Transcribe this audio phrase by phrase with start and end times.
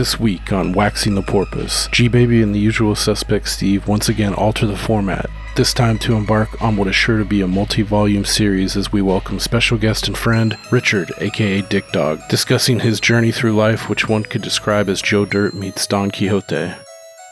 [0.00, 4.32] This week on Waxing the Porpoise, G Baby and the usual suspect Steve once again
[4.32, 7.82] alter the format, this time to embark on what is sure to be a multi
[7.82, 12.98] volume series as we welcome special guest and friend Richard, aka Dick Dawg, discussing his
[12.98, 16.72] journey through life, which one could describe as Joe Dirt meets Don Quixote.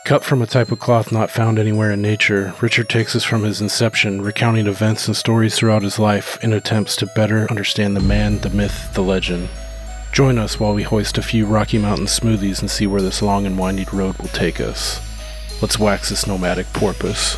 [0.05, 3.41] Cut from a type of cloth not found anywhere in nature, Richard takes us from
[3.41, 7.99] his inception, recounting events and stories throughout his life in attempts to better understand the
[7.99, 9.49] man, the myth, the legend.
[10.11, 13.45] Join us while we hoist a few Rocky Mountain smoothies and see where this long
[13.45, 14.99] and winding road will take us.
[15.61, 17.37] Let's wax this nomadic porpoise.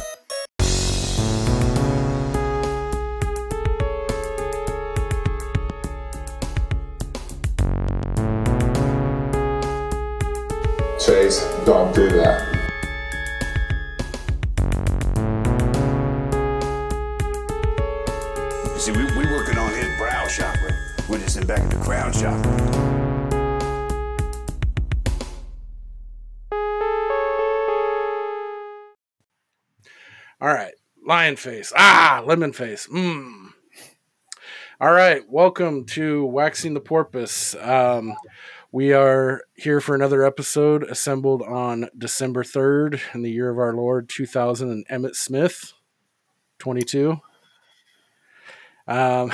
[11.06, 12.48] Chase, don't do that.
[18.78, 20.72] See, we, we working on his brow chakra.
[21.10, 22.71] We're just in back in the crown chakra.
[31.12, 31.74] Lion face.
[31.76, 32.88] Ah, lemon face.
[32.88, 33.50] Mmm.
[34.80, 37.54] All right, welcome to Waxing the Porpoise.
[37.60, 38.16] Um,
[38.72, 43.74] we are here for another episode assembled on December 3rd in the year of our
[43.74, 45.74] Lord 2000 and Emmitt Smith,
[46.60, 47.20] 22.
[48.88, 49.34] Um,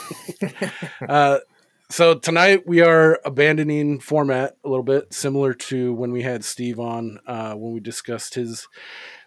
[1.06, 1.40] uh,
[1.90, 6.80] so tonight we are abandoning format a little bit, similar to when we had Steve
[6.80, 8.66] on uh, when we discussed his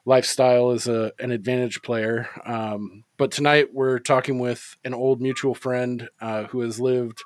[0.06, 2.30] lifestyle as a, an advantage player.
[2.46, 7.24] Um, but tonight we're talking with an old mutual friend uh, who has lived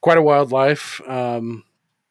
[0.00, 1.64] quite a wild life, um,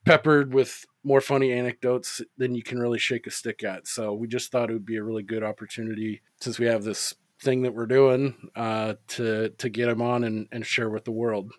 [0.06, 3.88] peppered with more funny anecdotes than you can really shake a stick at.
[3.88, 7.16] So we just thought it would be a really good opportunity since we have this
[7.42, 11.12] thing that we're doing uh, to to get him on and, and share with the
[11.12, 11.52] world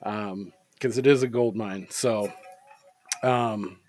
[0.00, 1.86] because um, it is a gold mine.
[1.90, 2.32] So,
[3.22, 3.80] um,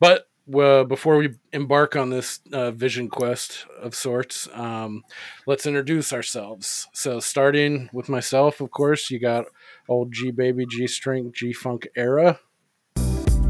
[0.00, 5.02] but uh, before we embark on this uh, vision quest of sorts, um,
[5.46, 6.88] let's introduce ourselves.
[6.92, 9.46] So, starting with myself, of course, you got
[9.88, 12.40] old G Baby, G String, G Funk era.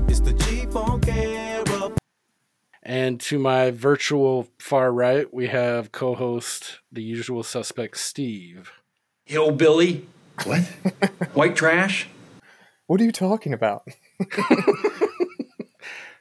[0.09, 1.93] It's the G-Funk era.
[2.83, 8.73] And to my virtual far right, we have co host, the usual suspect, Steve.
[9.27, 10.07] hillbilly,
[10.45, 10.63] What?
[11.35, 12.09] white trash.
[12.87, 13.83] What are you talking about?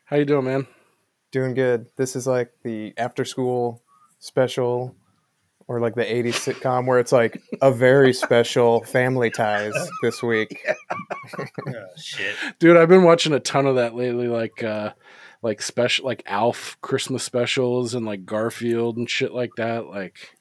[0.08, 0.68] How you doing, man?
[1.32, 1.88] Doing good.
[1.98, 3.84] This is like the after school
[4.20, 4.96] special
[5.68, 10.66] or like the 80s sitcom where it's like a very special family ties this week.
[11.98, 12.38] shit.
[12.58, 14.94] Dude, I've been watching a ton of that lately, like uh
[15.42, 19.88] like special like Alf Christmas specials and like Garfield and shit like that.
[19.88, 20.38] Like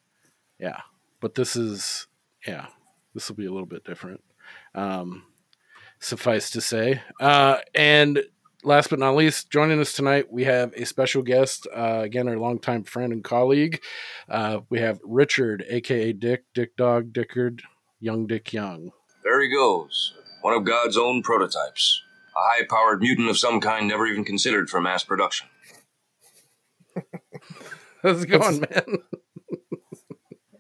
[0.61, 0.83] yeah.
[1.19, 2.07] But this is
[2.47, 2.67] yeah,
[3.15, 4.23] this will be a little bit different.
[4.77, 5.25] Um
[5.99, 7.03] suffice to say.
[7.19, 8.23] Uh and
[8.67, 12.37] last but not least, joining us tonight, we have a special guest, uh, again, our
[12.37, 13.81] longtime friend and colleague.
[14.29, 17.63] Uh, we have Richard, aka Dick, Dick Dawg, Dickard,
[18.01, 18.91] Young Dick Young.
[19.23, 20.15] There he goes.
[20.43, 22.03] One of God's own prototypes.
[22.37, 25.49] A high powered mutant of some kind never even considered for mass production.
[28.03, 28.99] How's it going, man?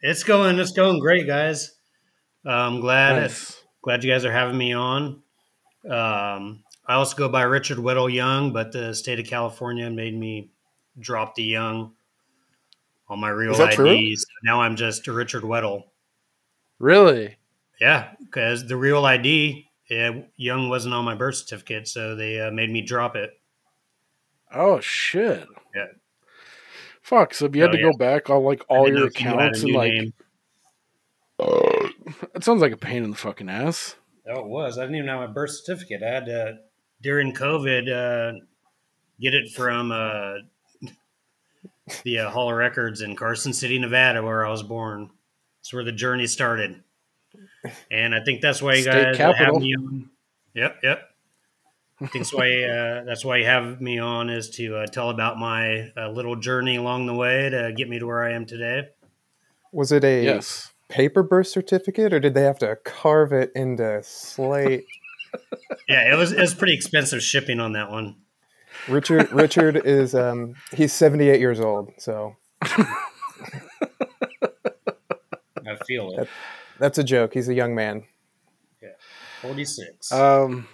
[0.03, 0.57] It's going.
[0.61, 1.75] It's going great, guys.
[2.47, 3.21] Uh, I'm glad.
[3.21, 3.61] Nice.
[3.83, 5.21] Glad you guys are having me on.
[5.91, 10.51] Um, I also go by Richard Weddle Young, but the state of California made me
[10.99, 11.93] drop the Young
[13.09, 13.79] on my real that?
[13.79, 14.27] IDs.
[14.45, 15.85] Now I'm just Richard Weddle.
[16.79, 17.37] Really?
[17.81, 22.51] Yeah, because the real ID, yeah, Young wasn't on my birth certificate, so they uh,
[22.51, 23.31] made me drop it.
[24.55, 25.47] Oh shit.
[25.75, 25.87] Yeah.
[27.03, 27.35] Fuck.
[27.35, 27.91] So if you had Oh, to yeah.
[27.91, 30.13] go back on like all your if you accounts and like name.
[32.35, 33.97] it sounds like a pain in the fucking ass.
[34.29, 34.79] Oh, it was.
[34.79, 36.03] I didn't even have my birth certificate.
[36.03, 36.57] I had to
[37.03, 38.39] during COVID uh,
[39.21, 40.35] get it from uh,
[42.05, 45.11] the uh, Hall of Records in Carson City, Nevada, where I was born.
[45.61, 46.83] That's where the journey started,
[47.91, 49.55] and I think that's why you State guys capital.
[49.55, 50.11] have me on.
[50.55, 51.11] Yep, yep.
[52.01, 55.11] I think that's why uh, that's why you have me on is to uh, tell
[55.11, 58.47] about my uh, little journey along the way to get me to where I am
[58.47, 58.89] today.
[59.73, 60.73] Was it a Yes.
[60.89, 64.85] paper birth certificate or did they have to carve it into slate?
[65.89, 68.17] Yeah, it was it was pretty expensive shipping on that one.
[68.89, 72.37] Richard Richard is um he's 78 years old, so
[75.67, 76.29] I feel it.
[76.79, 77.35] that's a joke.
[77.35, 78.05] He's a young man.
[78.83, 78.91] Yeah,
[79.43, 80.13] Forty six.
[80.13, 80.69] Um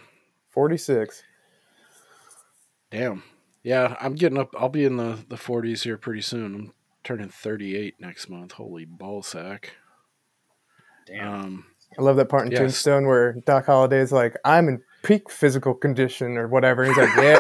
[0.51, 1.23] 46.
[2.91, 3.23] damn.
[3.63, 6.55] Yeah, I'm getting up I'll be in the the 40s here pretty soon.
[6.55, 6.73] I'm
[7.05, 8.53] turning 38 next month.
[8.53, 9.67] Holy ballsack.
[11.07, 11.29] Damn.
[11.35, 11.65] Um
[11.99, 12.61] I love that part in Yes.
[12.61, 16.85] Tombstone where Doc Holliday's like, I'm in peak physical condition or whatever.
[16.85, 17.39] He's like, yeah,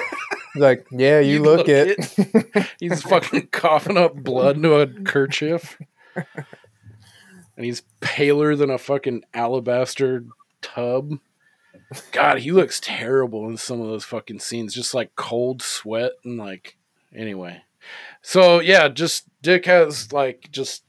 [0.54, 2.66] he's like, yeah, you, You look, look it.
[2.80, 5.78] He's fucking coughing up blood into a kerchief.
[7.56, 10.24] And he's paler than a fucking alabaster
[10.62, 11.18] tub.
[12.10, 14.74] God, he looks terrible in some of those fucking scenes.
[14.74, 16.76] Just like cold sweat and like
[17.14, 17.62] anyway.
[18.22, 20.82] So yeah, just Dick has like just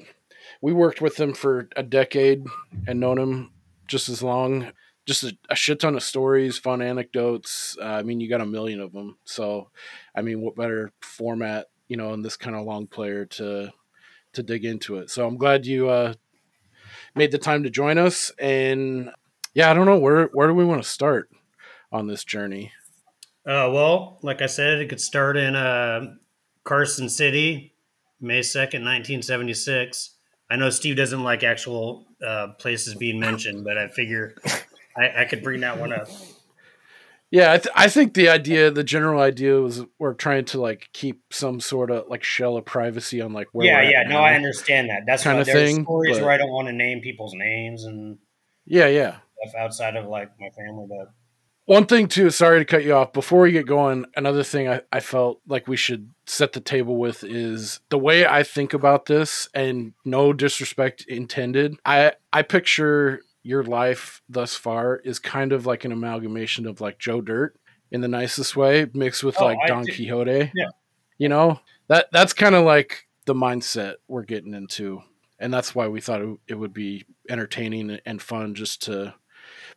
[0.62, 2.45] we worked with him for a decade
[2.88, 3.51] and known him
[3.94, 4.72] just as long.
[5.06, 7.78] Just a, a shit ton of stories, fun anecdotes.
[7.80, 9.18] Uh, I mean, you got a million of them.
[9.24, 9.69] So,
[10.16, 13.72] I mean, what better format, you know, in this kind of long player to
[14.31, 15.12] to dig into it.
[15.12, 16.13] So I'm glad you uh,
[17.13, 18.31] made the time to join us.
[18.40, 19.12] And
[19.54, 21.30] yeah, I don't know where where do we want to start
[21.92, 22.72] on this journey.
[23.46, 26.16] Uh, well, like I said, it could start in uh,
[26.63, 27.75] Carson City,
[28.19, 30.16] May 2nd, 1976.
[30.50, 34.36] I know Steve doesn't like actual uh, places being mentioned, but I figure
[34.98, 36.08] I, I could bring that one up.
[37.31, 40.90] Yeah, I, th- I think the idea, the general idea was we're trying to like
[40.94, 43.66] keep some sort of like shell of privacy on like where.
[43.66, 44.24] yeah, yeah, no, now.
[44.24, 45.02] I understand that.
[45.08, 48.20] That's Kinda thing, stories but- where I don't want to name people's names and
[48.68, 49.18] Yeah, yeah.
[49.42, 51.08] stuff outside of like my family, but
[51.65, 53.13] One thing too, sorry to cut you off.
[53.13, 56.98] Before we get going, another thing I, I felt like we should set the table
[56.98, 61.75] with is the way I think about this, and no disrespect intended.
[61.86, 66.98] I I picture your life thus far is kind of like an amalgamation of like
[66.98, 67.56] Joe Dirt
[67.92, 69.94] in the nicest way, mixed with Oh, like I Don do.
[69.94, 70.51] Quixote.
[70.56, 70.69] Yeah.
[71.18, 71.60] You know?
[71.88, 75.01] That that's kind of like the mindset we're getting into.
[75.39, 79.13] And that's why we thought it, it would be entertaining and fun just to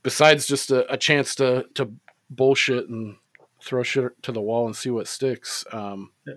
[0.06, 1.92] besides just a, a chance to to
[2.30, 3.16] bullshit and
[3.60, 5.64] throw shit to the wall and see what sticks.
[5.72, 6.34] Um, Yeah.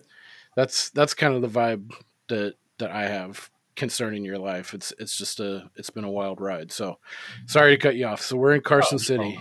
[0.55, 1.91] that's that's kind of the vibe
[2.29, 4.73] that that I have concerning your life.
[4.73, 6.71] It's it's just a it's been a wild ride.
[6.71, 6.97] So
[7.45, 8.21] sorry to cut you off.
[8.23, 9.39] So we're in Carson Oh, City,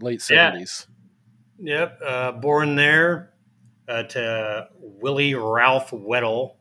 [0.00, 0.50] late Yeah.
[0.50, 0.88] seventies.
[1.60, 3.32] Yep, uh, born there
[3.88, 6.56] uh, to Willie Ralph Weddle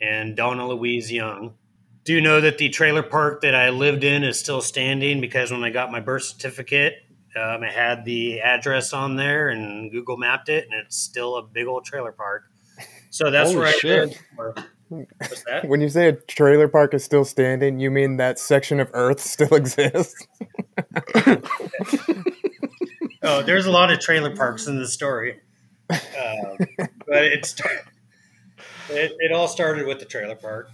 [0.00, 1.54] and Donna Louise Young.
[2.04, 5.50] Do you know that the trailer park that I lived in is still standing because
[5.50, 6.94] when I got my birth certificate,
[7.34, 11.42] um, it had the address on there and Google mapped it, and it's still a
[11.42, 12.44] big old trailer park.
[13.10, 14.18] So that's Holy where I shit.
[14.36, 15.66] lived What's that?
[15.66, 19.20] When you say a trailer park is still standing, you mean that section of Earth
[19.20, 20.26] still exists?
[23.26, 25.40] Oh, there's a lot of trailer parks in the story,
[25.88, 25.98] um,
[27.06, 27.54] but it,
[28.90, 30.68] it it all started with the trailer park,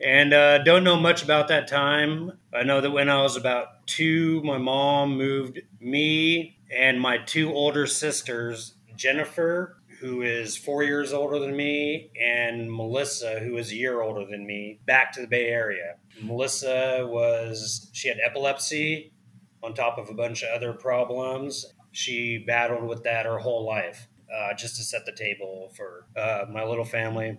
[0.00, 2.32] and uh, don't know much about that time.
[2.54, 7.52] I know that when I was about two, my mom moved me and my two
[7.52, 13.76] older sisters, Jennifer, who is four years older than me, and Melissa, who is a
[13.76, 15.96] year older than me, back to the Bay Area.
[16.22, 19.12] Melissa was she had epilepsy
[19.62, 21.66] on top of a bunch of other problems.
[21.90, 26.44] She battled with that her whole life, uh, just to set the table for uh,
[26.48, 27.38] my little family.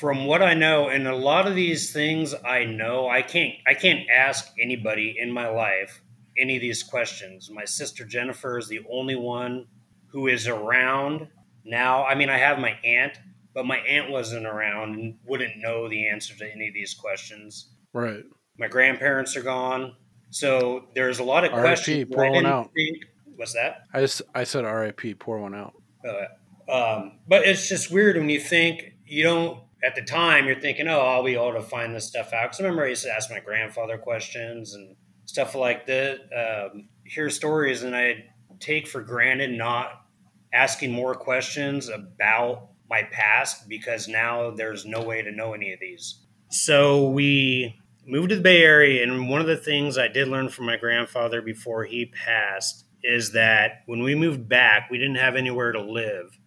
[0.00, 3.74] From what I know, and a lot of these things I know, I can't I
[3.74, 6.00] can't ask anybody in my life
[6.36, 7.48] any of these questions.
[7.52, 9.66] My sister Jennifer is the only one
[10.08, 11.28] who is around
[11.64, 12.04] now.
[12.04, 13.18] I mean, I have my aunt,
[13.54, 17.70] but my aunt wasn't around and wouldn't know the answer to any of these questions
[17.92, 18.24] Right.
[18.58, 19.94] my grandparents are gone.
[20.30, 22.12] So there's a lot of R.I.P., questions.
[22.12, 22.70] pour one out.
[22.74, 23.04] think-
[23.36, 23.82] What's that?
[23.92, 25.14] I just I said R.I.P.
[25.14, 25.74] Pour one out.
[26.04, 29.60] Uh, um, but it's just weird when you think you don't.
[29.84, 32.60] At the time, you're thinking, "Oh, I'll be able to find this stuff out." Because
[32.60, 36.20] I remember I used to ask my grandfather questions and stuff like that.
[36.34, 38.24] Um, hear stories, and I
[38.60, 40.04] take for granted not
[40.52, 45.80] asking more questions about my past because now there's no way to know any of
[45.80, 46.20] these.
[46.50, 50.48] So we moved to the Bay Area, and one of the things I did learn
[50.48, 55.36] from my grandfather before he passed is that when we moved back, we didn't have
[55.36, 56.38] anywhere to live.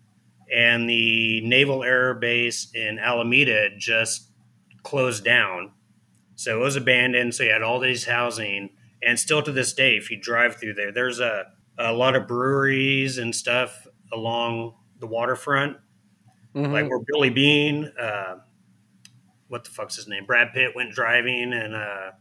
[0.54, 4.30] And the Naval Air Base in Alameda just
[4.84, 5.72] closed down.
[6.36, 7.36] So it was abandoned.
[7.36, 8.70] So you had all these housing.
[9.04, 12.28] And still to this day, if you drive through there, there's a, a lot of
[12.28, 15.78] breweries and stuff along the waterfront
[16.56, 16.72] Mhm.
[16.72, 18.38] like where Billy Beane, uh,
[19.48, 20.26] what the fuck's his name?
[20.26, 22.12] Brad Pitt went driving and uh,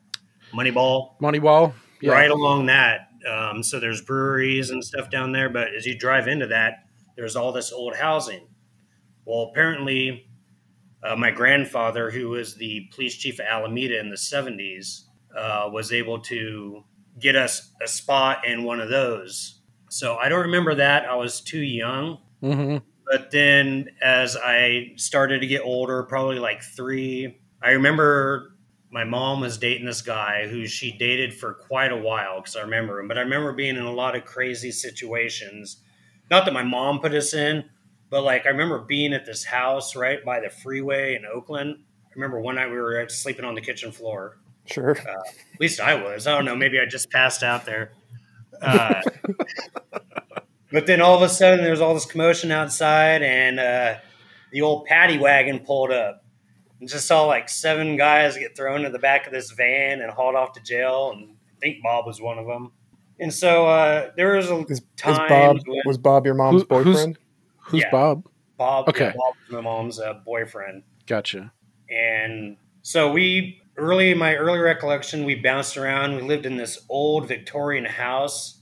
[0.53, 1.73] Moneyball Moneyball.
[2.03, 2.13] Yeah.
[2.13, 3.09] right along that.
[3.27, 6.86] Um, so there's breweries and stuff down there, but as you drive into that,
[7.17, 8.47] there's all this old housing.
[9.25, 10.29] Well, apparently,
[11.03, 15.05] uh, my grandfather, who was the police chief of Alameda in the 70s,
[15.37, 16.85] uh, was able to
[17.19, 19.61] get us a spot in one of those.
[19.89, 21.07] So I don't remember that.
[21.09, 22.19] I was too young.
[22.41, 22.79] hmm
[23.11, 28.57] But then as I started to get older, probably like three, I remember
[28.91, 32.63] my mom was dating this guy who she dated for quite a while because I
[32.63, 33.09] remember him.
[33.09, 35.83] But I remember being in a lot of crazy situations.
[36.31, 37.65] Not that my mom put us in,
[38.11, 41.77] but like I remember being at this house right by the freeway in Oakland.
[42.05, 44.39] I remember one night we were sleeping on the kitchen floor.
[44.67, 44.97] Sure.
[44.99, 45.23] Uh,
[45.55, 46.27] at least I was.
[46.27, 46.57] I don't know.
[46.57, 47.93] Maybe I just passed out there.
[48.61, 49.03] Uh,
[50.73, 53.97] but then all of a sudden, there's all this commotion outside, and uh,
[54.51, 56.25] the old paddy wagon pulled up.
[56.81, 60.11] And just saw like seven guys get thrown in the back of this van and
[60.11, 61.11] hauled off to jail.
[61.15, 62.73] And I think Bob was one of them.
[63.19, 64.83] And so uh, there was a Is, is
[65.29, 67.19] Bob when was Bob your mom's Who- boyfriend?
[67.59, 67.91] Who's Yeah.
[67.91, 68.27] Bob?
[68.59, 69.07] Bob, Okay.
[69.07, 70.83] yeah, Bob was my mom's uh, boyfriend.
[71.07, 71.53] Gotcha.
[71.91, 76.17] And so we early in my early recollection, we bounced around.
[76.17, 78.61] We lived in this old Victorian house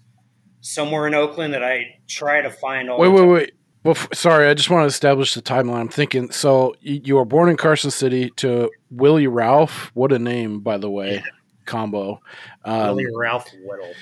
[0.60, 3.28] somewhere in Oakland that I try to find all Wait, the wait, time.
[3.30, 3.52] wait.
[3.84, 5.76] Well, f- sorry, I just want to establish the timeline.
[5.76, 6.30] I'm thinking.
[6.32, 9.90] So you, you were born in Carson City to Willie Ralph.
[9.94, 11.22] What a name, by the way.
[11.66, 12.20] Combo.
[12.64, 13.92] Um, Willie Ralph Weddle.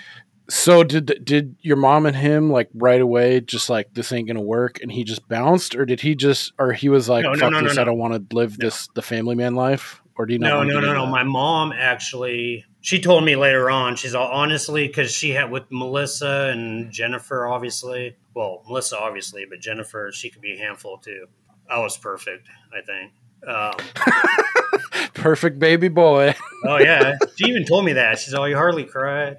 [0.49, 4.41] So did did your mom and him like right away just like this ain't gonna
[4.41, 7.53] work and he just bounced or did he just or he was like No, fuck
[7.53, 7.79] no, no, this.
[7.79, 10.63] I don't want to live this the family man life or do you know?
[10.63, 11.07] No, no, no, no.
[11.07, 13.97] My mom actually, she told me later on.
[13.97, 18.17] She's all honestly because she had with Melissa and Jennifer, obviously.
[18.35, 21.27] Well, Melissa, obviously, but Jennifer, she could be a handful too.
[21.69, 23.13] I was perfect, I think.
[23.45, 26.33] Um, perfect baby boy
[26.65, 28.21] Oh yeah, she even told me that.
[28.21, 29.39] She's all you hardly cried.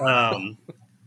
[0.00, 0.58] Um,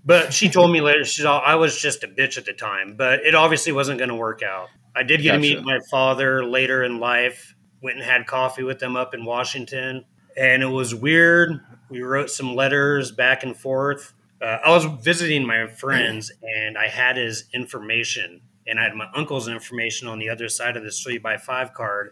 [0.06, 1.04] but she told me later.
[1.04, 4.10] She's all I was just a bitch at the time, but it obviously wasn't going
[4.10, 4.70] to work out.
[4.96, 7.56] I did get to meet my father later in life.
[7.82, 10.06] Went and had coffee with him up in Washington,
[10.38, 11.60] and it was weird.
[11.90, 14.14] We wrote some letters back and forth.
[14.42, 19.08] Uh, I was visiting my friends, and I had his information, and I had my
[19.14, 22.12] uncle's information on the other side of this three by five card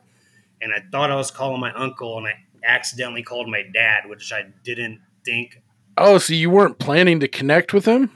[0.61, 2.33] and I thought I was calling my uncle, and I
[2.63, 5.61] accidentally called my dad, which I didn't think.
[5.97, 8.09] Oh so you weren't planning to connect with him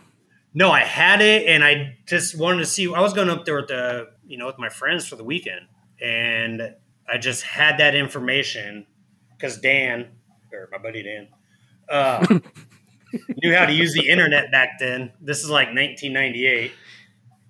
[0.53, 2.85] No, I had it, and I just wanted to see.
[2.93, 5.67] I was going up there with the, you know, with my friends for the weekend,
[6.01, 6.61] and
[7.11, 8.85] I just had that information
[9.35, 10.07] because Dan,
[10.53, 11.27] or my buddy Dan,
[11.89, 12.25] uh,
[13.43, 15.11] knew how to use the internet back then.
[15.19, 16.71] This is like 1998,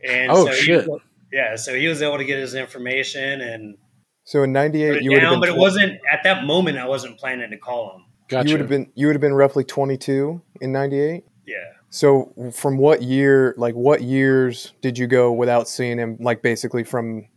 [0.07, 0.87] and Oh, so shit.
[0.87, 1.01] was-
[1.31, 3.77] yeah, so he was able to get his information and
[4.23, 6.79] So in put '98, you would down, but it wasn't at that moment.
[6.79, 8.04] I wasn't planning to call him.
[8.27, 11.23] Gotcha you would have been you would have been roughly 22 in '98.
[11.45, 11.55] Yeah.
[11.89, 16.17] So from what year, like what years did you go without seeing him?
[16.19, 17.27] Like basically from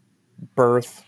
[0.57, 1.05] birth,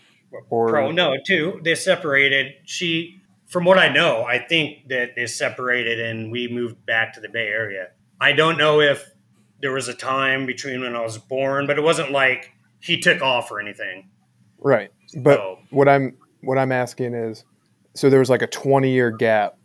[0.49, 1.59] or Pro, no, two.
[1.63, 2.53] They separated.
[2.65, 7.19] She, from what I know, I think that they separated and we moved back to
[7.19, 7.89] the Bay Area.
[8.21, 9.09] I don't know if
[9.61, 13.21] there was a time between when I was born, but it wasn't like he took
[13.21, 14.09] off or anything.
[14.59, 14.91] right?
[15.17, 17.43] But So- what I'm what I'm asking is,
[17.95, 19.57] so there was like a 20 year gap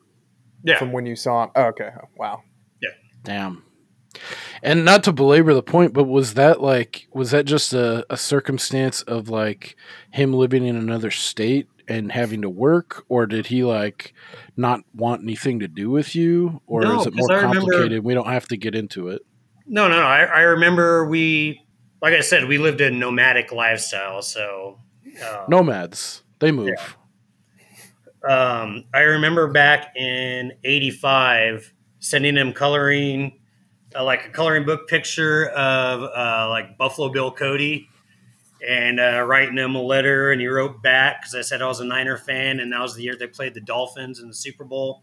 [0.67, 0.79] Yeah.
[0.79, 1.51] from when you saw him.
[1.57, 2.43] Oh, okay, wow.
[2.83, 2.91] Yeah.
[3.25, 3.63] Damn
[4.63, 8.17] and not to belabor the point but was that like was that just a, a
[8.17, 9.77] circumstance of like
[10.11, 14.15] him living in another state and having to work or did he like
[14.57, 17.61] not want anything to do with you or No, is it 'cause more I remember-
[17.73, 19.21] complicated we don't have to get into it
[19.67, 20.07] no, no, no.
[20.07, 21.61] I, I remember we,
[22.01, 24.23] like I said, we lived a nomadic lifestyle.
[24.23, 24.79] So,
[25.23, 26.71] uh, nomads they move
[28.29, 33.39] um, I remember back in '85 sending him coloring,
[33.95, 37.89] uh, like a coloring book picture of uh, like Buffalo Bill Cody,
[38.67, 40.33] and uh, writing him a letter.
[40.33, 42.95] And he wrote back because I said I was a Niner fan, and that was
[42.95, 45.03] the year they played the Dolphins in the Super Bowl.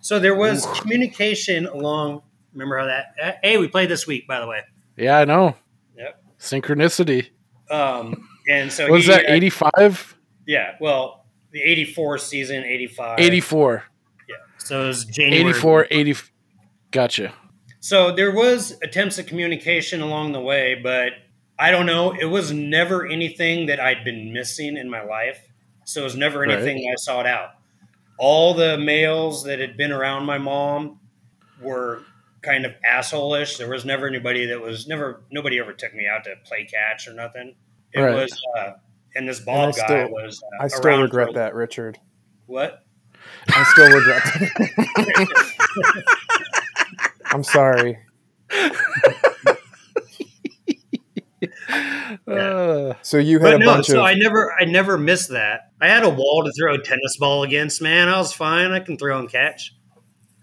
[0.00, 2.22] So there was communication along.
[2.52, 3.14] Remember how that?
[3.22, 4.60] uh, Hey, we played this week, by the way.
[4.96, 5.56] yeah i know
[5.96, 6.22] Yep.
[6.38, 7.30] synchronicity
[7.70, 10.16] Um, and so was he, that uh, 85
[10.46, 11.23] Yeah, well,
[11.54, 13.84] the '84 season, '85, 84
[14.28, 15.50] Yeah, so it was January.
[15.50, 16.14] 84 80
[16.90, 17.32] gotcha
[17.80, 21.12] So there was attempts at communication along the way, but
[21.58, 22.10] I don't know.
[22.12, 25.48] It was never anything that I'd been missing in my life.
[25.84, 27.50] So it was never anything that I sought out.
[28.18, 30.98] All the males that had been around my mom
[31.60, 32.02] were
[32.42, 33.56] kind of asshole-ish.
[33.58, 37.06] There was never anybody that was never nobody ever took me out to play catch
[37.06, 37.54] or nothing.
[37.92, 38.14] It Right.
[38.14, 38.72] was uh,
[39.16, 40.42] and this Bob guy still- was.
[40.42, 41.98] Uh, I still regret for- that, Richard.
[42.46, 42.80] What?
[43.48, 46.04] I still regret that.
[47.26, 47.98] I'm sorry.
[52.26, 55.30] Uh, So you had But a no, bunch so of I never, I never missed
[55.30, 55.70] that.
[55.80, 57.82] I had a wall to throw a tennis ball against.
[57.82, 58.70] Man, I was fine.
[58.70, 59.74] I can throw and catch.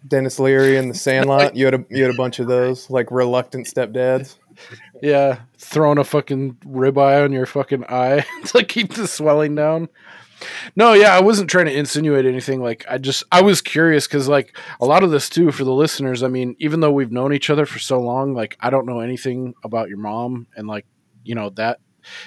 [0.07, 1.55] Denis Leary and the Sandlot.
[1.55, 4.35] You had a you had a bunch of those like reluctant stepdads.
[5.01, 9.89] Yeah, throwing a fucking ribeye on your fucking eye to keep the swelling down.
[10.75, 12.62] No, yeah, I wasn't trying to insinuate anything.
[12.63, 15.74] Like, I just, I was curious because, like, a lot of this too for the
[15.74, 16.24] listeners.
[16.24, 19.01] I mean, even though we've known each other for so long, like, I don't know
[19.01, 20.86] anything about your mom, and like,
[21.24, 21.79] you know that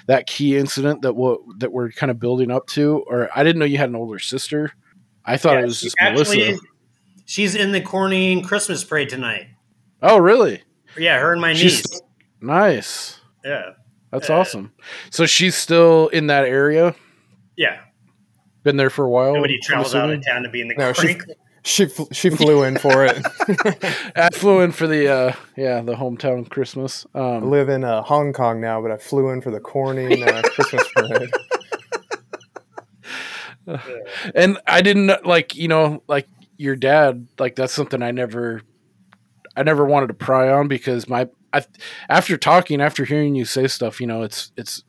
[0.07, 3.59] that key incident that what that we're kind of building up to, or I didn't
[3.59, 4.71] know you had an older sister.
[5.25, 6.59] I thought Yeah, it was just Melissa.
[7.25, 9.49] she's in the Corning Christmas parade tonight.
[10.03, 10.63] Oh, really?
[10.97, 12.03] Yeah, her and my She's niece.
[12.45, 13.21] Nice.
[13.45, 13.71] Yeah,
[14.11, 14.73] That's Uh, awesome.
[15.11, 16.95] So she's still in that area.
[17.57, 17.81] yeah.
[18.63, 19.35] Been there for a while.
[19.35, 20.19] Nobody I'm travels out assuming?
[20.21, 21.17] of town to be in the No, she
[21.65, 23.19] she she flew in for it.
[24.17, 27.05] I flew in for the uh, yeah the hometown Christmas.
[27.15, 30.23] I Um, live in uh, Hong Kong now, but I flew in for the Corning
[30.23, 31.31] uh, Christmas parade.
[34.35, 38.63] and I didn't like you know like your dad like that's something I never
[39.57, 41.65] I never wanted to pry on because my I
[42.09, 44.83] after talking after hearing you say stuff you know it's it's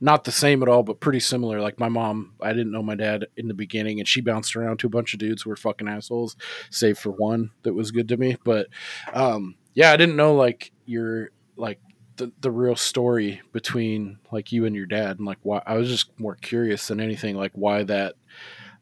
[0.00, 1.60] not the same at all but pretty similar.
[1.60, 4.78] Like my mom I didn't know my dad in the beginning and she bounced around
[4.78, 6.36] to a bunch of dudes who were fucking assholes
[6.70, 8.36] save for one that was good to me.
[8.42, 8.68] But
[9.12, 11.80] um yeah I didn't know like your like
[12.16, 15.88] the, the real story between like you and your dad and like why I was
[15.88, 18.14] just more curious than anything like why that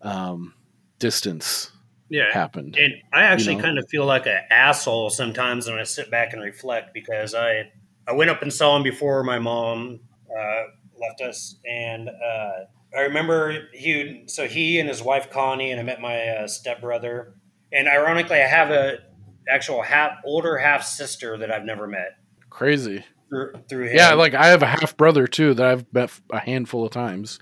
[0.03, 0.55] um
[1.01, 1.73] distance
[2.11, 3.63] Yeah, happened and I actually know?
[3.63, 7.71] kind of feel like an asshole sometimes when I sit back and reflect because I
[8.07, 10.01] I went up and saw him before my mom
[10.31, 10.63] uh,
[10.99, 12.51] left us, and uh,
[12.97, 17.35] I remember he so he and his wife Connie and I met my uh, stepbrother,
[17.73, 18.99] and ironically I have a
[19.49, 22.19] actual half older half sister that I've never met.
[22.51, 23.05] Crazy.
[23.29, 23.97] Through, through him.
[23.97, 27.39] yeah like I have a half brother too that I've met a handful of times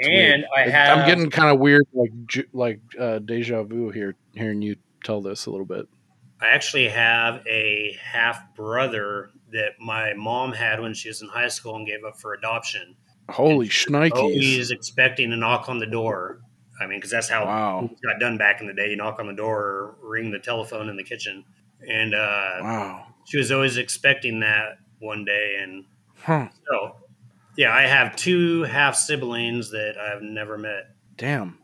[0.00, 0.44] and weird.
[0.56, 2.12] I have I'm getting kind of weird like
[2.52, 5.88] like uh, deja vu here hearing you tell this a little bit
[6.40, 11.48] I actually have a half brother that my mom had when she was in high
[11.48, 12.96] school and gave up for adoption.
[13.30, 16.40] holy shnikes Always expecting a knock on the door.
[16.80, 17.84] I mean, because that's how Wow.
[17.84, 18.88] it got done back in the day.
[18.88, 21.44] You knock on the door or ring the telephone in the kitchen.
[21.86, 25.58] And uh, wow she was always expecting that one day.
[25.62, 25.84] And
[26.16, 26.96] huh so,
[27.60, 30.94] yeah, I have two half siblings that I've never met.
[31.16, 31.58] damn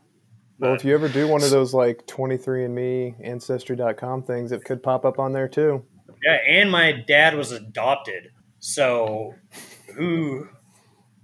[0.59, 5.05] Well, if you ever do one of those like 23andMe, Ancestry.com things, it could pop
[5.05, 5.83] up on there too.
[6.23, 8.27] Yeah, and my dad was adopted.
[8.59, 9.33] So,
[9.95, 10.47] who,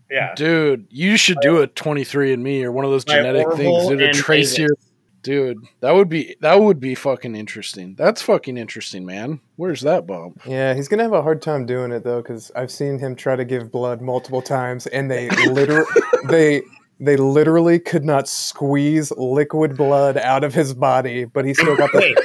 [0.10, 0.34] yeah.
[0.36, 4.14] dude you should do a 23andMe or one of those My genetic things Orville dude,
[4.14, 4.58] to trace Davis.
[4.58, 4.76] your
[5.24, 10.06] dude that would be that would be fucking interesting that's fucking interesting man where's that
[10.06, 13.16] bump Yeah, he's gonna have a hard time doing it though, because I've seen him
[13.16, 15.86] try to give blood multiple times, and they literally
[16.28, 16.62] they
[17.00, 21.92] they literally could not squeeze liquid blood out of his body, but he still got
[21.92, 22.18] the Wait,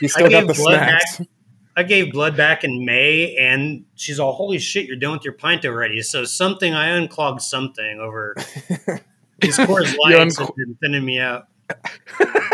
[0.00, 1.18] he still got the snacks.
[1.18, 1.28] back-
[1.74, 5.32] I gave blood back in May, and she's all, "Holy shit, you're done with your
[5.32, 8.34] pint already." So something I unclogged something over
[9.40, 11.46] these Coors You Lights uncl- have been thinning me out.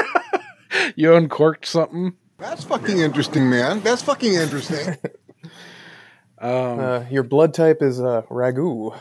[0.97, 3.81] you uncorked something That's fucking interesting, man.
[3.81, 4.97] That's fucking interesting.
[6.41, 8.97] um Uh, your blood type is uh, ragu.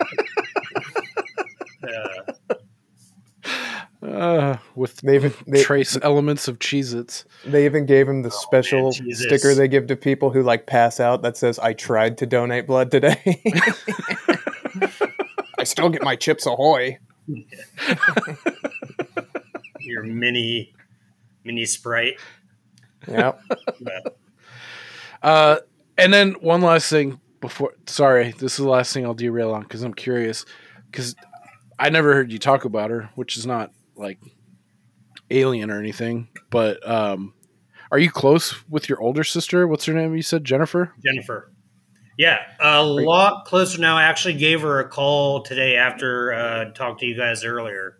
[4.05, 7.25] Uh, with They even they, trace elements of Cheez-Its.
[7.43, 9.25] they even gave him the special Jesus.
[9.25, 12.67] sticker they give to people who like pass out that says "I tried to donate
[12.67, 13.41] blood today."
[15.57, 16.99] I still get my Chips Ahoy.
[19.79, 20.73] your mini
[21.43, 22.19] mini sprite.
[23.07, 23.41] Yep.
[25.23, 25.57] Uh,
[25.97, 27.73] and then one last thing before.
[27.87, 30.45] Sorry, this is the last thing I'll derail on because I'm curious.
[30.91, 31.15] Because
[31.79, 34.19] I never heard you talk about her, which is not like
[35.31, 36.27] alien or anything.
[36.51, 37.33] But um,
[37.91, 39.67] are you close with your older sister?
[39.67, 40.15] What's her name?
[40.15, 40.93] You said Jennifer.
[41.03, 41.51] Jennifer.
[42.17, 43.97] Yeah, a lot closer now.
[43.97, 47.99] I actually gave her a call today after uh, talked to you guys earlier,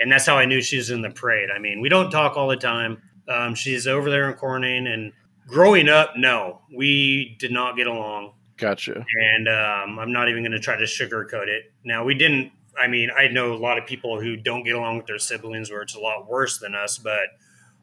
[0.00, 1.50] and that's how I knew she was in the parade.
[1.54, 3.02] I mean, we don't talk all the time.
[3.28, 5.12] Um, she's over there in Corning, and
[5.46, 9.04] growing up, no, we did not get along, Gotcha.
[9.34, 11.72] and um, I'm not even going to try to sugarcoat it.
[11.84, 12.52] Now, we didn't.
[12.80, 15.70] I mean, I know a lot of people who don't get along with their siblings,
[15.70, 17.28] where it's a lot worse than us, but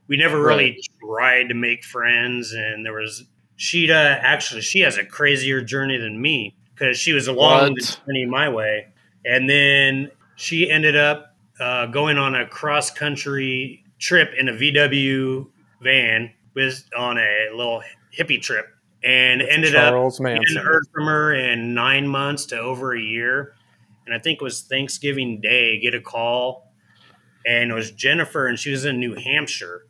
[0.07, 3.25] we never really tried to make friends, and there was
[3.57, 7.75] Sheeta actually she has a crazier journey than me because she was along What?
[7.75, 8.87] the journey my way,
[9.23, 15.47] and then she ended up uh, going on a cross country trip in a VW
[15.81, 17.81] van with on a little
[18.17, 18.67] hippie trip,
[19.03, 20.55] and ended Charles up Manson.
[20.57, 23.55] hadn't heard from her in nine months to over a year,
[24.05, 25.79] and I think it was Thanksgiving Day.
[25.79, 26.73] Get a call,
[27.45, 29.87] and it was Jennifer, and she was in New Hampshire,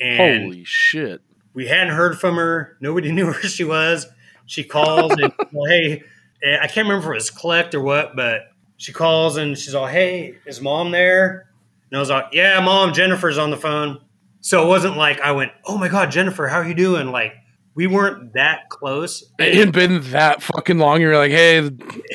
[0.00, 1.20] and Holy shit.
[1.54, 2.76] We hadn't heard from her.
[2.80, 4.06] Nobody knew where she was.
[4.46, 6.02] She calls and well, hey,
[6.42, 8.42] eh, I can't remember if it was collect or what, but
[8.76, 11.48] she calls and she's all, "Hey, is mom there?"
[11.90, 14.00] And I was like, "Yeah, mom, Jennifer's on the phone."
[14.40, 17.34] So it wasn't like I went, "Oh my god, Jennifer, how are you doing?" Like
[17.74, 19.24] we weren't that close.
[19.38, 21.00] It hadn't been that fucking long.
[21.00, 21.70] You're like, hey,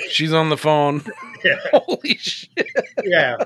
[0.10, 1.04] she's on the phone.
[1.44, 1.56] Yeah.
[1.72, 2.68] Holy shit.
[3.04, 3.38] yeah.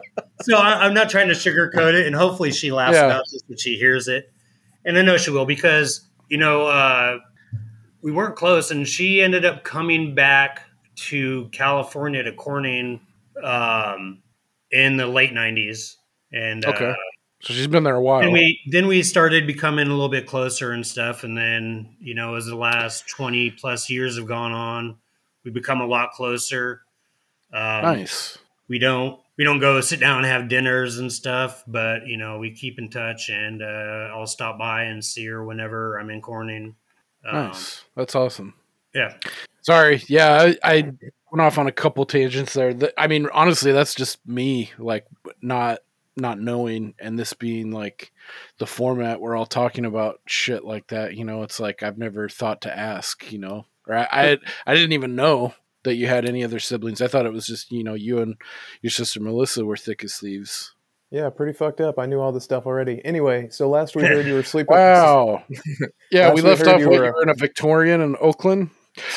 [0.43, 3.07] So I, I'm not trying to sugarcoat it, and hopefully she laughs Yeah.
[3.07, 4.31] about this when she hears it,
[4.85, 7.19] and I know she will because you know uh,
[8.01, 10.61] we weren't close, and she ended up coming back
[10.95, 12.99] to California to Corning
[13.43, 14.21] um,
[14.71, 15.95] in the late '90s,
[16.31, 16.89] and Okay.
[16.89, 16.95] uh,
[17.41, 18.21] So she's been there a while.
[18.21, 22.13] and we then we started becoming a little bit closer and stuff, and then you
[22.15, 24.97] know as the last twenty plus years have gone on,
[25.43, 26.81] we become a lot closer.
[27.53, 28.37] Um, nice.
[28.67, 32.37] we don't we don't go sit down and have dinners and stuff, but you know
[32.37, 36.21] we keep in touch, and uh, I'll stop by and see her whenever I'm in
[36.21, 36.75] Corning.
[37.27, 37.83] Um, Nice.
[37.95, 38.53] That's awesome.
[38.93, 39.15] Yeah,
[39.63, 40.03] Sorry.
[40.05, 40.81] Yeah, I, I
[41.31, 42.77] went off on a couple tangents there.
[42.95, 45.07] I mean, honestly, that's just me, like
[45.41, 45.79] not
[46.15, 48.11] not knowing, and this being like
[48.59, 51.15] the format we're all talking about shit like that.
[51.15, 53.31] You know, it's like I've never thought to ask.
[53.31, 57.01] You know, or I I, I didn't even know that you had any other siblings.
[57.01, 58.35] I thought it was just you know you and
[58.81, 60.73] your sister Melissa were thick as thieves.
[61.09, 61.99] Yeah, pretty fucked up.
[61.99, 63.03] I knew all this stuff already.
[63.03, 64.73] Anyway, so last we heard you were sleeping.
[64.77, 65.43] Wow.
[66.11, 68.69] Yeah, we left off you when were, you were in a Victorian in Oakland.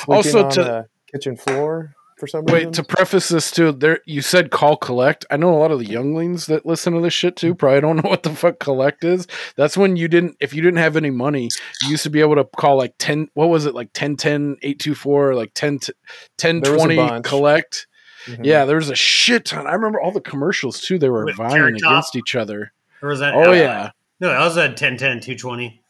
[0.07, 2.67] Also, to the kitchen floor for some reason.
[2.69, 5.25] Wait, to preface this too, there you said call collect.
[5.31, 7.97] I know a lot of the younglings that listen to this shit too probably don't
[8.05, 9.27] know what the fuck collect is.
[9.57, 11.49] That's when you didn't if you didn't have any money,
[11.83, 15.35] you used to be able to call like 10 what was it like 1010 824
[15.35, 15.93] like 10 t-
[16.39, 17.25] 10 There was a 20 bunch.
[17.27, 17.87] collect.
[18.27, 18.45] Mhm.
[18.47, 19.67] Yeah, there was a shit ton.
[19.67, 20.99] I remember all the commercials too.
[20.99, 22.73] They were With vying against each other.
[23.03, 23.35] or was that?
[23.35, 23.91] Oh uh, yeah.
[24.21, 25.83] no, that was a 10, 10, 220.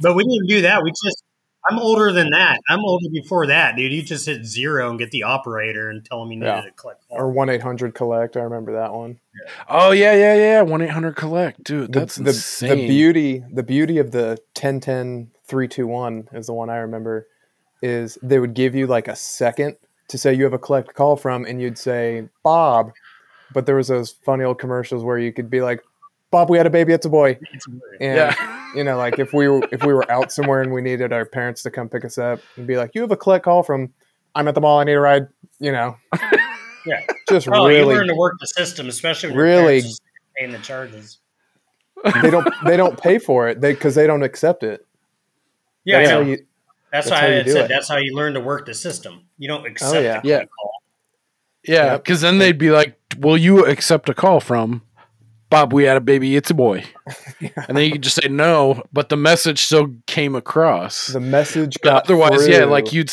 [0.00, 0.82] But we didn't do that.
[0.82, 1.24] We just.
[1.70, 2.60] I'm older than that.
[2.68, 3.92] I'm older before that, dude.
[3.92, 6.60] You just hit zero and get the operator and tell him you needed Yeah.
[6.62, 6.96] to click.
[7.10, 8.36] or one eight hundred collect.
[8.36, 9.18] I remember that one.
[9.68, 10.62] Oh yeah, yeah, yeah.
[10.64, 11.62] 1-800 collect.
[11.64, 12.70] Dude, that's the, insane.
[12.78, 17.26] the beauty the beauty of the 1010 321 is the one I remember
[17.82, 19.76] is they would give you like a second
[20.08, 22.92] to say you have a collect call from and you'd say Bob
[23.54, 25.82] but there was those funny old commercials where you could be like
[26.30, 27.38] Bob we had a baby it's a boy
[28.00, 28.70] and yeah.
[28.74, 31.24] you know like if we were if we were out somewhere and we needed our
[31.24, 33.92] parents to come pick us up and be like you have a collect call from
[34.34, 35.96] I'm at the mall I need a ride you know
[36.86, 37.00] Yeah.
[37.28, 40.00] just Oh, you really learn to work the system, especially when Really- parents
[40.38, 41.18] paying the charges.
[42.22, 44.86] they don't they don't pay for it they because they don't accept it
[45.84, 46.36] Yeah, that's how you
[46.92, 47.68] That's, That's why how I you had do said it.
[47.68, 49.24] that's how you learn to work the system.
[49.38, 50.20] You don't oh, accept yeah.
[50.22, 50.44] a Yeah.
[50.44, 50.72] call.
[51.64, 52.04] Yeah, Yep.
[52.04, 54.80] because then they'd be like, "Will you accept a call from
[55.50, 55.72] Bob?
[55.72, 56.36] We had a baby.
[56.36, 56.84] It's a boy."
[57.68, 61.08] And then you could just say no, but the message still came across.
[61.08, 63.10] the message otherwise, yeah, like you'd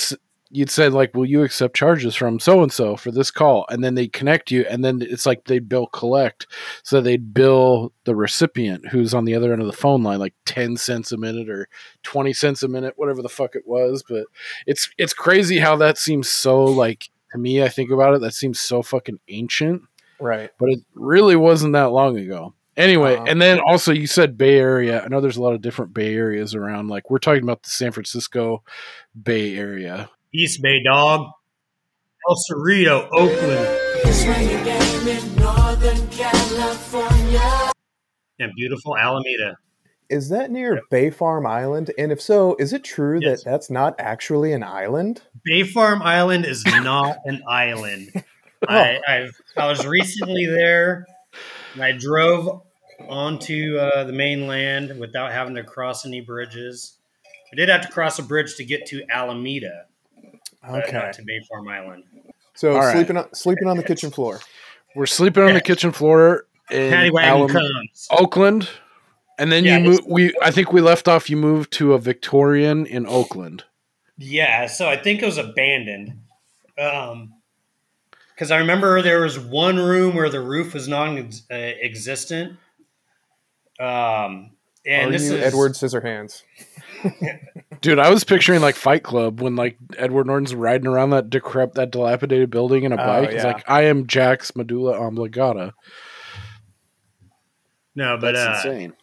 [0.55, 3.83] you'd say like, "Will you accept charges from so and so for this call?" And
[3.83, 6.47] then they connect you, and then it's like they bill collect,
[6.83, 10.33] so they'd bill the recipient who's on the other end of the phone line like
[10.45, 11.67] ten cents a minute or
[12.03, 14.03] twenty cents a minute, whatever the fuck it was.
[14.07, 14.25] But
[14.65, 17.61] it's it's crazy how that seems so like to me.
[17.63, 19.83] I think about it, that seems so fucking ancient
[20.19, 22.53] right but it really wasn't that long ago.
[22.77, 23.25] Anyway, Uh-huh.
[23.27, 25.01] and then also you said Bay Area.
[25.01, 26.89] I know there's a lot of different Bay Areas around.
[26.89, 28.63] Like we're talking about the San Francisco
[29.21, 30.09] Bay Area.
[30.33, 31.21] East Bay Dog,
[32.29, 34.75] El Cerrito, Oakland,
[38.39, 39.57] and beautiful Alameda.
[40.09, 41.91] Is that near Bay Farm Island?
[41.97, 43.43] And if so, is it true Yes.
[43.43, 45.21] that that's not actually an island?
[45.45, 48.09] Bay Farm Island is not an island.
[48.69, 51.05] I, I've, I was recently there,
[51.73, 52.61] and I drove
[53.07, 56.97] onto uh, the mainland without having to cross any bridges.
[57.51, 59.85] I did have to cross a bridge to get to Alameda,
[60.67, 60.91] Okay.
[60.91, 62.03] not to Bay Farm Island.
[62.55, 62.93] So All right.
[62.95, 64.39] sleeping on sleeping on the kitchen floor.
[64.95, 67.49] We're sleeping on the kitchen floor in Paddy Alam-
[68.11, 68.69] Oakland,
[69.37, 70.11] and then Yeah, you it's- move.
[70.11, 71.29] We I think we left off.
[71.29, 73.65] You moved to a Victorian in Oakland.
[74.17, 76.21] Yeah, so I think it was abandoned.
[76.79, 77.33] Um,
[78.35, 82.57] because I remember there was one room where the roof was non-existent.
[83.79, 84.51] Um,
[84.85, 86.43] and Are this you is Edward Scissorhands?
[87.81, 91.73] Dude, I was picturing like Fight Club when like Edward Norton's riding around that decrep
[91.73, 93.31] that dilapidated building in a Oh, bike.
[93.31, 93.53] He's yeah.
[93.53, 95.73] like, I am Jack's medulla oblongata.
[97.95, 98.93] No, but That's uh, insane.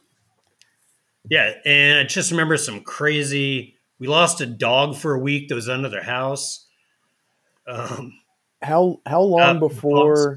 [1.28, 3.76] yeah, and I just remember some crazy.
[3.98, 6.66] We lost a dog for a week that was under their house.
[7.66, 8.12] Um,
[8.62, 10.36] How how long Uh, before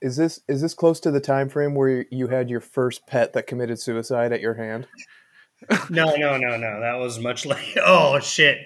[0.00, 3.32] is this is this close to the time frame where you had your first pet
[3.34, 4.86] that committed suicide at your hand?
[5.90, 6.80] no, no, no, no.
[6.80, 7.76] That was much like.
[7.82, 8.58] Oh shit!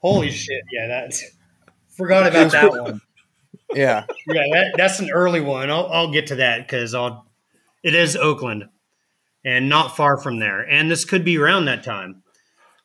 [0.00, 0.62] Holy shit!
[0.72, 1.24] Yeah, that's
[1.96, 3.00] forgot about that one.
[3.74, 4.04] Yeah.
[4.26, 5.70] yeah, that, that's an early one.
[5.70, 7.26] I'll, I'll get to that because I'll.
[7.82, 8.64] It is Oakland,
[9.46, 12.21] and not far from there, and this could be around that time.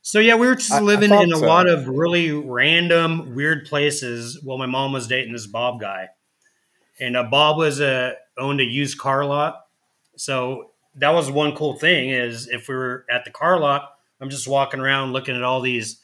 [0.08, 1.46] So yeah, we were just I- living in a so.
[1.46, 4.42] lot of really random, weird places.
[4.42, 6.08] While my mom was dating this Bob guy,
[6.98, 9.58] and uh, Bob was uh, owned a used car lot.
[10.16, 13.90] So that was one cool thing is if we were at the car lot,
[14.22, 16.00] I'm just walking around looking at all these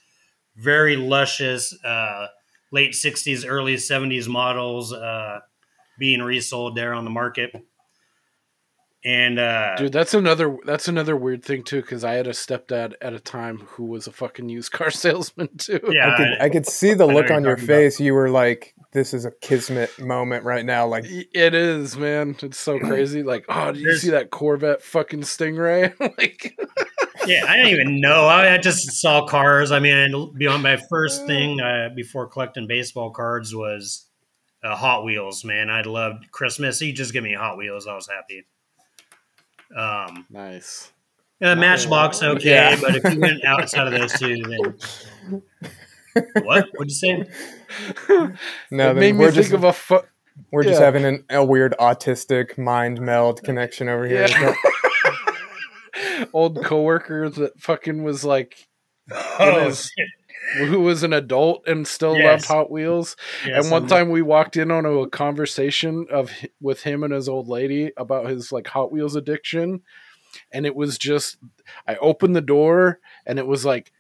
[0.57, 2.27] very luscious uh,
[2.73, 5.39] late 60s, early 70s models uh,
[5.97, 7.53] being resold there on the market.
[9.05, 12.93] And uh, Dude, that's another that's another weird thing too, because I had a stepdad
[13.01, 15.81] at a time who was a fucking used car salesman too.
[15.89, 17.75] yeah, I could I could see the I look on your talking about.
[17.75, 17.99] face.
[17.99, 22.37] You were like, "This is a kismet moment right now." Like, It is, man.
[22.41, 23.23] It's so crazy.
[23.23, 25.99] Like, oh, did you see that Corvette fucking Stingray?
[26.17, 26.57] like,
[27.27, 28.25] yeah, I didn't even know.
[28.25, 29.73] I, I just saw cars.
[29.73, 34.07] I mean, beyond my first thing uh, before collecting baseball cards was
[34.63, 35.43] uh, Hot Wheels.
[35.43, 36.81] Man, I loved Christmas.
[36.81, 38.45] You just give me Hot Wheels, I was happy.
[39.75, 40.91] Um, nice.
[41.41, 42.77] uh, Matchbox, okay, Yeah.
[42.81, 45.41] but if you went outside of those two, then
[46.43, 46.67] what?
[46.75, 47.23] What'd you say?
[48.71, 50.01] no, it made me we're think just of a fu-
[50.51, 54.27] we're just having an, a weird autistic mind meld connection over here.
[54.29, 54.53] Yeah.
[56.33, 58.67] old coworker that fucking was like
[59.11, 59.91] Oh, his-
[60.57, 62.25] who was an adult and still Yes.
[62.41, 63.15] loved Hot Wheels.
[63.45, 67.13] yes, and one I'm- time we walked in on a conversation of with him and
[67.13, 69.81] his old lady about his like Hot Wheels addiction,
[70.51, 71.37] and it was just
[71.87, 73.91] I opened the door and it was like,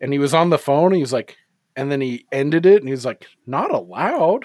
[0.00, 0.92] and he was on the phone.
[0.92, 1.36] He was like,
[1.76, 4.44] and then he ended it and he was like, "Not allowed."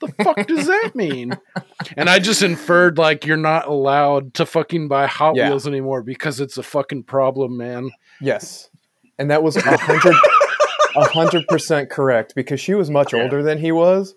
[0.00, 1.36] the fuck does that mean?
[1.96, 5.48] And I just inferred like you're not allowed to fucking buy Hot Yeah.
[5.50, 7.90] Wheels anymore because it's a fucking problem, man.
[8.22, 8.70] Yes,
[9.18, 10.14] and that was a hundred
[10.94, 13.22] hundred percent correct because she was much Yeah.
[13.22, 14.14] older than he was,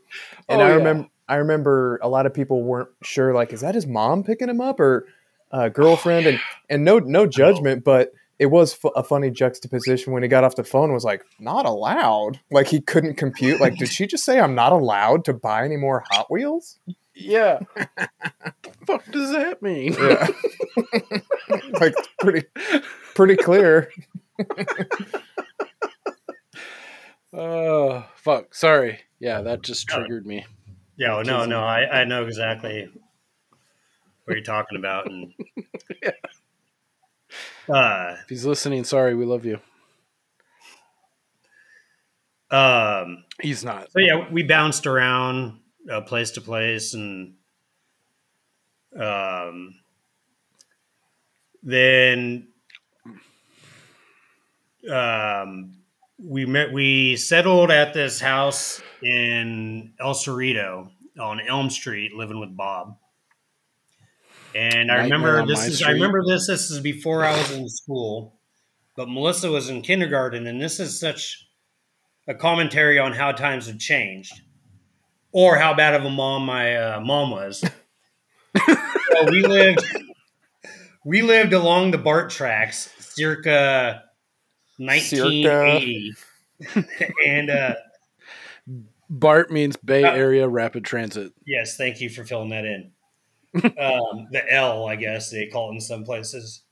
[0.47, 0.75] and Oh, I yeah.
[0.75, 4.49] remember I remember a lot of people weren't sure like is that his mom picking
[4.49, 5.07] him up or
[5.51, 10.21] uh, girlfriend and and no no judgment, but it was fu- a funny juxtaposition when
[10.21, 13.89] he got off the phone was like not allowed like he couldn't compute like did
[13.89, 16.77] she just say I'm not allowed to buy any more Hot Wheels?
[17.15, 17.59] Yeah.
[18.85, 19.93] fuck does that mean?
[19.99, 20.27] Yeah,
[21.81, 22.47] like pretty
[23.15, 23.91] pretty clear.
[27.39, 28.56] Oh fuck!
[28.56, 29.00] Sorry.
[29.19, 30.45] Yeah, that just triggered me.
[30.95, 32.89] Yeah, well, no, no, I, I know exactly
[34.26, 35.32] what you're talking about, and
[37.69, 39.60] uh, If he's listening, sorry, we love you.
[42.50, 43.91] um, He's not.
[43.91, 45.60] so yeah, we bounced around
[45.91, 47.36] uh, place to place, and
[49.00, 49.76] um,
[51.62, 52.47] then
[54.91, 55.76] um,
[56.17, 56.71] we met.
[56.71, 62.97] We settled at this house in El Cerrito on Elm Street, living with Bob.
[64.56, 66.47] And I Nightmare remember this is I remember this.
[66.47, 68.39] This is before I was in school,
[68.95, 71.47] but Melissa was in kindergarten, and this is such
[72.27, 74.41] a commentary on how times have changed,
[75.32, 77.63] or how bad of a mom my uh, mom was.
[78.65, 79.86] so we lived
[81.06, 84.06] we lived along the BART tracks circa
[84.77, 86.13] 1980,
[87.25, 87.75] and uh,
[89.09, 91.33] BART means Bay Uh, Area Rapid Transit.
[91.45, 92.91] Yes, thank you for filling that in.
[93.63, 96.63] um, the L, I guess they call it in some places.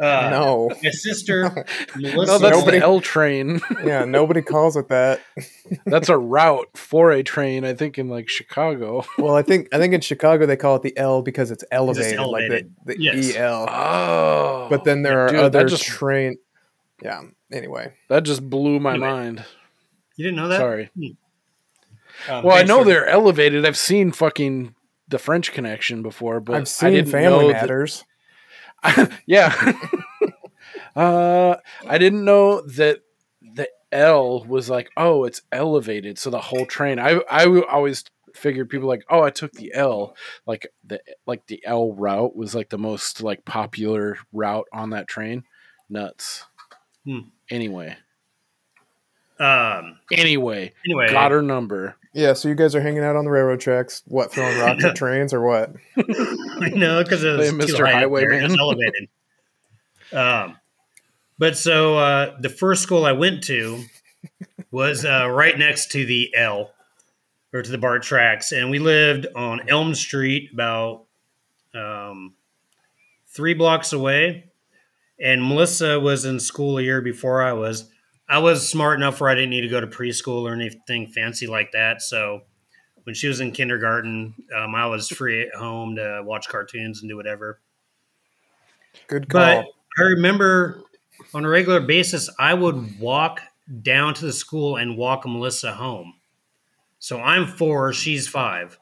[0.00, 1.64] Uh, no, my sister
[1.96, 2.16] Melissa.
[2.32, 3.60] No, that's Nobody- the L train.
[3.84, 5.20] yeah, nobody calls it that.
[5.86, 7.64] that's a route for a train.
[7.64, 9.04] I think in like Chicago.
[9.18, 12.18] Well, I think I think in Chicago they call it the L because it's elevated,
[12.18, 12.74] elevated.
[12.86, 13.36] like the, the Yes.
[13.36, 13.66] EL.
[13.68, 16.38] Oh, but then there are dude, that other just train.
[17.02, 17.22] Yeah.
[17.52, 19.08] Anyway, that just blew my Anyway.
[19.08, 19.44] mind.
[20.16, 20.58] you didn't know that?
[20.58, 20.90] Sorry.
[22.28, 23.64] Um, Well, I know for- they're elevated.
[23.66, 24.74] I've seen fucking
[25.08, 28.04] the French Connection before, but I've I seen didn't Family know that- Matters.
[29.26, 29.72] yeah.
[30.96, 33.00] uh, I didn't know that
[33.42, 36.18] the L was like, oh, it's elevated.
[36.18, 36.98] So the whole train.
[36.98, 40.16] I I always figured people like, oh, I took the L.
[40.46, 45.06] Like the like the L route was like the most like popular route on that
[45.08, 45.44] train.
[45.88, 46.44] Nuts.
[47.04, 47.20] Hmm.
[47.50, 47.96] Anyway,
[49.38, 49.98] Um.
[50.10, 51.96] anyway, Anyway, got her number.
[52.14, 52.32] Yeah.
[52.32, 54.02] So you guys are hanging out on the railroad tracks.
[54.06, 55.74] What throwing rocks at trains or what?
[55.96, 57.80] no, because it was Hey, too Mr.
[57.86, 57.92] up.
[57.92, 58.44] Highwayman.
[58.44, 59.08] It was elevated.
[60.12, 60.56] Um,
[61.38, 63.82] but so uh, the first school I went to
[64.70, 66.70] was uh, right next to the L
[67.52, 71.04] or to the BART tracks, and we lived on Elm Street, about
[71.74, 72.34] um,
[73.28, 74.50] three blocks away.
[75.20, 77.88] And Melissa was in school a year before I was.
[78.28, 81.46] I was smart enough where I didn't need to go to preschool or anything fancy
[81.46, 82.00] like that.
[82.02, 82.42] So
[83.04, 87.08] when she was in kindergarten, um, I was free at home to watch cartoons and
[87.08, 87.60] do whatever.
[89.06, 89.40] Good call.
[89.40, 89.66] But
[89.98, 90.82] I remember
[91.34, 93.42] on a regular basis, I would walk
[93.82, 96.14] down to the school and walk Melissa home.
[96.98, 98.78] So I'm four, she's five,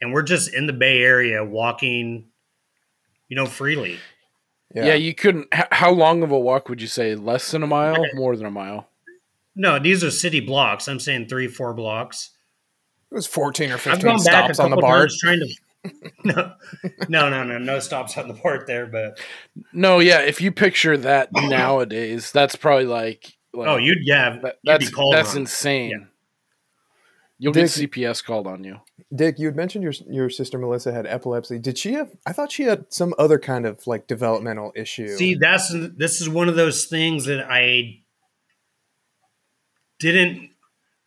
[0.00, 2.26] and we're just in the Bay Area walking,
[3.28, 3.98] you know, freely.
[4.74, 5.48] Yeah, you couldn't.
[5.52, 7.14] How long of a walk would you say?
[7.14, 7.96] Less than a mile?
[8.14, 8.88] More than a mile?
[9.56, 10.86] No, these are city blocks.
[10.88, 12.30] I'm saying three, four blocks.
[13.10, 14.98] It was 14 or I've 15 gone back a stops on the couple bar.
[15.00, 15.48] times trying to.
[16.24, 16.52] no,
[17.08, 18.86] no, no, no, no stops on the part there.
[18.86, 19.18] But
[19.72, 20.20] No, yeah.
[20.20, 23.32] If you picture that nowadays, that's probably like.
[23.54, 25.42] like oh, you'd yeah, that- you'd that's be called that's on.
[25.42, 26.08] insane.
[27.38, 28.80] You'll Dick- get CPS called on you.
[29.14, 31.58] Dick, you had mentioned your your sister Melissa had epilepsy.
[31.58, 32.10] Did she have?
[32.26, 35.16] I thought she had some other kind of like developmental issue.
[35.16, 38.00] See, that's this is one of those things that I
[40.00, 40.50] didn't.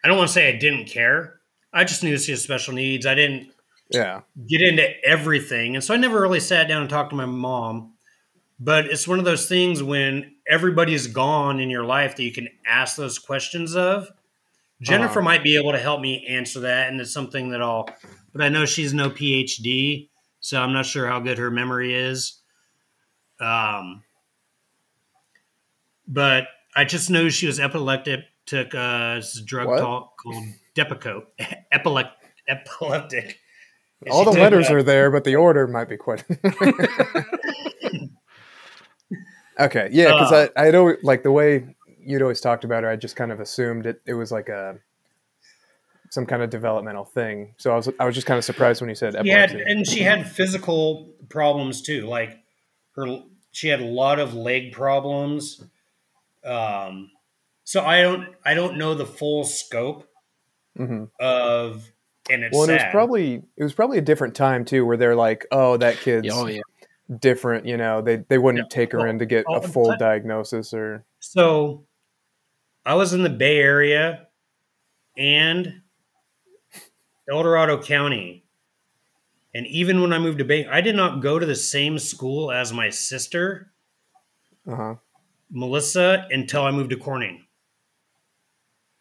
[0.03, 1.41] I don't want to say I didn't care.
[1.73, 3.05] I just knew she had special needs.
[3.05, 3.51] I didn't
[3.89, 7.25] yeah, get into everything, and so I never really sat down and talked to my
[7.25, 7.93] mom.
[8.57, 12.47] But it's one of those things when everybody's gone in your life that you can
[12.65, 14.07] ask those questions of.
[14.81, 15.29] Jennifer Uh-huh.
[15.29, 17.87] might be able to help me answer that, and it's something that I'll.
[18.33, 22.39] But I know she's no PhD, so I'm not sure how good her memory is.
[23.39, 24.03] Um,
[26.07, 28.21] but I just know she was epileptic.
[28.47, 29.81] Took uh, this drug What?
[29.81, 30.43] called, called
[30.75, 31.25] Depakote.
[31.73, 32.11] Epilec-
[32.47, 33.37] epileptic.
[34.03, 36.23] And all the took, letters uh, are there, but the order might be quite.
[39.59, 40.47] okay, yeah, because Uh.
[40.55, 43.39] I I know like the way you'd always talked about her, I just kind of
[43.39, 44.77] assumed it it was like a
[46.09, 47.55] some kind of developmental thing.
[47.57, 49.63] So I was I was just kind of surprised when you said Yeah, epilepsy.
[49.65, 52.05] and she had physical problems too.
[52.05, 52.37] Like
[52.95, 53.05] her,
[53.51, 55.63] she had a lot of leg problems.
[56.43, 57.11] Um,
[57.63, 60.07] so I don't, I don't know the full scope
[60.77, 61.09] Mhm.
[61.19, 61.91] of,
[62.29, 64.97] and it's Well, and it was probably it was probably a different time too, where
[64.97, 66.61] they're like, "Oh, that kid's Oh yeah.
[67.19, 69.95] different." You know, they they wouldn't take her Well, in to get all a full
[69.97, 71.85] diagnosis or So
[72.85, 74.27] I was in the Bay Area
[75.17, 75.81] and
[77.29, 78.45] El Dorado County.
[79.53, 82.51] And even when I moved to Bay, I did not go to the same school
[82.51, 83.73] as my sister,
[84.67, 84.95] uh huh.
[85.49, 87.45] Melissa, until I moved to Corning.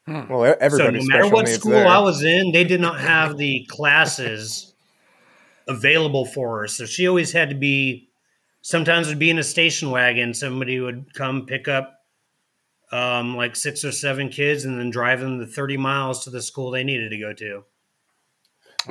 [0.07, 1.87] Well, e- everybody's so no matter what school there.
[1.87, 4.75] I was in, they did not have the classes
[5.69, 6.66] available for her.
[6.66, 8.09] So she always had to be.
[8.62, 10.35] Sometimes would be in a station wagon.
[10.35, 12.00] Somebody would come pick up
[12.92, 16.42] um, like six or seven kids and then drive them the thirty miles to the
[16.42, 17.64] school they needed to go to.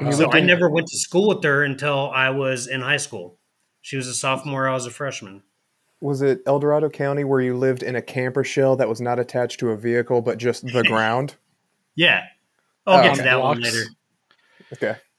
[0.02, 3.38] you So I never went to school with her until I was in high school.
[3.82, 4.68] She was a sophomore.
[4.68, 5.44] I was a freshman.
[6.02, 9.20] Was it El Dorado County where you lived in a camper shell that was not
[9.20, 11.36] attached to a vehicle but just the ground?
[11.96, 12.24] Yeah,
[12.88, 13.30] I'll Oh, get to okay.
[13.30, 13.84] that one later.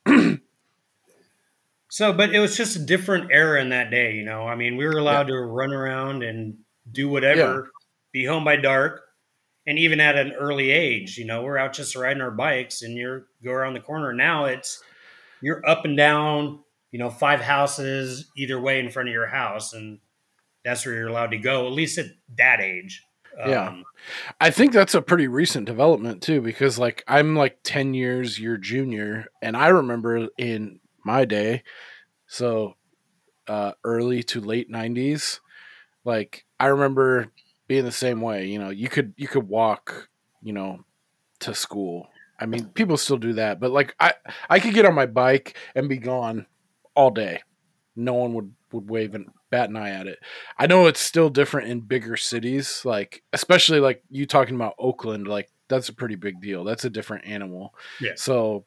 [0.07, 0.39] Okay.
[1.93, 4.47] So, but it was just a different era in that day, you know.
[4.47, 6.57] I mean, we were allowed to run around and
[6.91, 7.73] do whatever,
[8.13, 9.03] be home by dark,
[9.67, 12.97] and even at an early age, you know, we're out just riding our bikes and
[12.97, 14.13] you're go around the corner.
[14.13, 14.83] Now it's
[15.41, 19.73] you're up and down, you know, five houses either way in front of your house,
[19.73, 19.99] and
[20.65, 23.05] that's where you're allowed to go, at least at that age.
[23.39, 23.69] Yeah.
[23.69, 23.85] Um,
[24.41, 28.57] I think that's a pretty recent development too, because like I'm like 10 years your
[28.57, 31.63] junior, and I remember in my day,
[32.27, 32.75] so
[33.47, 35.41] uh, early to late 90s,
[36.05, 37.29] like I remember
[37.71, 38.47] being the same way.
[38.47, 40.09] You know, you could you could walk,
[40.43, 40.81] you know,
[41.39, 42.09] to school.
[42.37, 44.15] I mean, people still do that, but like I
[44.49, 46.47] I could get on my bike and be gone
[46.97, 47.43] all day.
[47.95, 50.19] No one would would wave and bat an eye at it.
[50.59, 55.29] I know it's still different in bigger cities, like especially like you talking about Oakland,
[55.29, 56.65] like that's a pretty big deal.
[56.65, 57.73] That's a different animal.
[58.01, 58.15] Yeah.
[58.17, 58.65] So,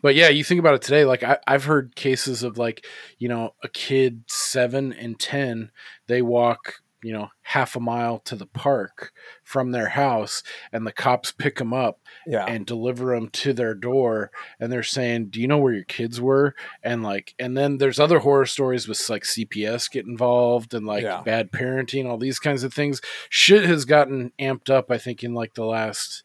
[0.00, 1.04] but yeah, you think about it today.
[1.04, 2.86] Like I, I've heard cases of like
[3.18, 5.72] you know a kid seven and ten,
[6.06, 9.12] they walk you know half a mile to the park
[9.42, 12.46] from their house, and the cops pick them up Yeah.
[12.46, 16.20] and deliver them to their door and they're saying do you know where your kids
[16.20, 20.86] were and like and then there's other horror stories with like cps get involved and
[20.86, 21.20] like Yeah.
[21.22, 25.34] bad parenting all these kinds of things shit has gotten amped up i think in
[25.34, 26.24] like the last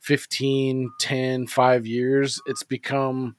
[0.00, 3.36] 15 10 5 years it's become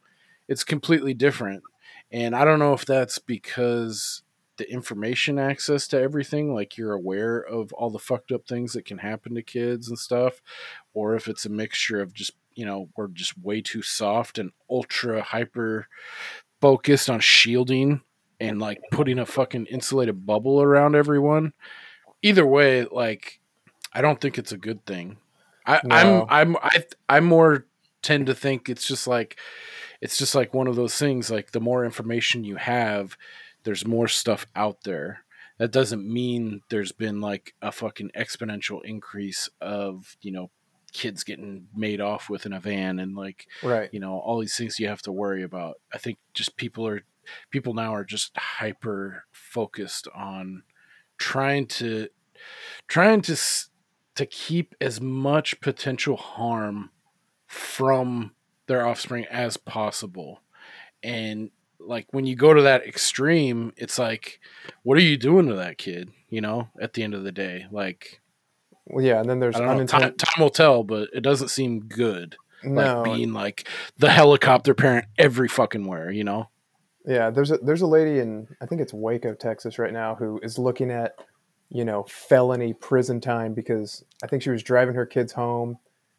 [0.48, 1.64] it's completely different
[2.12, 4.24] and i don't know if that's because
[4.60, 8.86] the information access to everything like you're aware of all the fucked up things that
[8.86, 10.42] can happen to kids and stuff
[10.94, 14.52] or if it's a mixture of just you know we're just way too soft and
[14.70, 15.88] ultra hyper
[16.62, 18.02] focused on shielding
[18.40, 21.54] and like putting a fucking insulated bubble around everyone
[22.22, 23.40] either way like
[23.94, 25.18] i don't think it's a good thing
[25.66, 26.26] I, No.
[26.30, 27.66] i'm i'm I, i'm more
[28.02, 29.38] tend to think it's just like
[30.02, 33.18] it's just like one of those things like the more information you have
[33.64, 35.24] there's more stuff out there.
[35.58, 40.50] That doesn't mean there's been like a fucking exponential increase of you know
[40.92, 43.90] kids getting made off with in a van and like Right.
[43.94, 45.76] you know all these things you have to worry about.
[45.94, 47.04] I think just people are
[47.52, 50.64] people now are just hyper focused on
[51.18, 52.08] trying to
[52.88, 53.36] trying to
[54.16, 56.90] to keep as much potential harm
[57.48, 58.32] from
[58.68, 60.42] their offspring as possible.
[61.04, 64.40] And like when you go to that extreme it's like
[64.84, 67.66] what are you doing to that kid you know at the end of the day
[67.72, 68.22] like
[68.86, 69.86] Well, yeah, and then there's know.
[69.86, 72.36] Time, time will tell, but it doesn't seem good.
[72.64, 73.68] No, Like being like
[73.98, 76.50] the helicopter parent every fucking where, you know?
[77.06, 80.40] Yeah, there's a there's a lady in I think it's Waco, Texas right now who
[80.44, 81.16] is looking at,
[81.70, 85.78] you know, felony prison time because I think she was driving her kids home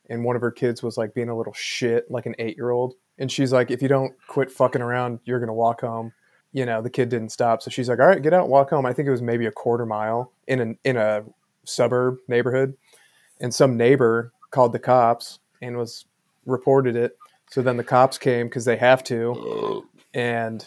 [0.08, 2.94] and one of her kids was like being a little shit, like an 8-year-old.
[3.20, 6.12] And she's like if you don't quit fucking around, you're going to walk home.
[6.52, 7.62] You know, the kid didn't stop.
[7.62, 9.46] So she's like, "All right, get out and walk home." I think it was maybe
[9.46, 11.22] a quarter mile in an in a
[11.64, 12.74] suburb neighborhood.
[13.40, 16.06] And some neighbor called the cops and was
[16.46, 17.16] reported it.
[17.50, 20.66] So then the cops came cuz they have to and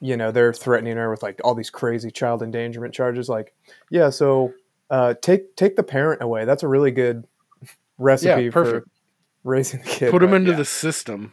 [0.00, 3.54] you know they're threatening her with like all these crazy child endangerment charges like
[3.90, 4.52] yeah so
[4.90, 7.26] uh, take take the parent away that's a really good
[7.98, 8.84] recipe for
[9.44, 11.32] raising the kid Put them but into yeah, the system.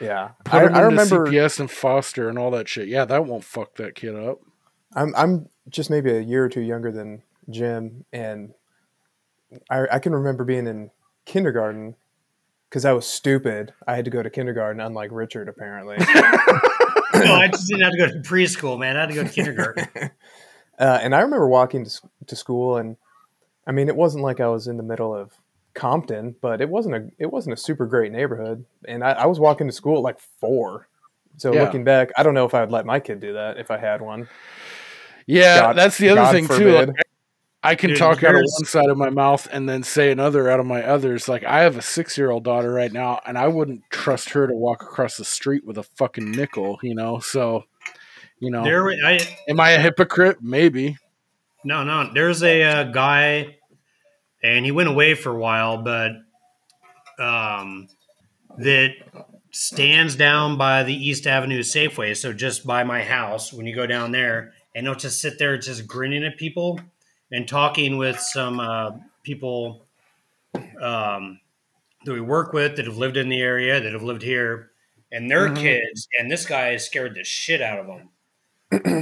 [0.00, 2.88] Yeah Put I, them I remember CPS and foster and all that shit.
[2.88, 4.40] Yeah, that won't fuck that kid up.
[4.94, 8.52] I'm, I'm just maybe a year or two younger than jim and
[9.70, 10.90] i, I can remember being in
[11.24, 11.94] kindergarten
[12.68, 15.96] because i was stupid i had to go to kindergarten unlike richard apparently
[17.24, 18.96] no, I just didn't have to go to preschool, man.
[18.96, 20.10] I had to go to kindergarten.
[20.78, 22.96] Uh, and I remember walking to, to school, and
[23.66, 25.32] I mean, it wasn't like I was in the middle of
[25.78, 28.64] Compton, but it wasn't a it wasn't a super great neighborhood.
[28.86, 30.88] And I, I was walking to school at like four.
[31.36, 31.62] So Yeah.
[31.62, 33.78] looking back, I don't know if I would let my kid do that if I
[33.78, 34.28] had one.
[35.26, 36.72] Yeah, God- that's the other God thing too.
[36.72, 36.88] Like,
[37.62, 40.48] I can Dude, talk out of one side of my mouth and then say another
[40.50, 41.28] out of my others.
[41.28, 44.46] Like I have a six year old daughter right now, and I wouldn't trust her
[44.46, 46.78] to walk across the street with a fucking nickel.
[46.82, 47.64] You know, so
[48.40, 49.18] you know, There, I
[49.48, 50.38] am I a hypocrite?
[50.40, 50.96] Maybe.
[51.64, 52.10] no, no.
[52.14, 53.57] There's a uh, guy,
[54.42, 56.12] and he went away for a while, but
[57.18, 57.88] um,
[58.58, 58.90] that
[59.50, 62.16] stands down by the East Avenue Safeway.
[62.16, 65.58] So just by my house, when you go down there, and he'll just sit there,
[65.58, 66.80] just grinning at people
[67.32, 68.92] and talking with some uh,
[69.24, 69.84] people
[70.80, 71.40] um,
[72.04, 74.70] that we work with that have lived in the area, that have lived here,
[75.10, 75.56] and their Mhm.
[75.56, 76.06] kids.
[76.18, 78.10] And this guy scared the shit out of them.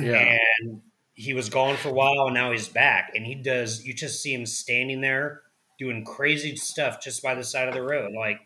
[0.02, 0.38] Yeah.
[0.60, 0.80] And
[1.16, 3.10] he was gone for a while, and now he's back.
[3.16, 3.84] And he does.
[3.84, 5.42] You just see him standing there
[5.78, 8.38] doing crazy stuff just by the side of the road, like.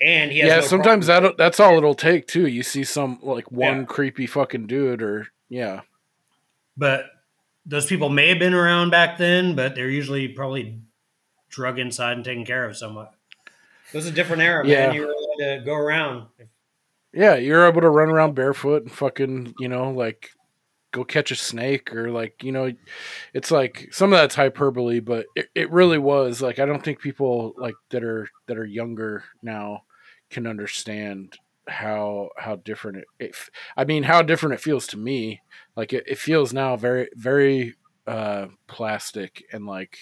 [0.00, 2.48] And he has yeah, no sometimes that that's all it'll take too.
[2.48, 3.84] You see some like one Yeah.
[3.84, 5.82] creepy fucking dude, or yeah,
[6.76, 7.04] But
[7.66, 10.80] those people may have been around back then, but they're usually probably
[11.50, 13.12] drug inside and taken care of somewhat.
[13.92, 14.86] It was a different era, Yeah.
[14.86, 14.94] man.
[14.96, 16.26] You were allowed to go around.
[17.12, 20.30] yeah, you're able to run around barefoot and fucking you know like
[20.92, 22.70] go catch a snake or like you know
[23.34, 27.00] it's like some of that's hyperbole but it, it really was like i don't think
[27.00, 29.82] people like that are that are younger now
[30.30, 31.36] can understand
[31.68, 33.34] how how different it,
[33.76, 35.40] i mean how different it feels to me.
[35.76, 37.76] Like it, it feels now very very
[38.06, 39.96] uh plastic and like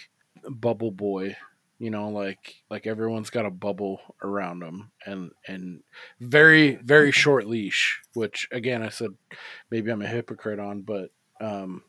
[0.49, 1.37] bubble boy
[1.81, 5.81] you know like like everyone's got a bubble around them and and
[6.21, 9.09] very very short leash which again i said
[9.71, 11.11] maybe i'm a hypocrite on but
[11.41, 11.83] um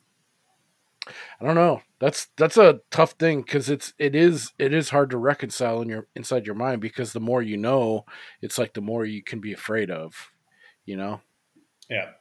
[1.08, 5.10] i don't know that's that's a tough thing because it's it is it is hard
[5.10, 8.06] to reconcile in your inside your mind because the more you know
[8.42, 10.14] it's like the more you can be afraid of
[10.86, 11.20] you know
[11.90, 12.12] Yeah.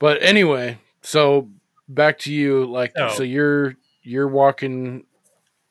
[0.00, 1.48] but anyway so
[1.88, 3.10] back to you like Oh.
[3.10, 5.04] so you're you're walking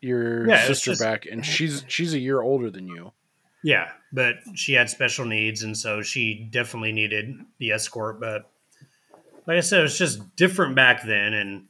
[0.07, 3.11] your Yeah, sister just- back and she's she's a year older than you
[3.63, 8.19] Yeah, but she had special needs, and so she definitely needed the escort.
[8.19, 8.49] But
[9.45, 11.33] like I said, it was just different back then.
[11.33, 11.65] And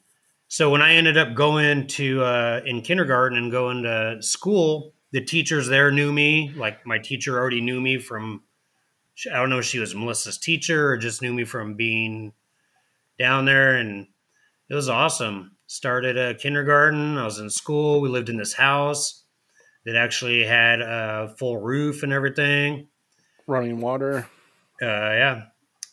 [0.47, 5.21] so when I ended up going to uh, in kindergarten and going to school, the
[5.21, 6.51] teachers there knew me.
[6.55, 8.43] Like my teacher already knew me from.
[9.31, 12.33] I don't know if she was Melissa's teacher or just knew me from being
[13.17, 14.07] down there, and
[14.69, 15.56] it was awesome.
[15.67, 17.17] Started a kindergarten.
[17.17, 18.01] I was in school.
[18.01, 19.23] We lived in this house
[19.85, 22.87] that actually had a full roof and everything.
[23.45, 24.27] running water
[24.81, 25.41] Uh, yeah.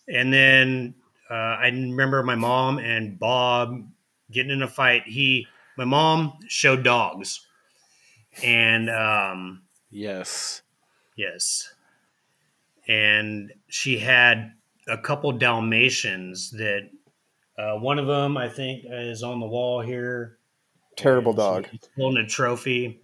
[0.08, 0.94] And then
[1.30, 3.88] uh, I remember my mom and Bob
[4.30, 5.02] getting in a fight.
[5.06, 5.46] He,
[5.76, 7.46] my mom showed dogs.
[8.42, 10.62] And um, yes
[11.16, 11.72] yes.
[12.86, 14.52] and she had
[14.88, 16.90] a couple Dalmatians that
[17.58, 20.38] uh, one of them I think is on the wall here.
[20.96, 21.66] Terrible And dog.
[21.70, 23.00] she's holding a trophy.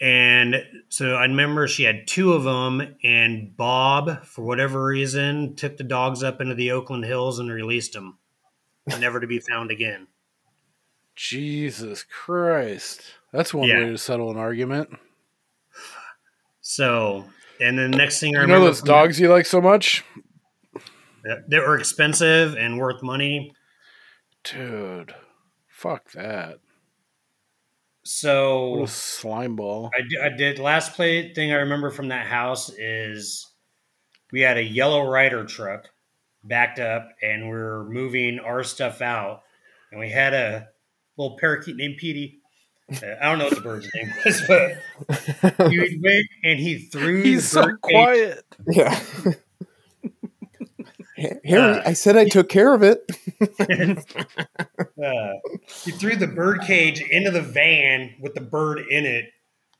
[0.00, 0.56] And
[0.90, 5.84] so I remember she had two of them, and Bob, for whatever reason, took the
[5.84, 8.18] dogs up into the Oakland Hills and released them,
[8.86, 10.06] never to be found again.
[11.14, 13.02] Jesus Christ.
[13.32, 13.78] That's one Yeah.
[13.84, 14.90] way to settle an argument.
[16.60, 17.24] So,
[17.60, 19.46] and then the next thing I You know remember, those from that- dogs you like
[19.46, 20.04] so much?
[21.48, 23.52] That were expensive and worth money.
[24.44, 25.14] Dude.
[25.68, 26.50] Fuck that.
[26.50, 29.90] What So a slime ball.
[29.96, 33.46] I did, I did last play thing I remember from that house is
[34.32, 35.88] we had a yellow rider truck
[36.44, 39.42] backed up and we're moving our stuff out
[39.90, 40.68] and we had a
[41.16, 42.38] little parakeet named Petey.
[42.90, 46.78] Uh, I don't know what the bird's name was, but he would wait and he
[46.86, 48.44] threw He's the so bird cage- quiet.
[48.70, 49.00] Yeah.
[51.16, 53.00] Harry, Uh, I said I took care of it.
[55.02, 55.32] uh,
[55.84, 59.26] he threw the bird cage into the van with the bird in it,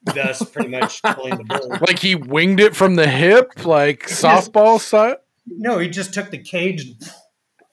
[0.02, 1.80] thus pretty much killing the bird.
[1.86, 5.16] Like he winged it from the hip, like softball side.
[5.46, 7.12] No, he just took the cage, and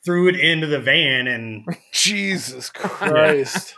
[0.06, 3.76] threw it into the van, and Jesus Christ.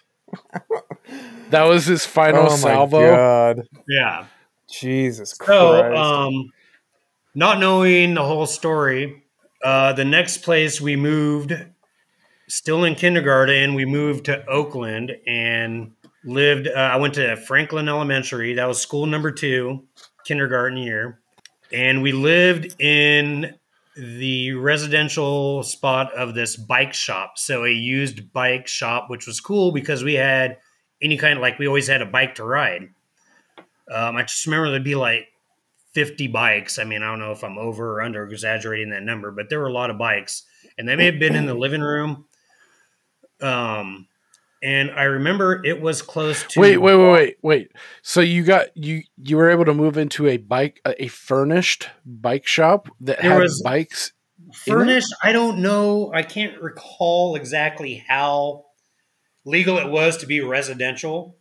[1.51, 2.99] that was his final oh my salvo.
[3.11, 3.61] god.
[3.87, 4.25] yeah.
[4.69, 5.95] Jesus So, Christ.
[5.95, 6.51] um,
[7.35, 9.23] not knowing the whole story,
[9.65, 11.51] uh, the next place we moved,
[12.47, 15.91] still in kindergarten, we moved to Oakland and
[16.23, 16.67] lived.
[16.67, 18.53] Uh, I went to Franklin Elementary.
[18.53, 19.83] That was school number two,
[20.23, 21.19] kindergarten year,
[21.73, 23.55] and we lived in
[23.97, 27.39] the residential spot of this bike shop.
[27.39, 30.57] So a used bike shop, which was cool because we had
[31.01, 32.89] any kind of like we always had a bike to ride.
[33.91, 35.27] Um, I just remember there'd be like
[35.95, 36.77] 50 bikes.
[36.77, 39.59] I mean, I don't know if I'm over or under exaggerating that number, but there
[39.59, 40.43] were a lot of bikes,
[40.77, 42.25] and they may have been in the living room.
[43.41, 44.07] Um,
[44.61, 47.71] and I remember it was close to Wait, wait, wait, wait, wait.
[48.01, 51.89] So you got you you were able to move into a bike a a furnished
[52.05, 54.13] bike shop that There had bikes.
[54.53, 55.13] furnished.
[55.23, 56.11] I don't know.
[56.13, 58.65] I can't recall exactly how
[59.45, 61.37] legal it was to be residential,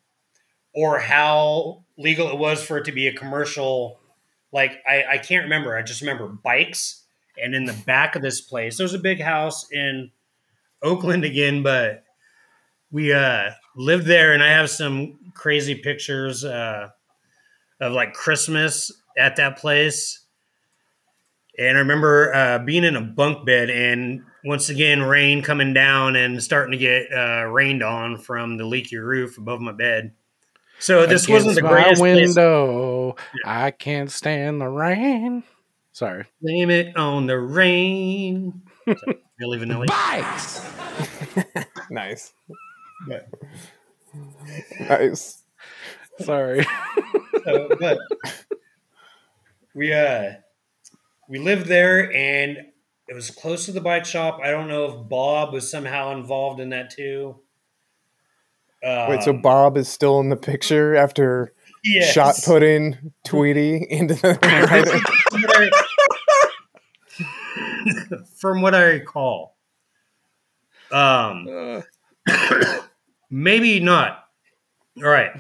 [0.75, 3.99] or how legal it was for it to be a commercial.
[4.55, 5.77] Like I, I can't remember.
[5.77, 7.03] I just remember bikes,
[7.43, 10.13] and in the back of this place, there's a big house in
[10.81, 12.05] Oakland again, but
[12.93, 16.91] we uh, lived there, and I have some crazy pictures uh,
[17.81, 20.21] of like Christmas at that place.
[21.59, 26.15] And I remember uh, being in a bunk bed, and once again, rain coming down
[26.15, 30.13] and starting to get uh, rained on from the leaky roof above my bed.
[30.79, 32.35] So this wasn't the Against greatest my place.
[33.17, 33.45] Window.
[33.45, 35.43] I can't stand the rain.
[35.93, 36.27] Sorry.
[36.43, 38.63] Blame it on the rain.
[38.87, 38.95] So,
[39.41, 39.87] Milli Vanilli.
[41.91, 42.33] nice.
[43.09, 43.21] Yeah.
[44.89, 45.43] Nice.
[46.21, 46.67] Sorry.
[47.45, 47.99] So, but
[49.75, 50.33] we uh
[51.29, 52.59] we lived there and
[53.09, 54.41] it was close to the bike shop.
[54.43, 57.37] I don't know if Bob was somehow involved in that too.
[58.83, 61.55] Wait, so Um, Bob is still in the picture after
[61.85, 62.13] yes.
[62.13, 64.39] shot putting Tweety into the
[68.37, 69.57] from what I recall.
[70.91, 71.83] Um,
[73.31, 74.25] maybe not.
[74.99, 75.33] All right,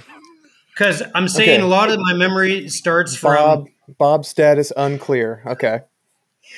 [0.75, 1.63] because I'm saying Okay.
[1.63, 3.67] a lot of my memory starts from Bob
[3.99, 5.43] Bob's status unclear.
[5.47, 5.81] Okay.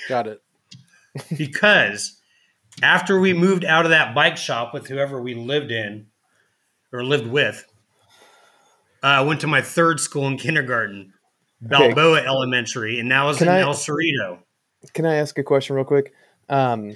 [0.08, 0.42] Got it.
[1.36, 2.18] because
[2.82, 6.06] after we moved out of that bike shop with whoever we lived in
[6.92, 7.66] or lived with,
[9.02, 11.12] uh, I went to my third school in kindergarten,
[11.64, 11.92] Okay.
[11.92, 14.38] Balboa Elementary, and now was Can in I- El Cerrito.
[14.94, 16.12] Can I ask a question real quick?
[16.48, 16.94] Um,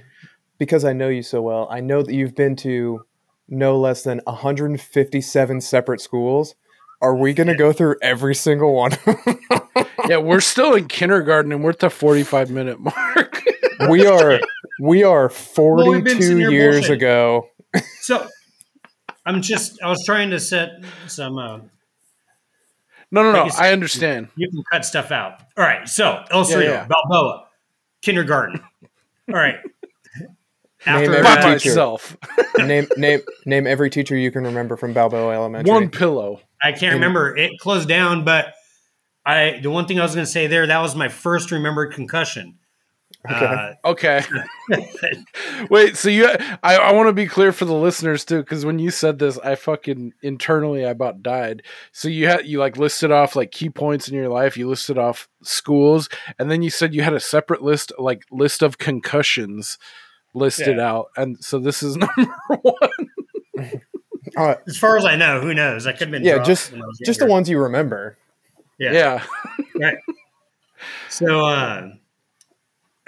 [0.59, 3.03] because I know you so well, I know that you've been to
[3.49, 6.55] no less than 157 separate schools.
[7.03, 8.93] Are we going to go through every single one?
[10.09, 13.43] Yeah, we're still in kindergarten and we're at the 45 minute mark.
[13.89, 14.41] we are
[14.81, 16.91] we are we've 42 sitting here years bullshitting.
[16.95, 17.49] ago.
[18.01, 18.27] So
[19.25, 20.71] I'm just I was trying to set
[21.07, 21.39] some.
[21.39, 21.59] Uh,
[23.11, 23.43] No, no, no.
[23.45, 24.29] Like you I understand.
[24.37, 25.41] you can cut stuff out.
[25.57, 25.89] All right.
[25.89, 26.87] So El Yeah, Cerrito, yeah.
[26.89, 27.47] Balboa,
[28.03, 28.61] kindergarten.
[29.29, 29.57] All right.
[30.87, 31.69] Name every teacher.
[31.71, 32.17] myself.
[32.59, 35.71] name name name every teacher you can remember from Balboa Elementary.
[35.71, 36.41] One pillow.
[36.63, 37.37] I can't remember.
[37.37, 38.55] It closed down, but
[39.27, 41.93] I the one thing I was going to say there that was my first remembered
[41.93, 42.60] concussion.
[43.29, 44.23] Uh, Okay.
[45.71, 46.27] Wait, so you
[46.63, 49.39] I, I want to be clear for the listeners too, because when you said this,
[49.39, 51.63] I fucking internally I about died.
[51.93, 54.97] So you had you like listed off like key points in your life, you listed
[54.99, 56.09] off schools,
[56.39, 59.77] and then you said you had a separate list like list of concussions
[60.35, 60.91] listed Yeah.
[60.91, 61.07] out.
[61.17, 62.75] And so this is number one.
[64.37, 65.87] Uh, as far as I know, who knows?
[65.87, 68.17] I could have been yeah, just when I was just the ones you remember.
[68.79, 68.93] Yeah.
[68.93, 69.25] Yeah.
[69.79, 69.99] right.
[71.09, 71.91] So uh,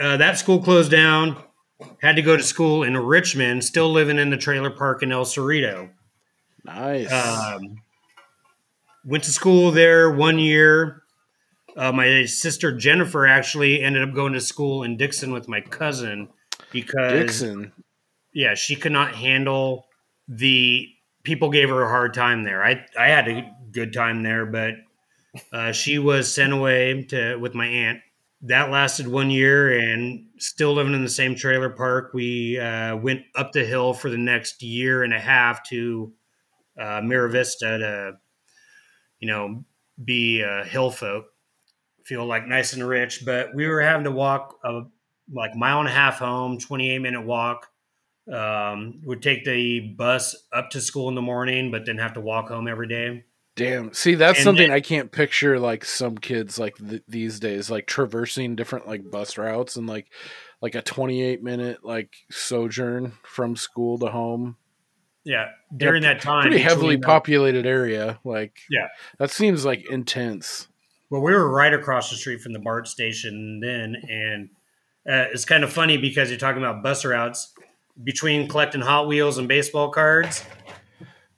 [0.03, 1.37] uh, that school closed down.
[2.01, 3.65] Had to go to school in Richmond.
[3.65, 5.91] Still living in the trailer park in El Cerrito.
[6.65, 7.11] Nice.
[7.11, 7.83] Um,
[9.05, 11.03] went to school there one year.
[11.77, 16.29] Uh, my sister Jennifer actually ended up going to school in Dixon with my cousin
[16.71, 17.73] because Dixon.
[18.33, 19.87] yeah, she could not handle
[20.29, 20.89] the
[21.23, 22.63] people gave her a hard time there.
[22.63, 24.75] I I had a good time there, but
[25.53, 28.01] uh, she was sent away to with my aunt.
[28.43, 32.11] That lasted one year, and still living in the same trailer park.
[32.13, 36.13] We uh, went up the hill for the next year and a half to
[36.79, 38.13] uh, Mira Vista to,
[39.21, 39.65] you know,
[40.05, 41.27] be uh, hill folk,
[42.05, 43.25] feel like nice and rich.
[43.25, 44.83] But we were having to walk a
[45.33, 47.69] like mile and a half home, twenty eight minute walk
[48.33, 52.21] um, would take the bus up to school in the morning, but then have to
[52.21, 53.25] walk home every day.
[53.55, 53.93] Damn.
[53.93, 57.87] See, that's And something I can't picture like some kids like th- these days, like
[57.87, 60.07] traversing different like bus routes and like
[60.63, 64.57] like a 28 minute like sojourn from school to home.
[65.25, 68.19] Yeah, during that time, Pretty heavily uh, populated area.
[68.25, 68.89] Like, Yeah.
[69.19, 70.67] that seems like intense.
[71.11, 74.49] Well, we were right across the street from the BART station then, and
[75.09, 77.53] uh, it's kind of funny because you're talking about bus routes
[78.03, 80.45] between collecting Hot Wheels and baseball cards.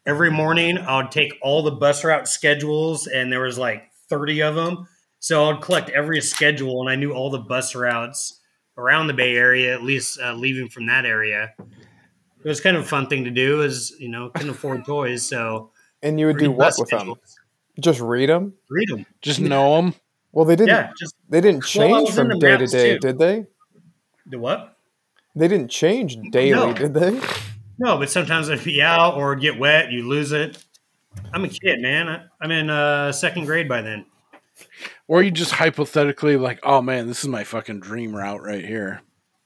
[0.07, 4.43] Every morning, I would take all the bus route schedules, and there was like 30
[4.43, 4.87] of them.
[5.19, 8.41] So I'd collect every schedule, and I knew all the bus routes
[8.77, 11.55] around the Bay Area, at least uh, leaving from that area.
[11.59, 15.27] It was kind of a fun thing to do, as you know, couldn't afford toys,
[15.27, 15.71] so
[16.03, 17.15] And you would do read what bus with them?
[17.81, 18.53] Just read them?
[18.69, 19.07] Read them.
[19.23, 19.95] Just know them.
[20.33, 20.69] Well, they didn't.
[20.69, 22.99] Yeah, just They didn't change was in from day to day, too.
[22.99, 23.47] did they?
[24.27, 24.77] the what?
[25.35, 26.73] They didn't change daily, No.
[26.75, 27.19] did they?
[27.79, 30.63] No, but sometimes it'd be out or get wet, you lose it.
[31.33, 32.09] I'm a kid, man.
[32.09, 34.07] I, I'm in uh, second grade by then.
[35.09, 39.03] Or you just hypothetically like, oh man, this is my fucking dream route right here.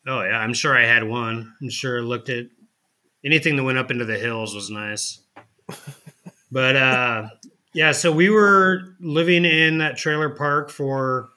[0.06, 1.54] Oh yeah, I'm sure I had one.
[1.60, 2.46] I'm sure I looked at
[3.24, 5.20] anything that went up into the hills was nice.
[6.50, 7.28] But uh,
[7.74, 11.28] yeah, so we were living in that trailer park for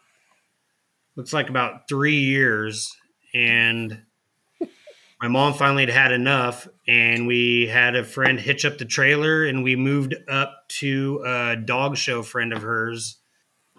[1.16, 2.96] looks like about three years,
[3.34, 4.02] and
[5.22, 9.46] my mom finally had had enough, and we had a friend hitch up the trailer,
[9.46, 13.18] and we moved up to a dog show friend of hers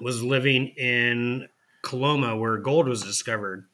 [0.01, 1.49] was living in
[1.83, 3.67] Coloma, where gold was discovered.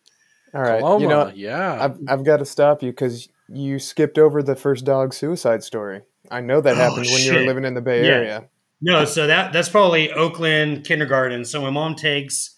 [0.55, 0.81] All right.
[0.81, 1.85] Paloma, you know, yeah.
[1.85, 6.03] I've, I've got to stop you because you skipped over the first dog suicide story.
[6.31, 8.15] I know that Oh, happened when you were living in the Bay Yeah.
[8.15, 8.49] Area.
[8.81, 11.45] No, so that that's probably Oakland kindergarten.
[11.45, 12.55] So my mom takes.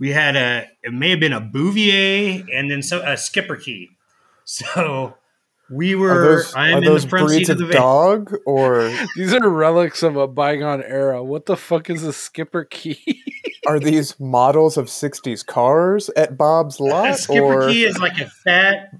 [0.00, 3.88] We had a it may have been a Bouvier and then so a schipperke.
[4.68, 5.14] So
[5.70, 6.22] we Are were.
[6.36, 7.82] those, I'm are in those the front breeds seat of of the van.
[7.82, 11.22] dog or These are relics of a bygone era.
[11.22, 12.98] What the fuck is a schipperke?
[13.66, 17.16] are these models of 60s cars at Bob's A lot?
[17.18, 18.90] skipper or key is like a fat,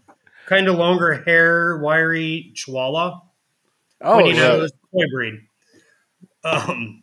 [0.47, 3.21] kind of longer hair, wiry Chihuahua.
[4.03, 4.43] oh, when you shit.
[4.43, 5.35] know this toy breed.
[6.45, 7.03] Um,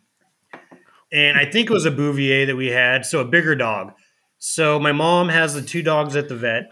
[1.12, 3.92] and I think it was a Bouvier that we had, so a bigger dog.
[4.38, 6.68] So my mom has the two dogs at the vet.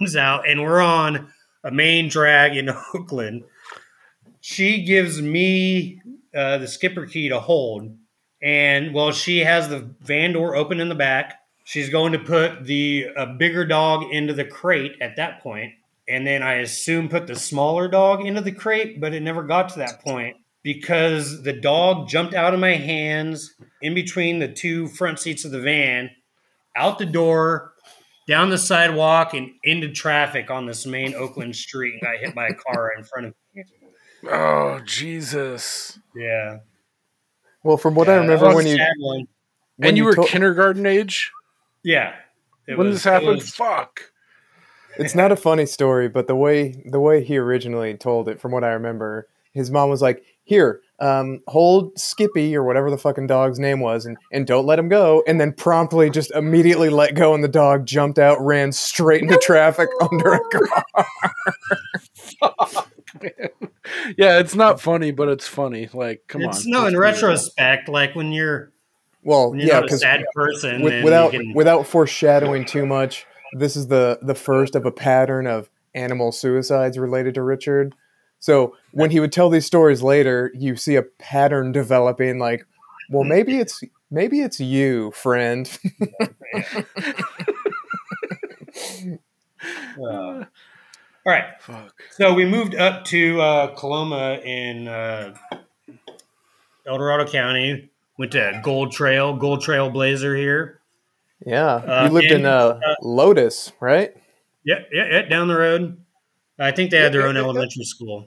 [0.00, 1.30] Comes out, and we're on
[1.62, 3.44] a main drag in Oakland.
[4.40, 6.00] She gives me
[6.34, 7.96] uh, the schipperke to hold,
[8.42, 12.64] and while she has the van door open in the back, she's going to put
[12.64, 13.06] the
[13.38, 15.74] bigger dog into the crate at that point
[16.10, 19.68] and then I assume put the smaller dog into the crate, but it never got
[19.70, 24.88] to that point because the dog jumped out of my hands in between the two
[24.88, 26.10] front seats of the van,
[26.76, 27.69] out the door,
[28.30, 32.46] down the sidewalk, and into traffic on this main Oakland street and got hit by
[32.48, 33.64] a car in front of me.
[34.30, 35.98] Oh Jesus!
[36.16, 36.58] Yeah.
[37.64, 38.78] well, from what I Yeah, that remember when you
[39.76, 41.30] when and you, were to- kindergarten age
[41.82, 42.14] Yeah.
[42.66, 43.28] It when was- this it happened.
[43.38, 44.12] was- Fuck.
[44.98, 48.52] it's not a funny story, but the way the way he originally told it, from
[48.52, 53.26] what I remember, his mom was like, "Here, um, hold Skippy or whatever the fucking
[53.26, 57.14] dog's name was, and and don't let him go." And then promptly just immediately let
[57.14, 61.06] go, and the dog jumped out, ran straight into traffic under a car.
[64.16, 65.88] Yeah, it's not funny, but it's funny.
[65.92, 66.70] Like, come it's on.
[66.70, 67.10] no let's in be real.
[67.12, 68.72] retrospect, like when you're
[69.22, 72.86] Well, When you're yeah, not a because sad person, with, without can, without foreshadowing too
[72.86, 77.94] much, this is the the first of a pattern of animal suicides related to Richard.
[78.40, 82.38] So when he would tell these stories later, you see a pattern developing.
[82.38, 82.66] Like,
[83.10, 85.70] well, maybe it's maybe it's you, friend.
[90.00, 90.46] uh, all
[91.26, 91.44] right.
[91.60, 92.02] Fuck.
[92.12, 95.34] So we moved up to uh, Coloma in uh,
[96.86, 97.90] El Dorado County.
[98.18, 100.80] Went to Gold Trail, Gold Trail Blazer here.
[101.46, 104.14] yeah, Uh, you lived and, in uh, Lotus, right?
[104.62, 105.99] Yeah, yeah, yeah, down the road.
[106.60, 108.26] I think they had their own elementary school.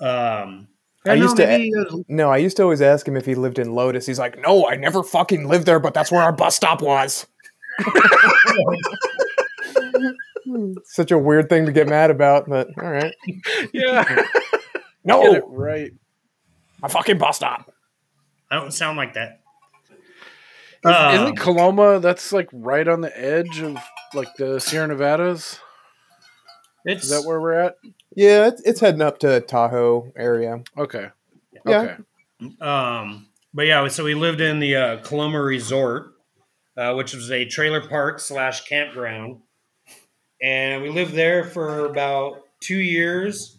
[0.00, 0.68] Um,
[1.04, 3.26] I don't know, used to- maybe it No, I used to always ask him if
[3.26, 4.06] he lived in Lotus.
[4.06, 7.26] He's like, no, I never fucking lived there, but that's where our bus stop was.
[10.84, 13.14] Such a weird thing to get mad about, but all right.
[13.72, 14.22] Yeah.
[15.04, 15.90] No, right.
[16.80, 17.72] my fucking bus stop.
[18.52, 19.40] I don't sound like that.
[20.84, 21.98] Is- Um, Isn't Coloma?
[22.00, 23.78] That's like right on the edge of
[24.14, 25.58] like the Sierra Nevadas.
[26.84, 27.76] It's Is that where we're at?
[28.14, 30.62] Yeah, it's, it's heading up to Tahoe area.
[30.76, 31.08] Okay.
[31.66, 31.96] Yeah.
[32.40, 32.56] Okay.
[32.60, 36.14] Um, but yeah, so we lived in the uh, Coloma Resort,
[36.76, 39.40] uh, which was a trailer park slash campground,
[40.42, 43.58] and we lived there for about two years.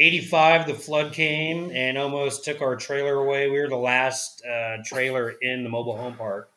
[0.00, 3.50] Eighty-five, the flood came and almost took our trailer away.
[3.50, 6.50] We were the last uh, trailer in the mobile home park.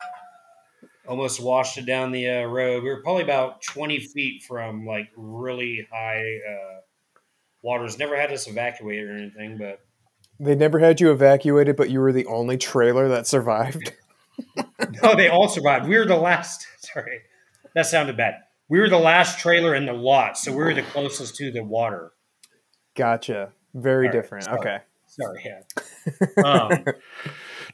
[1.08, 2.82] Almost washed it down the uh, road.
[2.82, 6.80] We were probably about twenty feet from like really high uh,
[7.62, 7.98] waters.
[7.98, 9.80] Never had us evacuated or anything, but
[10.40, 13.92] They never had you evacuated, but you were the only trailer that survived.
[15.02, 15.88] No, they all survived.
[15.88, 16.66] We were the last.
[16.78, 17.20] Sorry,
[17.74, 18.34] that sounded bad.
[18.68, 21.64] We were the last trailer in the lot, so we were the closest to the
[21.64, 22.12] water.
[22.94, 23.52] Gotcha.
[23.74, 24.44] Very All right, different.
[24.44, 24.58] sorry.
[24.58, 24.78] Okay.
[25.06, 26.44] Sorry, yeah.
[26.44, 26.84] Um,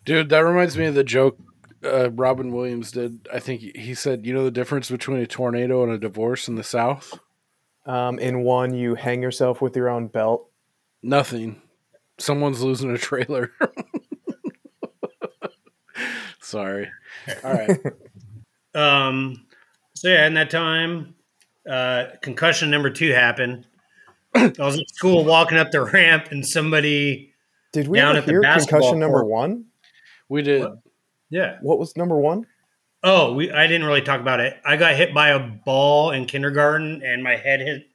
[0.05, 1.37] Dude, that reminds me of the joke
[1.85, 3.29] uh, Robin Williams did.
[3.33, 6.49] I think he- he said, "You know the difference between a tornado and a divorce
[6.49, 7.19] in the South?
[7.87, 10.49] Um, in one, you hang yourself with your own belt.
[11.03, 11.61] Nothing.
[12.19, 13.53] Someone's losing a trailer."
[16.41, 16.91] Sorry.
[17.45, 17.79] All right.
[18.75, 19.47] um,
[19.95, 21.15] so yeah, in that time,
[21.69, 23.67] uh, concussion number two happened.
[24.35, 27.33] I was at school walking up the ramp, and somebody,
[27.73, 29.67] Did we Down ever at the hear basketball concussion number one?
[30.29, 30.67] We did.
[31.33, 31.59] Yeah.
[31.63, 32.47] What was number one?
[33.03, 34.55] Oh, we, I didn't really talk about it.
[34.65, 37.87] I got hit by a ball in kindergarten, and my head hit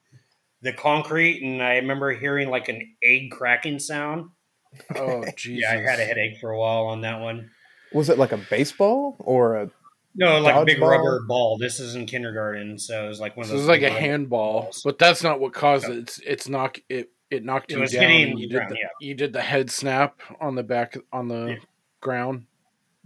[0.62, 4.32] the concrete, and I remember hearing like an egg cracking sound.
[4.96, 5.64] Oh, Jesus.
[5.64, 7.50] Yeah, I had a headache for a while on that one.
[7.94, 9.72] Was it like a baseball or a?
[10.14, 10.90] No, like a big Dodgeball?
[10.90, 11.58] rubber ball.
[11.58, 13.62] This is in kindergarten, so it was like one of So those.
[13.62, 14.82] it's like a handball, balls.
[14.84, 15.98] but that's not what caused it.
[15.98, 18.02] It's it's knock it it knocked It you was down.
[18.04, 18.88] hitting and you the did ground, the yeah.
[19.00, 21.56] you did the head snap on the back on the Yeah.
[22.02, 22.46] ground.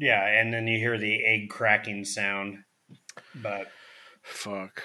[0.01, 2.63] Yeah, and then you hear the egg cracking sound.
[3.35, 3.67] But
[4.23, 4.83] Fuck.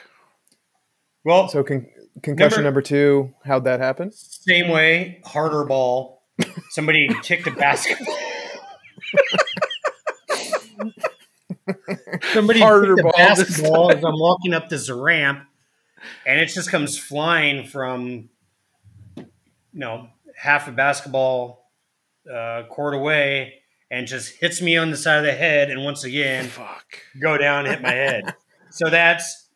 [1.24, 1.86] well, So con-
[2.22, 3.34] concussion Number- number two.
[3.44, 4.12] How'd that happen?
[4.12, 6.22] same way, harder ball.
[6.70, 8.14] Somebody kicked a basketball.
[12.32, 15.44] Somebody Harder kicked a ball this basketball as I'm walking up this ramp,
[16.24, 18.28] and it just comes flying from,
[19.16, 19.24] you
[19.72, 21.70] know, half a basketball
[22.32, 23.54] uh, court away,
[23.90, 26.98] and just hits me on the side of the head, and once again Fuck.
[27.20, 28.34] go down and hit my head.
[28.70, 29.48] So that's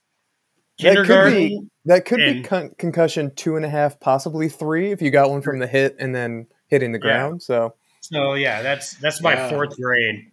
[0.78, 1.34] That could kindergarten.
[1.34, 5.28] be that could be con- concussion two and a half, possibly three, if you got
[5.28, 7.02] one from the hit and then hitting the Yeah.
[7.02, 7.42] ground.
[7.42, 9.50] So So yeah, that's that's my Yeah.
[9.50, 10.30] fourth grade.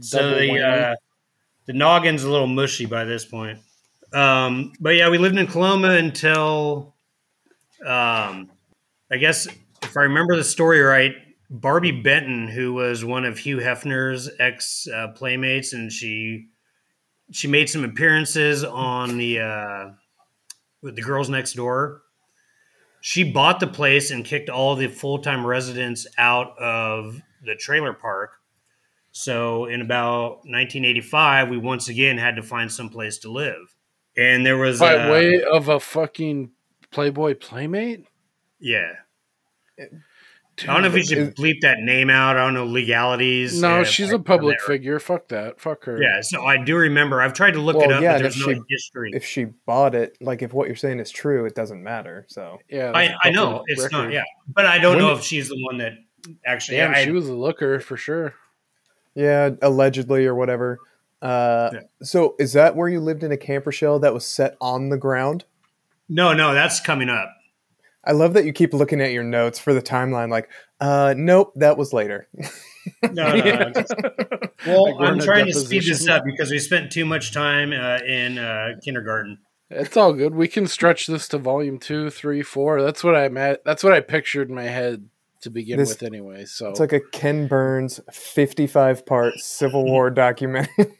[0.00, 0.94] So the uh,
[1.66, 3.60] the noggin's a little mushy by this point.
[4.12, 6.94] Um, but yeah, we lived in Coloma until
[7.86, 8.50] um,
[9.12, 9.46] I guess
[9.82, 11.12] if I remember the story right,
[11.50, 16.48] Barbi Benton, who was one of Hugh Hefner's ex uh, playmates, and she
[17.30, 19.90] she made some appearances on the uh,
[20.82, 22.02] with the girls next door.
[23.00, 27.92] She bought the place and kicked all the full time residents out of the trailer
[27.92, 28.32] park.
[29.12, 33.74] So in about 1985, we once again had to find some place to live,
[34.16, 36.50] and there was By uh, way of a fucking
[36.90, 38.06] Playboy playmate?
[38.60, 38.92] yeah.
[40.58, 42.36] Dude, I don't know if we should is- bleep that name out.
[42.36, 43.60] I don't know legalities.
[43.62, 44.98] No, she's like, a public figure.
[44.98, 45.60] Fuck that.
[45.60, 46.02] Fuck her.
[46.02, 47.22] Yeah, so I do remember.
[47.22, 49.10] I've tried to look it up, yeah, but there's no she- history.
[49.14, 52.26] if she bought it, like if what you're saying is true, it doesn't matter.
[52.28, 52.92] So Yeah.
[52.94, 54.12] I, I know public it's not.
[54.12, 55.92] Yeah, but I don't When know did- if she's the one that
[56.44, 56.78] actually.
[56.78, 58.34] Damn, I, she was a looker for sure.
[59.14, 60.78] yeah, allegedly or whatever.
[61.22, 61.80] Uh, Yeah.
[62.02, 64.96] So is that where you lived in a camper shell that was set on the
[64.98, 65.44] ground?
[66.08, 67.28] no, no, that's coming up.
[68.08, 70.30] I love that you keep looking at your notes for the timeline.
[70.30, 70.48] Like,
[70.80, 72.26] uh, nope, that was later.
[73.02, 73.42] No, no.
[73.68, 73.72] no.
[74.66, 77.98] Well, Like I'm trying to speed this up because we spent too much time uh,
[77.98, 79.38] in uh, kindergarten.
[79.68, 80.34] It's all good.
[80.34, 82.80] We can stretch this to volume two, three, four.
[82.80, 83.62] That's what I'm at.
[83.66, 85.06] That's what I pictured in my head
[85.42, 86.46] to begin This- with, anyway.
[86.46, 90.94] So It's like a Ken Burns 55 part Civil War documentary.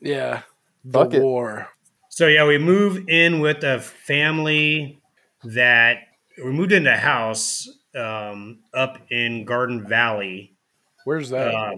[0.00, 0.42] yeah,
[0.82, 1.20] the Fuck it.
[1.22, 1.68] war.
[2.08, 5.00] So yeah, we move in with a family
[5.44, 5.98] that
[6.38, 10.56] we moved into a house um, up in Garden Valley
[11.04, 11.54] Where's that?
[11.54, 11.74] um,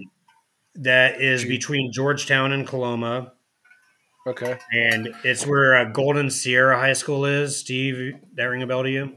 [0.76, 3.32] that is between Georgetown and Coloma,
[4.26, 4.58] okay.
[4.72, 7.56] and it's where uh, Golden Sierra High School is.
[7.56, 9.12] Steve, that ring a bell to you?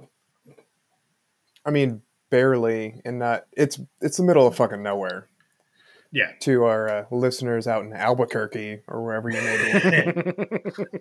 [1.66, 3.46] I mean, barely, and not.
[3.52, 5.28] It's it's the middle of fucking nowhere.
[6.12, 6.32] Yeah.
[6.42, 10.84] To our uh, listeners out in Albuquerque or wherever you may be.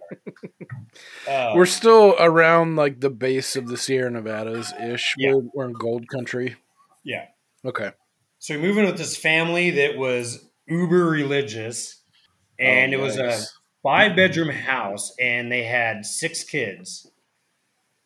[1.29, 5.15] Uh, We're still around like the base of the Sierra Nevadas ish.
[5.19, 5.35] Yeah.
[5.35, 6.57] We're, we're in gold country.
[7.05, 7.27] yeah.
[7.65, 7.91] Okay.
[8.39, 12.01] So we moved in with this family that was uber religious,
[12.59, 13.39] and Oh, it was a
[13.83, 17.11] five bedroom house, and they had six kids.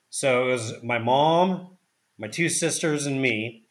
[0.09, 1.77] So it was my mom,
[2.19, 3.65] my two sisters, and me.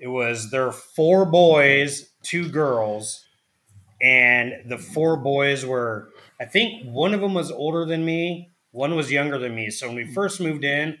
[0.00, 3.24] It was there their four boys, two girls,
[4.00, 6.10] and the four boys were.
[6.40, 9.70] I think one of them was older than me, one was younger than me.
[9.70, 10.98] So when we first moved in,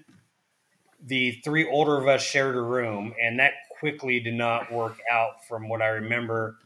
[1.04, 5.46] the three older of us shared a room, and that quickly did not work out
[5.46, 6.58] from what I remember.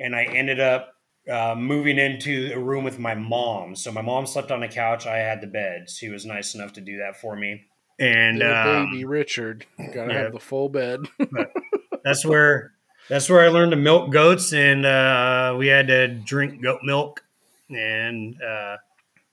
[0.00, 0.94] And I ended up
[1.30, 3.76] uh, moving into a room with my mom.
[3.76, 5.06] So my mom slept on the couch.
[5.06, 5.90] I had the bed.
[5.90, 7.67] She was nice enough to do that for me.
[7.98, 9.66] And Little um, baby Richard.
[9.76, 10.22] Gotta yeah.
[10.22, 11.00] have the full bed.
[12.04, 12.72] that's where
[13.08, 17.24] that's where I learned to milk goats, and uh, we had to drink goat milk.
[17.70, 18.76] And uh,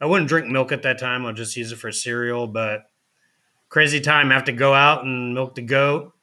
[0.02, 2.48] I wouldn't drink milk at that time; I'll just use it for cereal.
[2.48, 2.90] But
[3.70, 6.14] crazy time, I have to go out and milk the goat.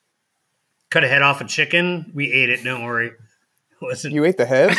[0.90, 2.10] Cut a head off a chicken.
[2.14, 2.64] We ate it.
[2.64, 3.12] Don't worry.
[3.82, 4.76] It wasn't You ate the head?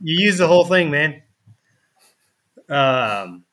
[0.00, 1.22] you use the whole thing, man.
[2.66, 3.44] Um,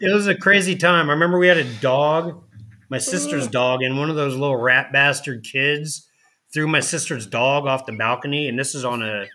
[0.00, 1.08] it was a crazy time.
[1.08, 2.44] I remember we had a dog,
[2.88, 3.52] my sister's mm.
[3.52, 6.08] dog, and one of those little rat bastard kids
[6.52, 9.26] threw my sister's dog off the balcony, and this is on a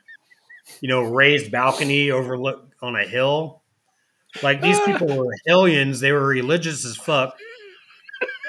[0.82, 3.63] you know raised balcony overlook on a hill.
[4.43, 4.86] Like these ah.
[4.86, 7.38] people were hellions; they were religious as fuck.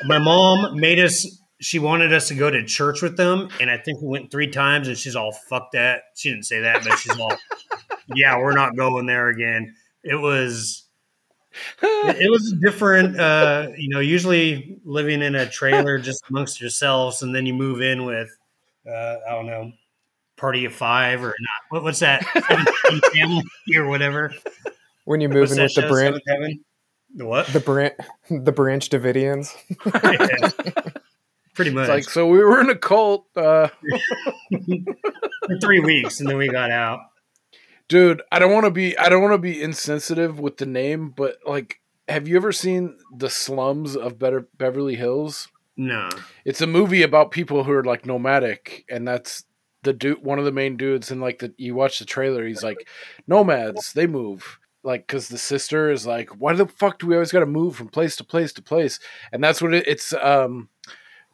[0.05, 1.27] My mom made us.
[1.61, 4.49] She wanted us to go to church with them, and I think we went three
[4.49, 4.89] times.
[4.89, 7.33] And she's all "fuck that." She didn't say that, but she's all,
[8.15, 9.75] "Yeah, we're not going there again."
[10.05, 10.89] It was
[11.83, 13.19] it, was different.
[13.19, 17.81] Uh, you know, usually living in a trailer just amongst yourselves, and then you move
[17.81, 18.31] in with,
[18.87, 19.73] uh, I don't know,
[20.37, 21.61] party of five or not.
[21.71, 22.25] What, what's that?
[23.15, 23.43] Family
[23.77, 24.33] or whatever.
[25.05, 26.23] when you move in with the branch,
[27.15, 27.47] The what?
[27.49, 27.95] the branch,
[28.31, 29.55] the branch Davidians.
[29.95, 30.93] Yeah.
[31.55, 33.27] Pretty much It's like, so we were in a cult.
[33.35, 33.67] Uh,
[34.53, 37.01] for three weeks, and then we got out.
[37.89, 41.11] Dude, I don't want to be I don't want to be insensitive with the name,
[41.11, 45.49] but like have you ever seen The Slums of Better Beverly Hills?
[45.77, 46.09] No,
[46.45, 49.45] It's a movie about people who are like nomadic and that's
[49.85, 52.65] the dude one of the main dudes and like the you watch the trailer he's
[52.65, 52.89] like
[53.27, 54.59] nomads they move.
[54.83, 57.77] Like cuz the sister is like why the fuck do we always got to move
[57.77, 58.99] from place to place to place?
[59.33, 60.69] And that's what it, it's um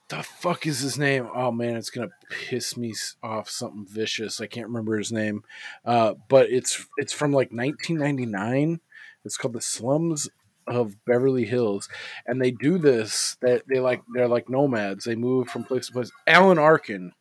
[0.08, 1.28] the fuck is his name?
[1.34, 4.40] Oh man it's gonna piss me off something vicious.
[4.40, 5.44] I can't remember his name.
[5.84, 8.80] Uh but it's it's from like 1999
[9.24, 10.28] it's called the slums
[10.66, 11.88] of beverly hills.
[12.26, 15.04] And they do this that they like they're like nomads.
[15.04, 16.10] They move from place to place.
[16.26, 17.12] Alan arkin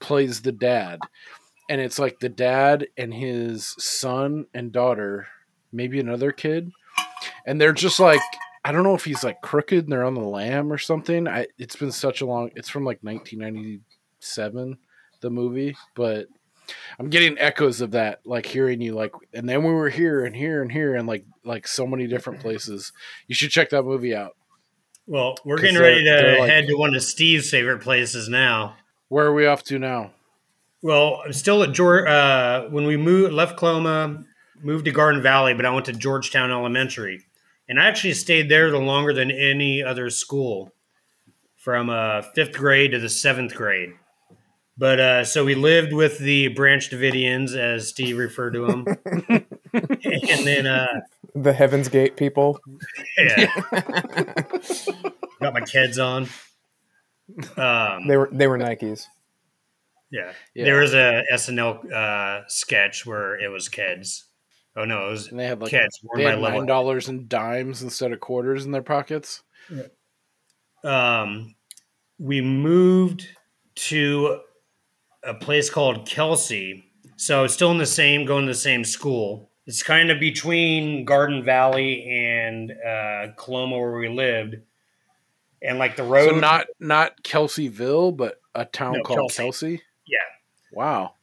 [0.00, 1.00] plays the dad.
[1.68, 5.26] And it's like the dad and his son and daughter
[5.72, 6.70] maybe another kid.
[7.44, 8.20] And they're just like
[8.66, 11.46] i don't know if he's like crooked and they're on the lam or something I,
[11.56, 14.78] it's been such a long it's from like 1997
[15.20, 16.26] the movie but
[16.98, 20.34] i'm getting echoes of that like hearing you like and then we were here and
[20.34, 22.92] here and here and like like so many different places
[23.28, 24.36] you should check that movie out
[25.08, 28.74] well, we're getting ready to they're like- head to one of Steve's favorite places now.
[29.08, 30.10] where are we off to now
[30.82, 32.08] Well, I'm still at George.
[32.08, 34.24] Uh, when we moved, left Coloma,
[34.60, 37.24] moved to Garden Valley, but I went to Georgetown Elementary,
[37.68, 40.72] and I actually stayed there the longer than any other school,
[41.56, 43.90] from uh, fifth grade to the seventh grade.
[44.78, 48.86] But uh, so we lived with the Branch Davidians, as Steve referred to them,
[49.72, 51.00] and then uh,
[51.34, 52.60] The Heaven's Gate people.
[53.16, 53.46] yeah,
[55.40, 56.28] got my kids on.
[57.56, 59.06] Um, They were they were Nikes.
[60.10, 60.32] Yeah.
[60.54, 60.64] Yeah.
[60.64, 64.25] There was a SNL uh, sketch where it was kids.
[64.76, 67.82] Oh no, it was and they had like worn they had nine dollars in dimes
[67.82, 69.42] instead of quarters in their pockets
[70.86, 71.54] um,
[72.18, 73.26] we moved
[73.74, 74.40] to
[75.22, 76.84] a place called Kelsey.
[77.16, 79.50] So still in the same, going to the same school.
[79.66, 84.56] It's kind of between Garden Valley and uh, Coloma where we lived.
[85.62, 86.28] And like the road.
[86.28, 89.42] So not not Kelseyville, but a town No, called Kelsey.
[89.42, 89.82] Kelsey.
[90.06, 90.18] Yeah.
[90.70, 91.14] Wow.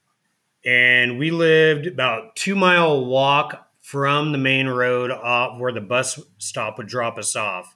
[0.66, 6.20] And we lived about two mile walk from the main road off where the bus
[6.38, 7.76] stop would drop us off.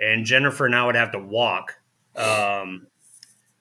[0.00, 1.74] And jennifer and i would have to walk.
[2.16, 2.86] Um,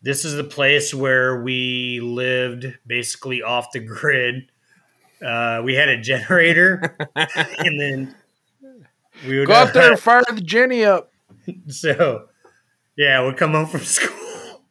[0.02, 4.52] this is the place where we lived basically off the grid.
[5.24, 8.16] Uh, we had a generator and then
[9.28, 11.12] we would Go out there and fire the Jenny up.
[11.70, 12.28] so
[12.96, 14.64] yeah we'd come home from school.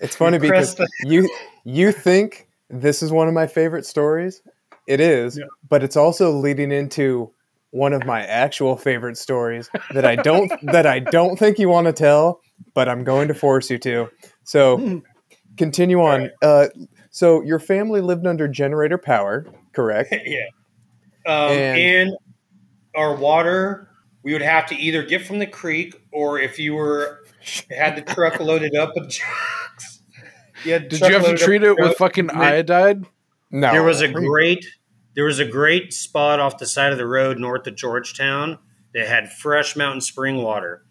[0.00, 1.28] It's funny because you
[1.64, 4.42] you think this is one of my favorite stories.
[4.86, 5.44] It is, Yeah.
[5.68, 7.30] but it's also leading into
[7.70, 11.86] one of my actual favorite stories that I don't that I don't think you want
[11.86, 12.40] to tell,
[12.74, 14.08] but I'm going to force you to.
[14.44, 15.02] So
[15.56, 16.30] continue on.
[16.42, 16.68] Uh,
[17.10, 20.12] so your family lived under generator power, correct?
[20.24, 20.38] yeah.
[21.26, 22.16] Um, And- and,
[22.96, 23.88] our water,
[24.24, 27.20] we would have to either get from the creek, or if you were
[27.70, 29.99] had the truck loaded up with jugs.
[30.64, 33.06] You had the Did you have to treat it with fucking Then iodide?
[33.50, 33.72] No.
[33.72, 34.64] There was a great,
[35.14, 38.58] there was a great spot off the side of the road north of Georgetown
[38.94, 40.84] that had fresh mountain spring water.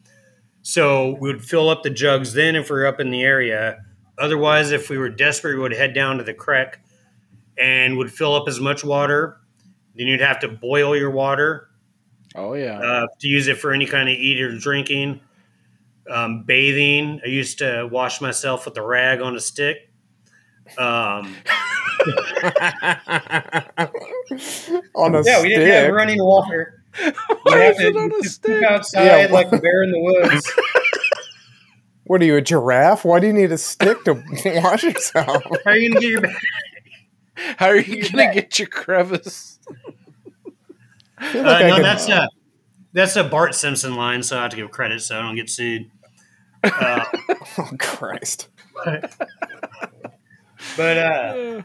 [0.61, 3.79] So we would fill up the jugs then if we were up in the area.
[4.17, 6.79] Otherwise, if we were desperate, we would head down to the creek
[7.57, 9.39] and would fill up as much water.
[9.95, 11.69] Then you'd have to boil your water
[12.35, 12.79] Oh yeah.
[12.79, 15.21] uh, to use it for any kind of eat or drinking.
[16.09, 17.21] Um, bathing.
[17.23, 19.77] I used to wash myself with a rag on a stick.
[20.77, 21.35] Um,
[24.95, 26.83] on a yeah, we didn't have running water.
[27.03, 27.11] You
[27.43, 28.63] Why have is it to on a stick?
[28.63, 30.51] outside Yeah, like a bear in the woods.
[32.05, 33.05] What are you, a giraffe?
[33.05, 34.13] Why do you need a stick to
[34.63, 35.43] wash yourself?
[35.63, 36.41] How are you gonna get your back?
[37.57, 39.59] How are you gonna get your crevice?
[41.19, 42.27] I feel Uh, no, could- that's a
[42.93, 45.51] that's a Bart Simpson line, so I have to give credit so I don't get
[45.51, 45.91] sued.
[46.63, 47.05] Uh,
[47.57, 48.49] oh Christ.
[50.75, 51.61] But uh,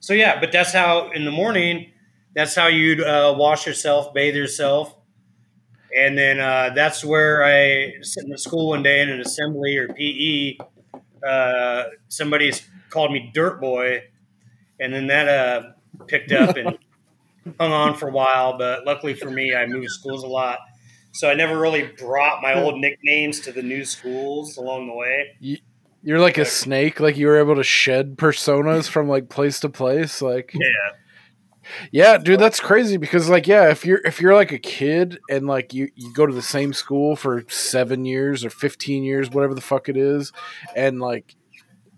[0.00, 1.92] so yeah, but that's how in the morning,
[2.34, 4.94] that's how you'd uh, wash yourself, bathe yourself,
[5.96, 9.76] and then uh, that's where I sit in the school one day in an assembly
[9.76, 10.58] or PE.
[11.26, 12.52] Uh, somebody
[12.90, 14.02] called me Dirt Boy,
[14.80, 15.62] and then that uh,
[16.06, 16.78] picked up and
[17.60, 18.58] hung on for a while.
[18.58, 20.58] But luckily for me, I moved schools a lot.
[21.16, 22.58] So I never really brought my hmm.
[22.58, 25.36] old nicknames to the new schools along the way.
[26.02, 27.00] You're like a snake.
[27.00, 30.20] Like you were able to shed personas from like place to place.
[30.20, 30.68] Like Yeah.
[31.90, 35.46] yeah, dude, that's crazy because like yeah, if you're if you're like a kid and
[35.46, 39.54] like you you go to the same school for seven years or fifteen years, whatever
[39.54, 40.32] the fuck it is,
[40.76, 41.34] and like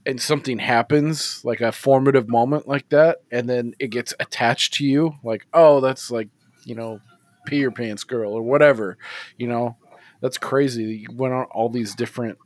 [0.06, 4.84] and something happens like a formative moment like that, and then it gets attached to
[4.84, 6.28] you, like oh, that's like
[6.64, 7.00] you know,
[7.48, 8.98] pee your pants girl or whatever,
[9.36, 9.76] you know,
[10.20, 10.84] that's crazy.
[10.86, 12.38] that You went on all these different.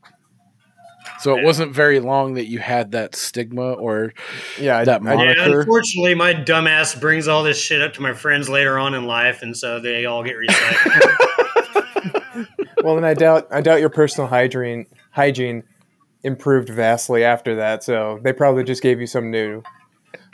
[1.19, 4.13] So it wasn't very long that you had that stigma or
[4.59, 8.13] Yeah, That I- mon- Yeah, unfortunately, my dumbass brings all this shit up to my
[8.13, 11.17] friends later on in life, and so they all get recycled.
[12.85, 15.65] well, then I doubt I doubt your personal hygiene hygiene
[16.23, 17.83] improved vastly after that.
[17.83, 19.63] So they probably just gave you some new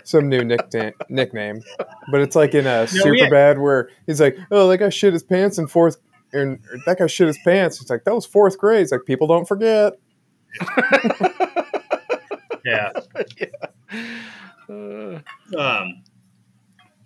[0.08, 1.62] some new nickname nickname.
[2.10, 3.28] But it's like in a super yeah.
[3.28, 5.98] bad where he's like, oh, that guy shit his pants in fourth.
[6.32, 7.80] And that guy shit his pants.
[7.80, 8.82] It's like that was fourth grade.
[8.82, 9.94] It's like people don't forget.
[12.64, 12.90] yeah.
[14.68, 15.18] uh,
[15.56, 16.02] Um,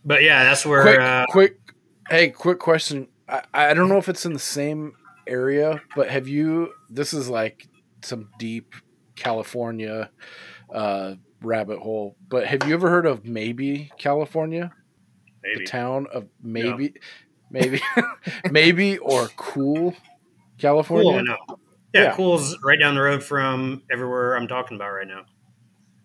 [0.05, 0.83] but yeah, that's where.
[0.83, 1.59] quick, uh, quick,
[2.09, 3.09] hey, quick question.
[3.29, 4.95] I, I don't know if it's in the same
[5.27, 6.73] area, but have you?
[6.89, 7.69] This is like
[8.03, 8.75] some deep
[9.15, 10.11] California
[10.73, 12.17] uh, rabbit hole.
[12.29, 14.73] But have you ever heard of Maybe, California?
[15.43, 15.59] maybe.
[15.61, 16.95] The town of Maybe,
[17.51, 17.81] maybe,
[18.51, 19.95] maybe or Cool,
[20.59, 21.13] California.
[21.13, 21.37] Cool, know.
[21.95, 22.15] Yeah, Yeah.
[22.15, 25.23] Cool's right down the road from everywhere I'm talking about right now.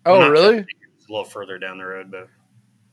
[0.06, 0.58] Oh, really?
[0.58, 2.28] It's a little further down the road, but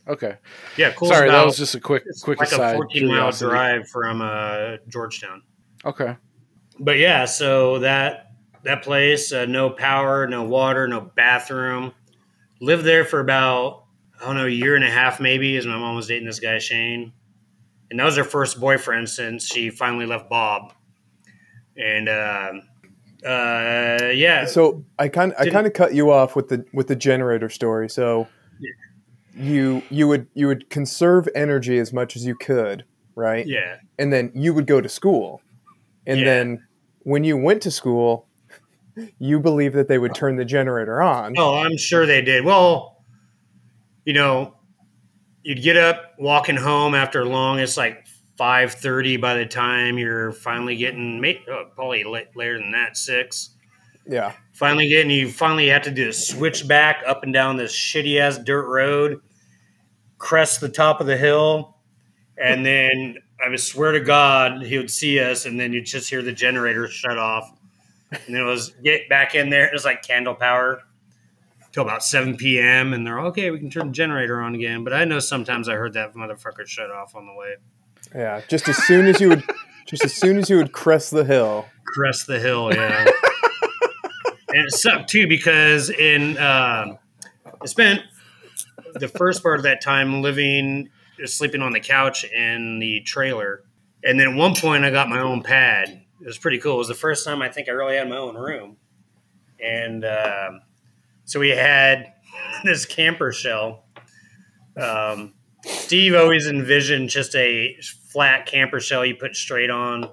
[0.08, 0.38] Okay.
[0.78, 2.74] yeah, Cool's Sorry, that was just a quick, quick like aside.
[2.76, 5.42] a 14 mile drive from uh, Georgetown.
[5.84, 6.16] Okay.
[6.80, 8.28] but yeah, so that
[8.64, 11.92] that place, uh, no power, no water, no bathroom.
[12.62, 13.84] Lived there for about
[14.22, 16.40] I don't know a year and a half maybe, as my mom was dating this
[16.40, 17.12] guy Shane,
[17.92, 20.74] and that was her first boyfriend since she finally left Bob.
[21.78, 22.62] And um
[23.26, 26.96] uh, yeah, So I kind I kind of cut you off with the with the
[26.96, 27.90] generator story.
[27.90, 28.28] So
[28.60, 28.70] yeah.
[29.34, 32.86] you you would you would conserve energy as much as you could,
[33.16, 33.48] right?
[33.48, 35.42] yeah, And then you would go to school,
[36.06, 36.26] and Yeah.
[36.26, 36.64] then
[37.00, 38.28] when you went to school,
[39.20, 41.36] you believe that they would turn the generator on.
[41.38, 42.46] Oh, I'm sure they did.
[42.46, 43.04] Well,
[44.06, 44.56] you know,
[45.44, 47.60] you'd get up walking home after long.
[47.60, 48.06] It's like
[48.38, 53.52] five thirty by the time you're finally getting, oh, probably later than that, six.
[54.08, 54.34] Yeah.
[54.54, 58.38] Finally getting, you finally have to do a switchback up and down this shitty ass
[58.38, 59.20] dirt road,
[60.18, 61.78] crest the top of the hill,
[62.38, 66.10] and then I would swear to God he would see us, and then you'd just
[66.10, 67.52] hear the generator shut off,
[68.28, 69.66] and it was get back in there.
[69.66, 70.82] It was like candle power
[71.72, 72.94] till about 7 p.m.
[72.94, 73.52] and they're okay.
[73.52, 74.84] We can turn the generator on again.
[74.84, 77.56] But I know sometimes I heard that motherfucker shut off on the way.
[78.14, 78.42] Yeah.
[78.48, 79.44] Just as soon as you would
[79.86, 81.66] just as soon as you would crest the hill.
[81.86, 83.06] Crest the hill, yeah.
[84.50, 86.98] and it sucked too because in um
[87.62, 88.02] I spent
[88.94, 90.90] the first part of that time living,
[91.26, 93.64] sleeping on the couch in the trailer,
[94.04, 96.05] and then at one point I got my own pad.
[96.22, 96.76] It was pretty cool.
[96.76, 98.78] It was the first time I think I really had my own room,
[99.64, 100.62] and um,
[101.26, 102.14] so we had
[102.64, 103.86] this camper shell.
[104.78, 107.78] Um, Steve always envisioned just a
[108.10, 110.12] flat camper shell you put straight on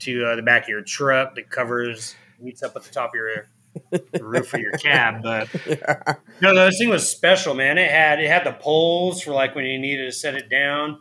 [0.00, 3.14] to uh, the back of your truck that covers meets up at the top of
[3.14, 3.48] your
[3.90, 5.22] the roof of your cab.
[5.22, 5.48] But
[6.40, 7.78] no, no, this thing was special, man.
[7.78, 11.00] It had it had the poles for like when you needed to set it down.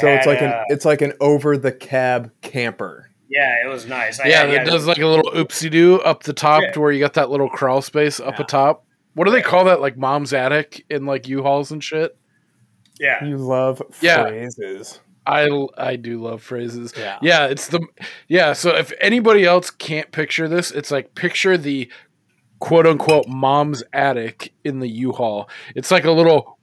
[0.00, 3.05] So it's had, like an uh, it's like an over the cab camper.
[3.28, 4.20] Yeah, it was nice.
[4.20, 6.72] I yeah, had, that does like a little oopsie doo up the top Yeah.
[6.72, 8.44] to where you got that little crawl space up Yeah.
[8.44, 8.84] atop.
[9.14, 9.80] What do they call that?
[9.80, 12.16] Like mom's attic in like U-Hauls and shit.
[13.00, 13.24] yeah.
[13.24, 14.22] You love Yeah.
[14.28, 15.00] phrases.
[15.26, 16.92] I I do love phrases.
[16.96, 17.18] Yeah.
[17.20, 17.80] Yeah, it's the
[18.28, 18.52] yeah.
[18.52, 21.90] So if anybody else can't picture this, it's like picture the
[22.60, 25.48] quote unquote mom's attic in the U-Haul.
[25.74, 26.58] It's like a little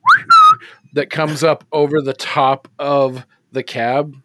[0.94, 4.16] that comes up over the top of the cab.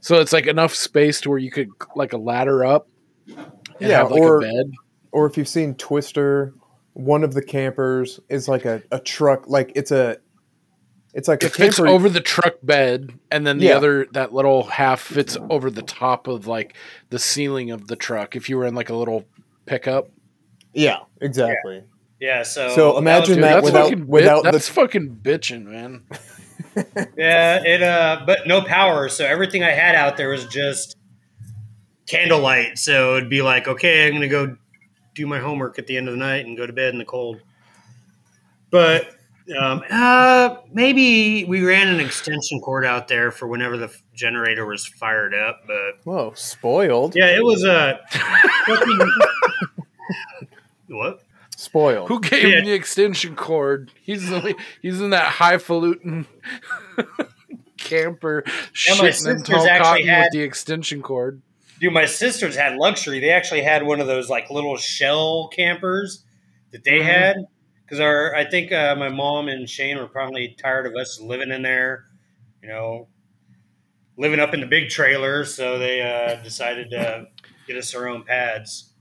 [0.00, 2.88] So it's like enough space to where you could like a ladder up
[3.26, 3.36] and
[3.80, 4.72] Yeah, have like or- a bed.
[5.10, 6.52] Or if you've seen Twister,
[6.92, 10.18] one of the campers is like a, a truck like it's a
[11.14, 13.76] it's like a It fits camper over the truck bed, and then the Yeah.
[13.78, 16.74] other that little half fits over the top of like
[17.08, 18.36] the ceiling of the truck.
[18.36, 19.24] If you were in like a little
[19.64, 20.10] pickup,
[20.74, 21.82] Yeah, exactly.
[22.20, 25.18] Yeah, so So that imagine was- Dude, that that's without fucking bit- the that's fucking
[25.22, 26.02] bitching, man.
[27.16, 30.96] Yeah, it uh but no power, so everything I had out there was just
[32.06, 32.78] candlelight.
[32.78, 34.56] So it'd be like, okay, I'm gonna go
[35.14, 37.04] do my homework at the end of the night and go to bed in the
[37.04, 37.40] cold.
[38.70, 39.06] But
[39.58, 44.66] um, uh, maybe we ran an extension cord out there for whenever the f- generator
[44.66, 45.62] was fired up.
[45.66, 47.14] But Whoa, spoiled.
[47.16, 47.98] yeah, it was a
[50.88, 51.20] what?
[51.60, 52.06] Spoiled.
[52.08, 52.58] Who gave Yeah.
[52.58, 53.90] him the extension cord?
[54.00, 56.26] He's the, he's in that highfalutin
[57.78, 61.42] camper my shitting in sisters tall cotton had- with the extension cord.
[61.80, 63.18] Dude, my sisters had luxury.
[63.18, 66.24] They actually had one of those like little shell campers
[66.70, 67.36] that they had
[67.84, 71.50] because our I think uh, my mom and Shane were probably tired of us living
[71.50, 72.04] in there,
[72.62, 73.08] you know,
[74.16, 75.44] living up in the big trailer.
[75.44, 77.26] So they uh, decided to
[77.66, 78.92] get us our own pads.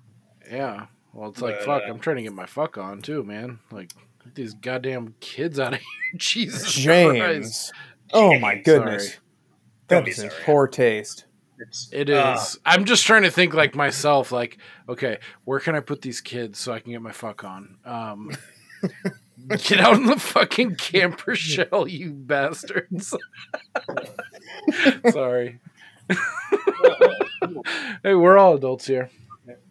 [0.52, 0.86] Yeah.
[1.18, 1.84] Well, it's like But, fuck.
[1.84, 3.58] uh, I'm trying to get my fuck on too, man.
[3.72, 3.92] Like
[4.24, 5.80] get these goddamn kids out of
[6.12, 6.18] here.
[6.18, 6.82] Jesus Christ.
[6.86, 7.72] James.
[8.14, 9.08] Oh my goodness.
[9.08, 9.18] Sorry.
[9.88, 10.32] Don't be in sorry.
[10.46, 11.26] poor taste.
[11.60, 12.16] It's, It is.
[12.18, 14.32] uh, I'm just trying to think like myself.
[14.32, 17.78] Like, okay, where can I put these kids so I can get my fuck on?
[17.84, 18.30] Um,
[19.58, 23.12] get out in the fucking camper shell, you bastards.
[25.10, 25.60] Sorry.
[28.04, 29.10] hey, we're all adults here.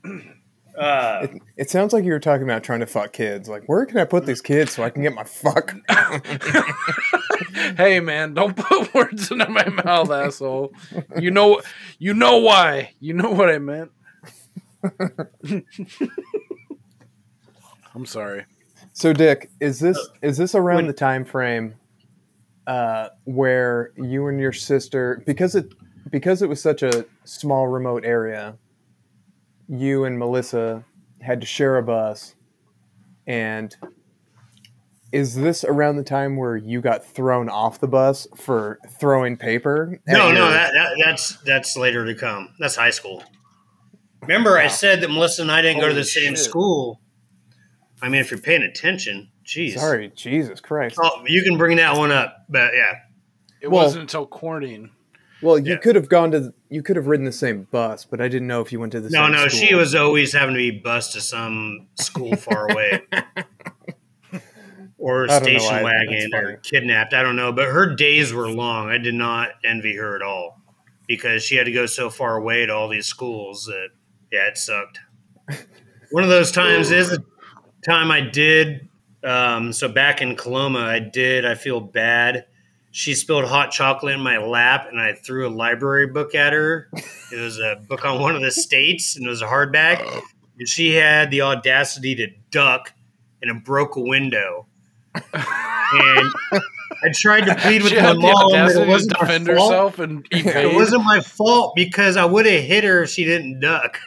[0.79, 3.49] uh, It, it sounds like you were talking about trying to fuck kids.
[3.49, 5.75] Like, where can I put these kids so I can get my fuck?
[7.76, 10.72] hey, man, don't put words into my mouth, asshole.
[11.18, 11.61] You know,
[11.99, 12.95] you know why.
[13.01, 13.91] You know what I meant.
[17.95, 18.45] I'm sorry.
[18.92, 21.75] So, Dick, is this is this around when- the time frame
[22.67, 25.72] uh, where you and your sister, because it
[26.11, 28.57] because it was such a small remote area,
[29.68, 30.84] you and Melissa
[31.21, 32.34] had to share a bus,
[33.26, 33.75] and
[35.13, 39.99] is this around the time where you got thrown off the bus for throwing paper?
[40.07, 42.51] at no, no, that, that, that's that's later to come.
[42.59, 43.22] That's high school.
[44.22, 46.38] Remember, I said that Melissa and I didn't go to the same shit.
[46.38, 47.01] school.
[48.03, 49.75] I mean, if you're paying attention, jeez.
[49.79, 50.97] Sorry, Jesus Christ.
[51.01, 52.93] Oh, you can bring that one up, but yeah,
[53.63, 54.91] It Well- wasn't until quarantine.
[55.42, 55.76] Well, you Yeah.
[55.79, 58.61] could have gone to you could have ridden the same bus, but I didn't know
[58.61, 59.61] if you went to the no, same no, school.
[59.61, 63.03] she was always having to be bused to some school far away,
[64.99, 67.14] or station wagon, or kidnapped.
[67.14, 68.88] I don't know, but her days were long.
[68.88, 70.61] I did not envy her at all
[71.07, 73.88] because she had to go so far away to all these schools that,
[74.33, 74.99] Yeah, it sucked.
[76.11, 77.18] One of those times is a
[77.88, 78.88] time I did.
[79.22, 81.45] Um, so back in Coloma, I did.
[81.45, 82.46] I feel bad.
[82.97, 86.89] She spilled hot chocolate in my lap, and I threw a library book at her.
[87.31, 90.23] It was a book on one of the states, and it was a hardback.
[90.59, 92.95] And she had the audacity to duck,
[93.43, 94.64] and it broke a window.
[95.14, 95.35] And
[95.93, 99.59] I tried to plead with She my mom that it to wasn't my defend fault.
[99.73, 103.61] herself and It wasn't my fault because I would have hit her if she didn't
[103.61, 104.01] duck.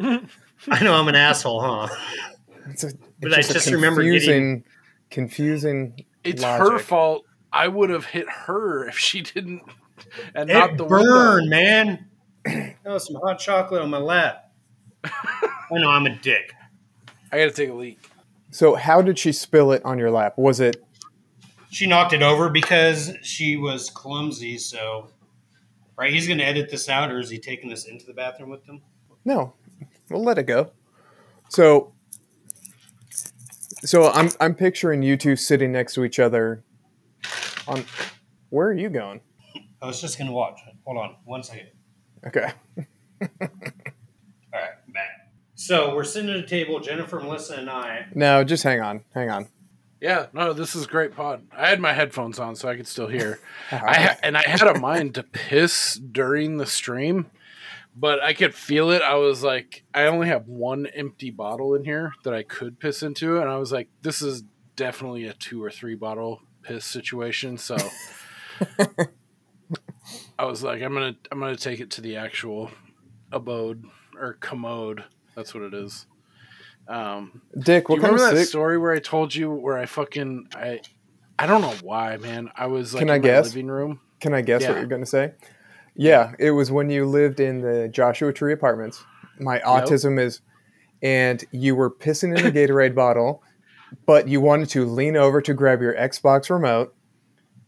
[0.00, 1.88] I know I'm an asshole, huh?
[2.70, 4.64] It's a, it's But I a just remember confusing,
[5.10, 6.04] confusing.
[6.24, 6.72] It's logic.
[6.72, 7.24] her fault.
[7.52, 9.62] I would have hit her if she didn't,
[10.34, 11.56] and It not the burned, window.
[11.56, 12.06] man.
[12.84, 14.50] That was some hot chocolate on my lap.
[15.04, 16.52] I know I'm a dick.
[17.30, 18.00] I got to take a leak.
[18.50, 20.34] So, how did she spill it on your lap?
[20.36, 20.82] Was it
[21.70, 24.58] She knocked it over because she was clumsy.
[24.58, 25.08] So,
[25.96, 28.50] right, he's going to edit this out, or is he taking this into the bathroom
[28.50, 28.82] with him?
[29.24, 29.54] no?
[30.10, 30.72] We'll let it go.
[31.48, 31.92] So,
[33.84, 36.64] so I'm I'm picturing you two sitting next to each other.
[37.68, 37.84] On
[38.50, 39.20] where are you going?
[39.80, 40.60] I was just going to watch.
[40.84, 41.68] Hold on, one second.
[42.26, 42.52] Okay.
[42.78, 43.28] All
[44.52, 45.30] right, back.
[45.54, 48.06] So we're sitting at a table, Jennifer, Melissa, and I.
[48.14, 49.48] No, just hang on, hang on.
[50.00, 51.46] Yeah, no, this is great pod.
[51.56, 53.38] I had my headphones on so I could still hear.
[53.70, 57.30] I ha- and I had a mind to piss during the stream,
[57.94, 59.02] but I could feel it.
[59.02, 63.02] I was like, I only have one empty bottle in here that I could piss
[63.02, 64.42] into, and I was like, this is
[64.74, 67.58] definitely a two or three bottle piss situation.
[67.58, 67.76] So
[70.38, 72.70] I was like, I'm gonna I'm gonna take it to the actual
[73.30, 73.84] abode
[74.18, 75.04] or commode.
[75.36, 76.06] That's what it is.
[76.88, 78.48] Um, Dick, do what you kind remember of that sick?
[78.48, 80.80] story where I told you where I fucking I
[81.38, 82.50] I don't know why, man.
[82.56, 83.46] I was like Can I in my guess?
[83.46, 84.00] living room.
[84.20, 84.76] Can I guess what Yeah.
[84.78, 85.32] you're going to say?
[85.94, 89.04] Yeah, it was when you lived in the Joshua Tree Apartments.
[89.38, 90.40] My autism is,
[91.02, 93.42] and you were pissing in the Gatorade bottle,
[94.06, 96.94] but you wanted to lean over to grab your Xbox remote.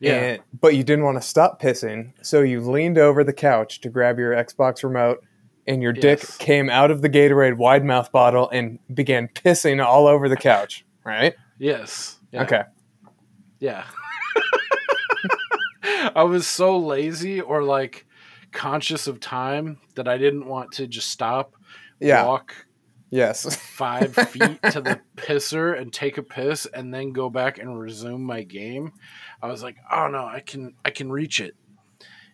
[0.01, 0.15] Yeah.
[0.15, 3.89] And, but you didn't want to stop pissing, so you leaned over the couch to
[3.89, 5.25] grab your Xbox remote,
[5.67, 10.07] and your dick came out of the Gatorade wide mouth bottle and began pissing all
[10.07, 10.85] over the couch.
[11.05, 11.35] Right?
[11.59, 12.19] Yes.
[12.33, 12.43] Yeah.
[12.43, 12.63] Okay.
[13.61, 13.85] Yeah.
[16.15, 18.07] I was so lazy or like
[18.53, 21.55] conscious of time that I didn't want to just stop,
[22.01, 22.25] Yeah.
[22.25, 22.64] walk
[23.15, 23.55] Yes.
[23.57, 28.23] five feet to the pisser and take a piss and then go back and resume
[28.23, 28.93] my game.
[29.41, 31.55] I was like, oh no, I can I can reach it.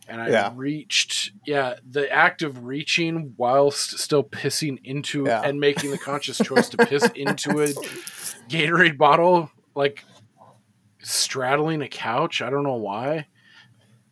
[0.08, 0.52] And I Yeah.
[0.56, 5.42] reached yeah, the act of reaching whilst still pissing into Yeah.
[5.42, 7.68] and making the conscious choice to piss into a
[8.48, 10.04] Gatorade bottle, like
[11.02, 12.42] straddling a couch.
[12.42, 13.26] I don't know why.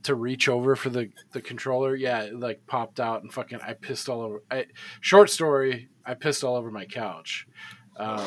[0.05, 3.73] To reach over for the the controller, yeah, it like popped out and fucking I
[3.75, 4.43] pissed all over.
[4.51, 4.67] I
[5.01, 7.47] short story, I pissed all over my couch.
[7.99, 8.27] Um,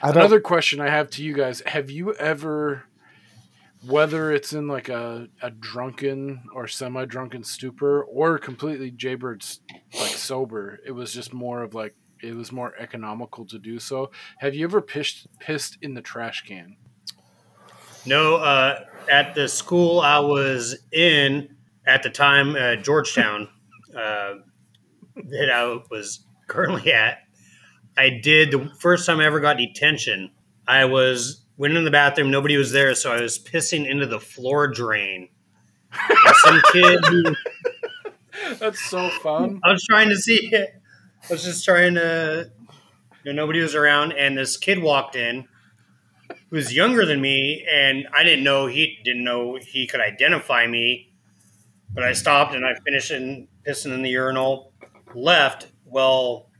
[0.00, 2.84] another question I have to you guys: Have you ever,
[3.84, 9.60] whether it's in like a, a drunken or semi drunken stupor, or completely Jaybird's
[9.98, 14.12] like sober, it was just more of like it was more economical to do so.
[14.38, 16.76] Have you ever pissed pissed in the trash can?
[18.06, 23.48] No, uh, at the school I was in at the time, uh, Georgetown,
[23.96, 24.34] uh,
[25.16, 27.18] that I was currently at,
[27.96, 30.30] I did the first time I ever got detention.
[30.66, 34.18] I was went in the bathroom, nobody was there, so I was pissing into the
[34.18, 35.28] floor drain.
[35.92, 37.22] And some kid who
[38.58, 39.60] That's so fun.
[39.64, 40.74] I was trying to see it.
[41.28, 42.50] I was just trying to.
[43.24, 45.46] You know, nobody was around, and this kid walked in,
[46.50, 50.66] who was younger than me, and I didn't know he didn't know he could identify
[50.66, 51.10] me.
[51.90, 54.72] But I stopped and I finished in pissing in the urinal,
[55.14, 55.68] left.
[55.84, 56.50] Well,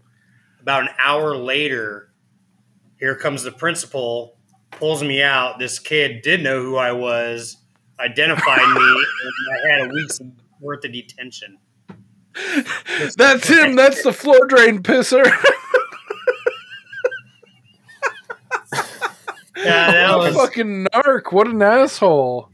[0.61, 2.13] about an hour later,
[2.99, 4.37] here comes the principal,
[4.71, 5.59] pulls me out.
[5.59, 7.59] This kid did know who I was,
[8.01, 8.65] identified me,
[9.25, 10.21] and I had a week's
[10.61, 11.59] worth of detention.
[13.17, 13.77] That's him.
[13.77, 15.25] That's the floor drain pisser.
[19.57, 21.33] Yeah, that What a was fucking narc.
[21.33, 22.51] What an asshole.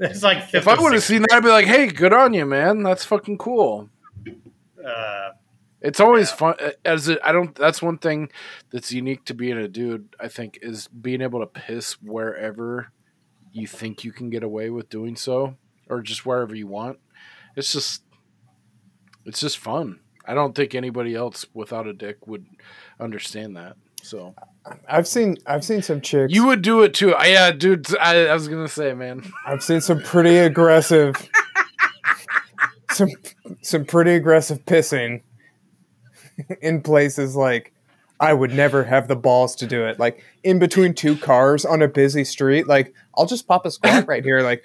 [0.00, 2.46] It's like If I would have seen that, I'd be like, "Hey, good on you,
[2.46, 2.82] man.
[2.82, 3.88] That's fucking cool."
[4.88, 5.30] Uh,
[5.80, 6.54] It's always fun.
[6.84, 7.54] As a, I don't.
[7.54, 8.30] That's one thing
[8.70, 10.14] that's unique to being a dude.
[10.18, 12.92] I think is being able to piss wherever
[13.52, 15.56] you think you can get away with doing so,
[15.88, 16.98] or just wherever you want.
[17.56, 18.02] It's just,
[19.24, 20.00] it's just fun.
[20.26, 22.46] I don't think anybody else without a dick would
[23.00, 23.76] understand that.
[24.02, 24.34] So
[24.86, 26.32] I've seen I've seen some chicks.
[26.32, 27.14] you would do it too.
[27.14, 27.86] I, yeah, dude.
[27.98, 29.24] I, I was gonna say, man.
[29.46, 31.16] I've seen some pretty aggressive,
[32.98, 33.10] some
[33.62, 35.22] some pretty aggressive pissing,
[36.60, 37.72] in places like
[38.20, 39.98] I would never have the balls to do it.
[39.98, 44.06] Like in between two cars on a busy street, like I'll just pop a squat
[44.08, 44.40] right here.
[44.40, 44.64] Like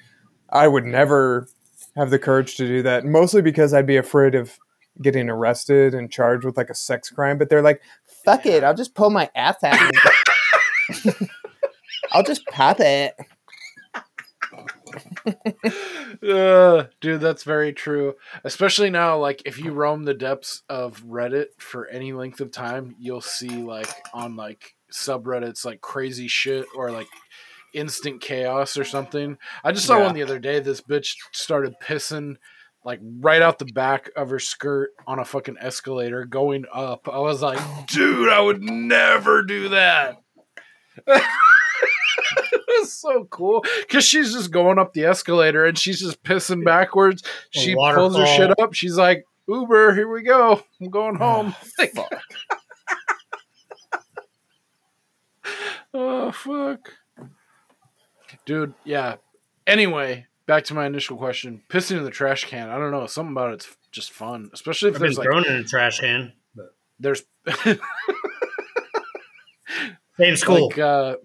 [0.50, 1.48] I would never
[1.96, 3.06] have the courage to do that.
[3.06, 4.58] Mostly because I'd be afraid of
[5.02, 7.38] getting arrested and charged with like a sex crime.
[7.38, 7.82] But they're like,
[8.26, 9.92] fuck it, I'll just pull my ass out.
[12.12, 13.16] I'll just pop it.
[16.24, 18.14] Uh, dude, that's very true.
[18.44, 22.96] Especially now, like if you roam the depths of Reddit for any length of time,
[23.00, 27.08] you'll see like on like subreddits like crazy shit or like
[27.74, 29.38] instant chaos or something.
[29.64, 30.06] I just saw Yeah.
[30.06, 30.60] one the other day.
[30.60, 32.36] This bitch started pissing
[32.86, 37.10] like right out the back of her skirt on a fucking escalator going up.
[37.12, 40.22] I was like, dude, I would never do that.
[42.82, 47.24] It's so cool because she's just going up the escalator and she's just pissing backwards.
[47.52, 48.74] She pulls her shit up.
[48.74, 50.64] She's like, Uber, here we go.
[50.82, 51.54] I'm going home.
[51.78, 51.94] Like,
[55.94, 56.90] oh, fuck.
[58.46, 59.16] Dude, yeah.
[59.68, 61.64] Anyway, back to my initial question.
[61.70, 62.70] Pissing in the trash can.
[62.70, 63.06] I don't know.
[63.08, 66.00] Something about it's just fun, especially if I've been there's like thrown in a trash
[66.00, 66.34] can.
[66.56, 67.24] But there's
[70.18, 70.68] same school.
[70.68, 71.16] like uh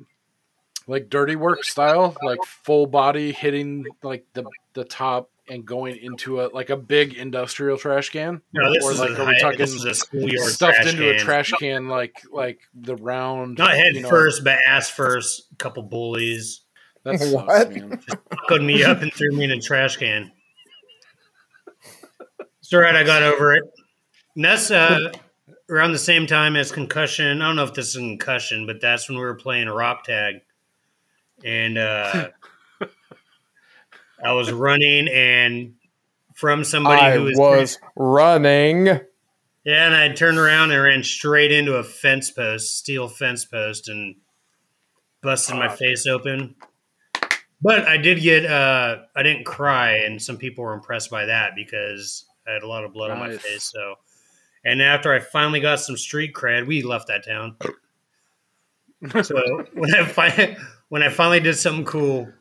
[0.89, 4.45] like dirty work style like full body hitting like the
[4.75, 8.93] the top and going into a like a big industrial trash can no, this or
[8.93, 11.15] is like a are we high- talking this is a schoolyard stuffed trash into a
[11.17, 11.25] can.
[11.25, 15.49] trash can like like the round Not head you know, first, but ass first.
[15.59, 16.63] couple bullies
[17.05, 17.71] that sucks, What?
[17.73, 18.01] man.
[18.49, 20.33] put me up and threw me in a trash can.
[22.61, 22.97] It's all right.
[22.97, 23.63] I got over it.
[24.37, 25.13] And that's uh,
[25.71, 27.41] around the same time as concussion.
[27.41, 30.37] I don't know if this is concussion, but that's when we were playing rock tag,
[31.45, 32.29] and uh,
[34.25, 35.75] I was running and
[36.35, 38.87] from somebody I who was, was running.
[38.87, 43.89] yeah, and I turned around and ran straight into a fence post, steel fence post,
[43.89, 44.17] and
[45.23, 46.55] busted my face open.
[47.61, 51.57] But I did get, uh, I didn't cry, and some people were impressed by that
[51.57, 53.65] because I had a lot of blood on my face.
[53.65, 53.97] So,
[54.65, 57.57] and after I finally got some street cred, we left that town.
[59.25, 60.57] so when I fi-
[60.89, 62.33] when I finally did something cool,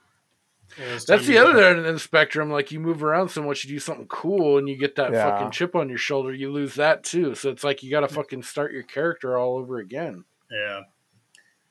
[1.07, 3.79] that's the other end of the spectrum like you move around so much you do
[3.79, 5.23] something cool and you get that Yeah.
[5.31, 8.43] fucking chip on your shoulder you lose that too so it's like you gotta fucking
[8.43, 10.81] start your character all over again Yeah,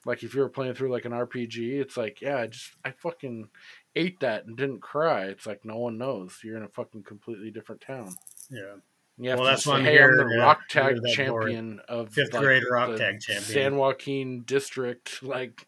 [0.04, 2.90] Like if you were playing through like an RPG, it's like, yeah, I just I
[2.92, 3.48] fucking
[3.94, 5.24] ate that and didn't cry.
[5.26, 6.38] It's like no one knows.
[6.44, 8.08] You're in a fucking completely different town.
[8.50, 8.76] yeah.
[9.18, 11.28] Yeah, Well, that's say, why I'm hey, here, I'm the yeah, rock tag with that
[11.28, 11.44] board.
[11.46, 13.42] champion of Fifth like, grade rock the tag champion.
[13.44, 15.22] San Joaquin district.
[15.22, 15.64] Like,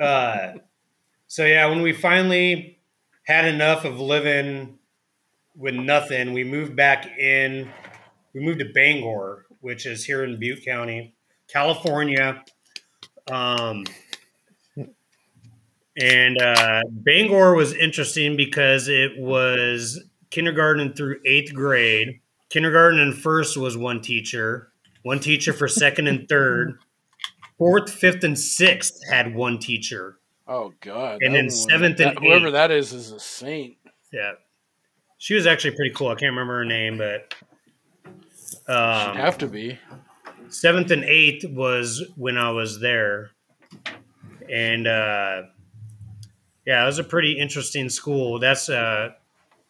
[0.00, 0.52] uh,
[1.26, 2.78] so yeah, when we finally
[3.24, 4.78] had enough of living
[5.56, 7.70] with nothing, we moved back in.
[8.34, 11.14] We moved to Bangor, which is here in Butte County,
[11.48, 12.44] California.
[13.30, 13.84] Um,
[15.98, 22.20] and uh, Bangor was interesting because it was kindergarten through eighth grade.
[22.50, 24.70] Kindergarten and first was one teacher,
[25.02, 26.78] one teacher for second and third.
[27.58, 30.18] Fourth, fifth, and sixth had one teacher.
[30.46, 31.18] oh god.
[31.22, 32.52] And then seventh and that- whoever eighth.
[32.52, 33.76] that is is a saint.
[34.12, 34.32] Yeah.
[35.18, 36.08] She was actually pretty cool.
[36.08, 37.34] I can't remember her name, but
[38.04, 39.78] Should um, have to be.
[40.50, 43.30] seventh and eighth was when I was there.
[44.52, 45.42] And uh,
[46.66, 48.38] yeah, it was a pretty interesting school.
[48.38, 49.12] That's uh,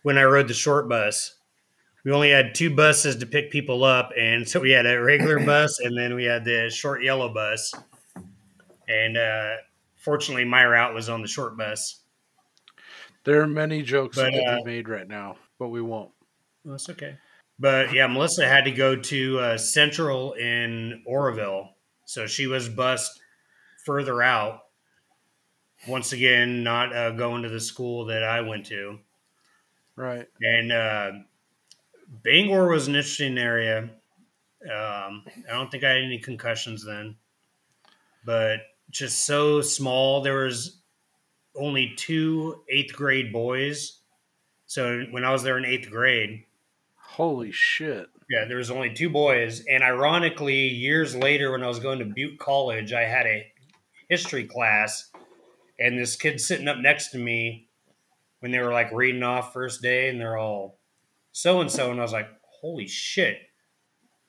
[0.02, 1.35] when I rode the short bus.
[2.06, 5.40] We only had two buses to pick people up, and so we had a regular
[5.44, 7.74] bus, and then we had the short yellow bus.
[8.86, 9.56] And uh,
[9.96, 12.02] fortunately, my route was on the short bus.
[13.24, 16.12] There are many jokes But, that uh, be made right now, but we won't.
[16.64, 17.16] That's okay.
[17.58, 21.70] But yeah, Melissa had to go to uh, Central in Oroville,
[22.04, 23.20] so she was bused
[23.84, 24.60] further out.
[25.88, 29.00] Once again, not uh, going to the school that I went to,
[29.96, 30.28] Right.
[30.40, 31.10] and uh,
[32.08, 33.90] Bangor was an interesting area.
[34.64, 37.16] Um, I don't think I had any concussions then,
[38.24, 38.60] but
[38.90, 40.22] just so small.
[40.22, 40.80] There was
[41.54, 44.00] only two eighth grade boys.
[44.66, 46.44] So when I was there in eighth grade,
[46.96, 48.08] Holy shit.
[48.28, 52.04] yeah, there was only two boys, and ironically, years later, when I was going to
[52.04, 53.46] Butte College, I had a
[54.08, 55.10] history class,
[55.78, 57.68] and this kid sitting up next to me
[58.40, 60.75] when they were like reading off first day, and they're all
[61.36, 62.28] so and so, and I was like,
[62.62, 63.36] "Holy shit!"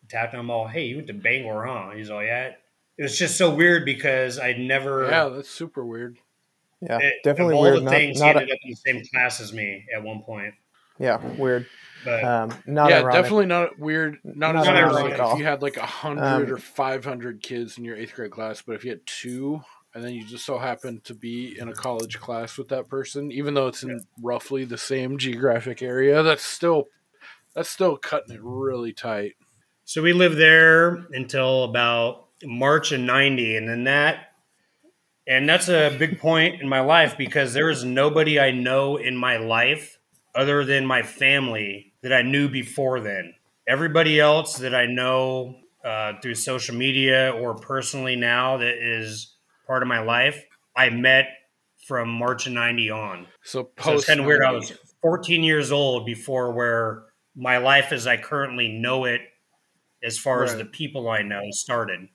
[0.09, 0.67] Tapped on them all.
[0.67, 1.91] Hey, you went to Bangor, huh?
[1.95, 2.51] He's all, "Yeah."
[2.97, 5.05] It was just so weird because I'd never.
[5.09, 6.17] Yeah, that's super weird.
[6.81, 7.77] Yeah, it- definitely of all weird.
[7.77, 10.03] the Not, things, not he a, ended up in the same class as me at
[10.03, 10.53] one point.
[10.99, 11.65] yeah, weird.
[12.03, 13.13] But Um, not yeah, ironic.
[13.21, 14.17] definitely not weird.
[14.23, 15.33] Not, Not as weird as ironic like at all.
[15.33, 18.31] if you had like a hundred Um, or five hundred kids in your eighth grade
[18.31, 19.61] class, but if you had two,
[19.95, 23.31] and then you just so happen to be in a college class with that person,
[23.31, 26.85] even though it's in roughly the same geographic area, that's still
[27.57, 29.33] that's still cutting it really tight.
[29.83, 34.27] So we lived there until about March of 90 and then that
[35.27, 39.17] and that's a big point in my life because there is nobody I know in
[39.17, 39.97] my life
[40.35, 43.33] other than my family that I knew before then.
[43.67, 49.35] Everybody else that I know uh, through social media or personally now that is
[49.65, 51.25] part of my life, I met
[51.87, 53.27] from March of 90 on.
[53.43, 54.43] So So it's kind of weird.
[54.43, 54.71] I was
[55.01, 57.06] 14 years old before where
[57.37, 59.21] my life as I currently know it,
[60.03, 62.09] as far as the people I know, started.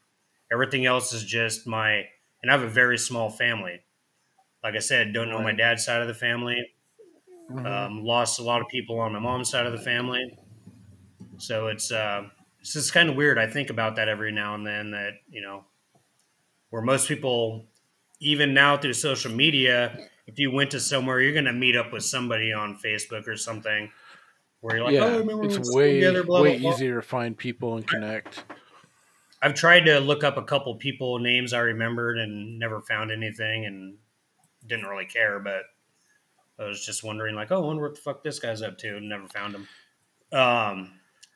[0.53, 2.05] Everything else is just my,
[2.43, 3.81] and I have a very small family.
[4.65, 6.57] Like I said, don't know my dad's side of the family.
[7.51, 7.67] Mhm.
[7.67, 10.37] Um, lost a lot of people on my mom's side of the family.
[11.39, 12.29] So it's uh,
[12.61, 13.39] it's just kind of weird.
[13.39, 14.91] I think about that every now and then.
[14.93, 15.65] That you know,
[16.71, 17.67] where most people,
[18.21, 21.93] even now through social media, if you went to somewhere, you're going to meet up
[21.93, 23.91] with somebody on Facebook or something.
[24.63, 26.95] Where you're like, yeah, oh, I remember it's way together, blah, way blah, blah." easier
[26.95, 28.45] to find people and connect.
[29.43, 33.67] I've tried to look up a couple people names I remembered and never found anything
[33.67, 33.97] and
[34.65, 35.65] didn't really care, but
[36.61, 38.97] I was just wondering like, oh, I wonder what the fuck this guy's up to
[38.97, 39.69] and never found him.
[40.33, 40.93] Um,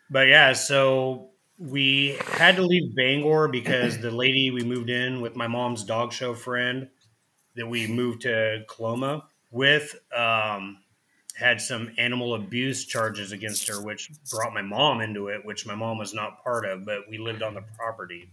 [0.08, 5.34] but yeah, so we had to leave Bangor because the lady we moved in with
[5.34, 6.88] my mom's dog show friend
[7.56, 10.78] that we moved to Coloma with um,
[11.36, 15.74] had some animal abuse charges against her, which brought my mom into it, which my
[15.74, 18.30] mom was not part of, but we lived on the property.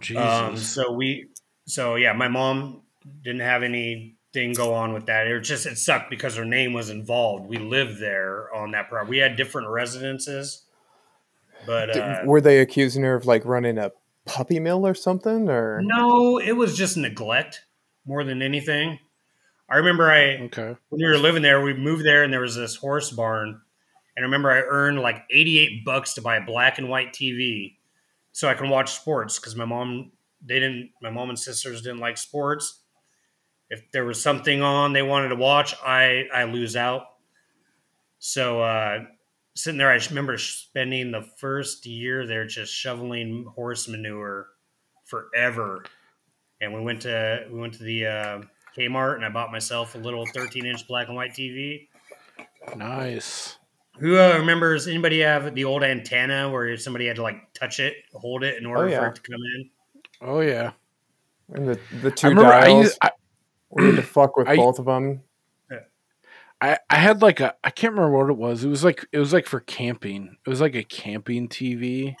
[0.00, 0.22] Jesus.
[0.22, 1.28] Um, so we,
[1.66, 2.82] so yeah, my mom
[3.22, 5.26] didn't have anything go on with that.
[5.26, 7.48] It just it sucked because her name was involved.
[7.48, 9.10] We lived there on that property.
[9.10, 10.64] We had different residences,
[11.66, 13.92] but uh, were they accusing her of like running a
[14.26, 15.48] puppy mill or something?
[15.48, 17.64] Or no, it was just neglect
[18.04, 18.98] more than anything.
[19.68, 20.76] I remember I okay.
[20.88, 23.60] when we were living there, we moved there and there was this horse barn.
[24.16, 27.76] And I remember I earned like 88 bucks to buy a black and white TV
[28.32, 30.12] so I can watch sports because my mom,
[30.44, 32.80] they didn't, my mom and sisters didn't like sports.
[33.70, 37.06] If there was something on they wanted to watch, I, I lose out.
[38.18, 39.04] So, uh,
[39.56, 44.48] sitting there, I remember spending the first year there just shoveling horse manure
[45.04, 45.84] forever.
[46.60, 48.40] And we went to, we went to the, uh,
[48.78, 51.88] Kmart and I bought myself a little 13 inch black and white TV.
[52.76, 53.58] Nice.
[54.00, 57.94] Who uh, remembers anybody have the old antenna where somebody had to like touch it,
[58.12, 59.00] hold it in order Oh, yeah.
[59.00, 59.70] for it to come in?
[60.20, 60.72] Oh yeah.
[61.52, 62.84] and the the two remember I, dials.
[62.86, 63.10] used, I
[63.70, 65.22] we had to fuck with I- both of them.
[66.60, 68.64] I I had like a I can't remember what it was.
[68.64, 70.36] It was like it was like for camping.
[70.46, 72.14] It was like a camping TV,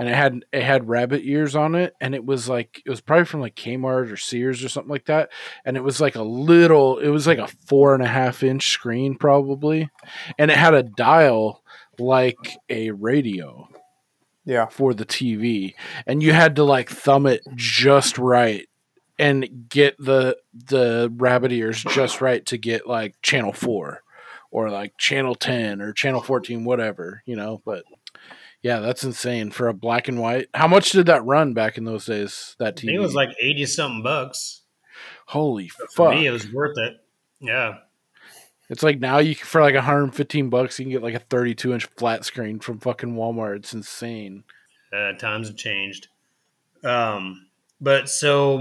[0.00, 3.02] and it had it had rabbit ears on it, and it was like it was
[3.02, 5.28] probably from like Kmart or Sears or something like that.
[5.66, 6.98] And it was like a little.
[6.98, 9.90] It was like a four and a half inch screen probably,
[10.38, 11.62] and it had a dial
[11.98, 13.68] like a radio
[14.46, 15.74] Yeah, for the TV,
[16.06, 18.66] and you had to like thumb it just right
[19.18, 24.00] and get the the rabbit ears just right to get like channel 4
[24.50, 27.84] or like channel 10 or channel 14 whatever, you know, but
[28.62, 30.48] yeah, that's insane for a black and white.
[30.54, 32.80] How much did that run back in those days that I TV?
[32.80, 34.62] think it was like 80 something bucks.
[35.26, 36.10] Holy For fuck.
[36.14, 36.94] me, it was worth it.
[37.40, 37.78] Yeah.
[38.68, 41.72] It's like now you can- for like 115 bucks you can get like a 32
[41.72, 43.56] inch flat screen from fucking Walmart.
[43.56, 44.44] It's insane.
[44.92, 46.08] Uh, times have changed.
[46.84, 47.46] Um,
[47.80, 48.60] but so,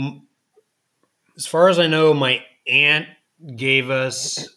[1.38, 3.08] as far as I know, my aunt
[3.56, 4.48] gave us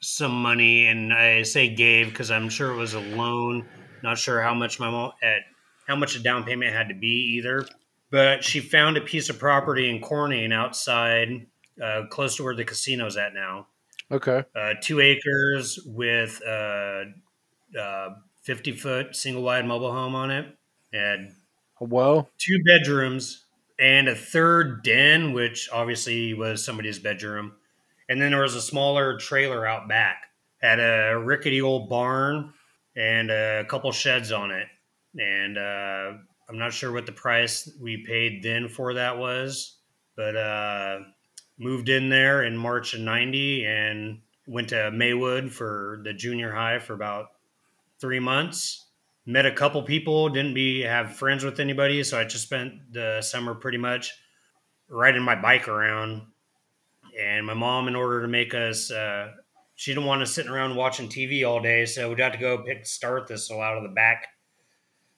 [0.00, 3.66] some money, and I say gave because I'm sure it was a loan.
[4.02, 5.40] Not sure how much my mom at
[5.86, 7.66] how much a down payment had to be either.
[8.10, 11.46] But she found a piece of property in Corning outside,
[11.82, 13.66] uh, close to where the casino's at now.
[14.10, 14.44] Okay.
[14.54, 17.04] Uh, two acres with a
[17.78, 18.08] uh,
[18.42, 20.46] 50 foot single wide mobile home on it.
[20.92, 21.32] Had
[21.78, 23.44] Well, two bedrooms
[23.78, 27.52] and a third den, which obviously was somebody's bedroom.
[28.08, 30.26] And then there was a smaller trailer out back.
[30.60, 32.52] Had a rickety old barn
[32.96, 34.66] and a couple sheds on it.
[35.18, 36.18] And uh,
[36.48, 39.78] I'm not sure what the price we paid then for that was,
[40.16, 41.00] but uh,
[41.58, 46.78] moved in there in March of 90 and went to Maywood for the junior high
[46.78, 47.26] for about
[48.00, 48.86] three months
[49.26, 53.20] met a couple people didn't be have friends with anybody so i just spent the
[53.20, 54.14] summer pretty much
[54.88, 56.22] riding my bike around
[57.20, 59.30] and my mom in order to make us uh,
[59.80, 62.58] she didn't want to sitting around watching TV all day, so we got to go
[62.58, 64.26] pick star thistle out of the back.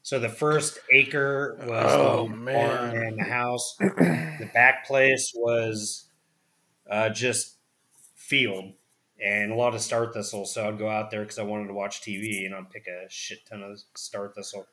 [0.02, 2.68] So the first acre was Oh, the man.
[2.68, 3.74] barn and the house.
[3.80, 6.08] the back place was
[6.88, 7.56] uh, just
[8.14, 8.74] field
[9.20, 10.44] and a lot of star thistle.
[10.44, 13.06] So I'd go out there because I wanted to watch TV, and I'd pick a
[13.10, 14.68] shit ton of star thistle.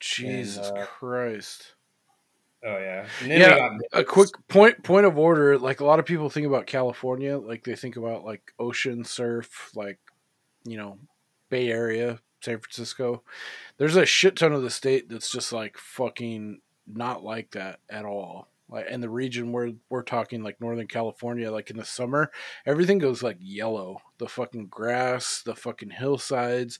[0.00, 1.73] Jesus uh, Christ.
[2.66, 5.58] Oh yeah, and then we Yeah, a quick point point of order.
[5.58, 9.70] Like a lot of people think about California, like they think about like ocean surf,
[9.74, 9.98] like
[10.64, 10.98] you know,
[11.50, 13.22] Bay Area, San Francisco.
[13.76, 18.04] There's a shit ton of the state that's just like fucking not like that at
[18.04, 18.48] all.
[18.68, 22.30] Like in the region where we're talking like Northern California, like in the summer,
[22.64, 23.98] everything goes like yellow.
[24.18, 26.78] The fucking grass, the fucking hillsides.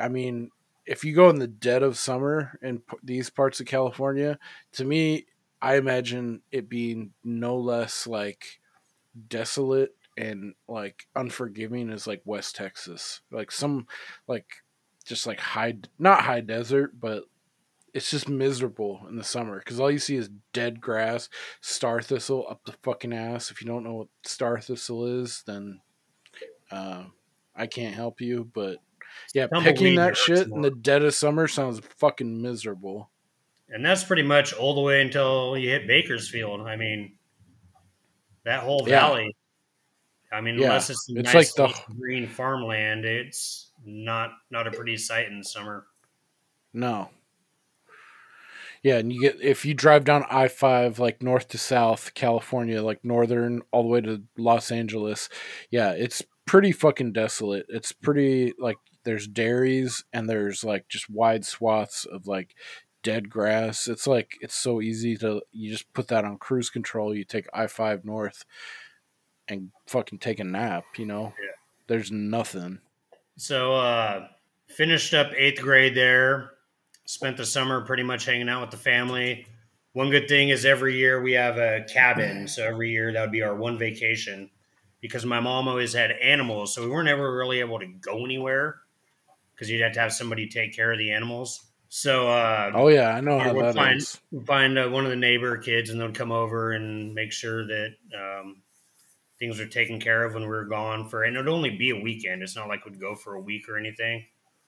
[0.00, 0.50] I mean,
[0.86, 4.38] if you go in the dead of summer in p- these parts of California,
[4.72, 5.26] to me,
[5.62, 8.60] I imagine it being no less like
[9.28, 13.20] desolate and like unforgiving as like West Texas.
[13.30, 13.86] Like some
[14.26, 14.46] like
[15.04, 17.24] just like high not high desert, but
[17.92, 21.28] it's just miserable in the summer because all you see is dead grass,
[21.60, 23.50] star thistle up the fucking ass.
[23.50, 25.80] If you don't know what star thistle is, then
[26.70, 27.04] uh,
[27.54, 28.48] I can't help you.
[28.52, 28.78] But
[29.34, 33.10] yeah, picking that shit in the dead of summer sounds fucking miserable.
[33.68, 36.62] And that's pretty much all the way until you hit Bakersfield.
[36.62, 37.12] I mean,
[38.44, 39.00] that whole Yeah.
[39.00, 39.36] valley.
[40.32, 40.66] I mean, Yeah.
[40.66, 45.42] unless it's, It's nice like the- green farmland, it's not not a pretty sight in
[45.42, 45.86] summer.
[46.72, 47.10] No.
[48.82, 52.82] Yeah, and you get if you drive down I five like north to south, California,
[52.82, 55.28] like northern all the way to Los Angeles,
[55.70, 57.66] yeah, it's pretty fucking desolate.
[57.68, 62.54] It's pretty like there's dairies and there's like just wide swaths of like
[63.02, 63.88] dead grass.
[63.88, 67.46] It's like it's so easy to you just put that on cruise control, you take
[67.52, 68.44] I five north
[69.48, 71.34] and fucking take a nap, you know?
[71.42, 71.52] Yeah.
[71.88, 72.78] There's nothing.
[73.36, 74.28] So, uh,
[74.68, 76.52] finished up eighth grade there.
[77.04, 79.46] Spent the summer pretty much hanging out with the family.
[79.92, 82.46] One good thing is every year we have a cabin.
[82.46, 84.50] So every year that would be our one vacation
[85.00, 86.72] because my mom always had animals.
[86.72, 88.79] So we weren't ever really able to go anywhere
[89.60, 91.66] because you'd have to have somebody take care of the animals.
[91.90, 94.18] So, uh, Oh yeah, I know how we'll that find, is.
[94.30, 97.66] we'll find uh, one of the neighbor kids and they'll come over and make sure
[97.66, 97.88] that
[98.18, 98.62] um,
[99.38, 101.90] things are taken care of when we are gone for and it would only be
[101.90, 104.24] a weekend it's not like we'd go for a week or anything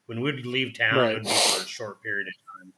[0.06, 1.10] when we'd leave town Right.
[1.12, 2.72] it would be for a short period of time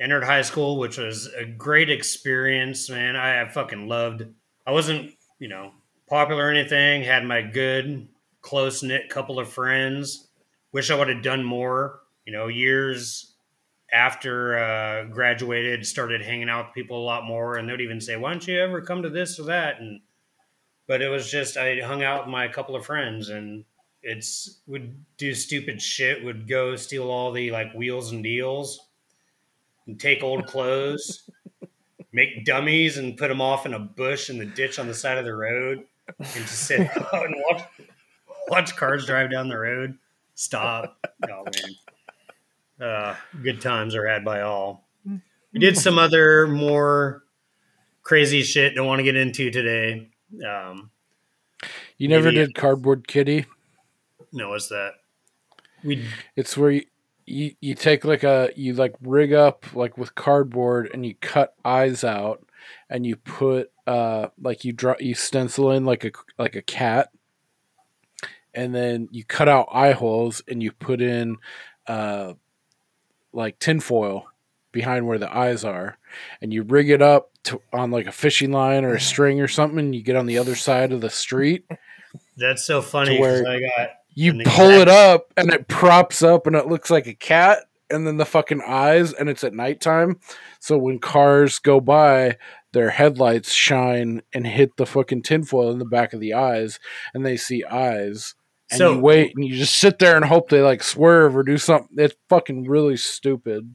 [0.00, 4.24] entered high school which was a great experience man i, I fucking loved
[4.66, 5.70] i wasn't you know
[6.08, 8.08] popular or anything had my good
[8.42, 10.25] close knit couple of friends
[10.72, 13.34] wish i would have done more you know years
[13.92, 18.16] after uh, graduated started hanging out with people a lot more and they'd even say
[18.16, 20.00] why don't you ever come to this or that and
[20.86, 23.64] but it was just I hung out with my couple of friends and
[24.02, 28.88] it's would do stupid shit, would go steal all the like wheels and deals
[29.86, 31.28] and take old clothes,
[32.12, 35.18] make dummies and put them off in a bush in the ditch on the side
[35.18, 35.84] of the road
[36.18, 36.80] and just sit
[37.12, 37.62] out and watch
[38.48, 39.98] watch cars drive down the road.
[40.36, 40.96] Stop.
[41.28, 42.88] Oh man.
[42.88, 44.86] Uh, good times are had by all.
[45.52, 47.24] We did some other more
[48.02, 50.10] crazy shit don't want to get into today.
[50.46, 50.90] Um,
[51.96, 53.46] You never Maybe- did cardboard kitty?
[54.32, 54.92] no, what's that?
[55.82, 56.04] We
[56.36, 56.82] It's where you,
[57.24, 61.54] you you take like a you like rig up like with cardboard and you cut
[61.64, 62.46] eyes out
[62.90, 67.08] and you put uh like you draw you stencil in like a like a cat
[68.56, 71.36] and then you cut out eye holes and you put in
[71.86, 72.32] uh
[73.32, 74.26] like tinfoil
[74.72, 75.98] behind where the eyes are
[76.40, 79.48] and you rig it up to, on like a fishing line or a string or
[79.48, 81.64] something and you get on the other side of the street.
[82.36, 86.46] That's so funny where- I got you pull exact- it up and it props up
[86.46, 87.58] and it looks like a cat
[87.90, 90.18] and then the fucking eyes and it's at nighttime.
[90.58, 92.38] So when cars go by
[92.72, 96.80] their headlights shine and hit the fucking tinfoil in the back of the eyes
[97.12, 98.34] and they see eyes
[98.70, 101.42] and So- you wait and you just sit there and hope they like swerve or
[101.42, 103.74] do something it's fucking really stupid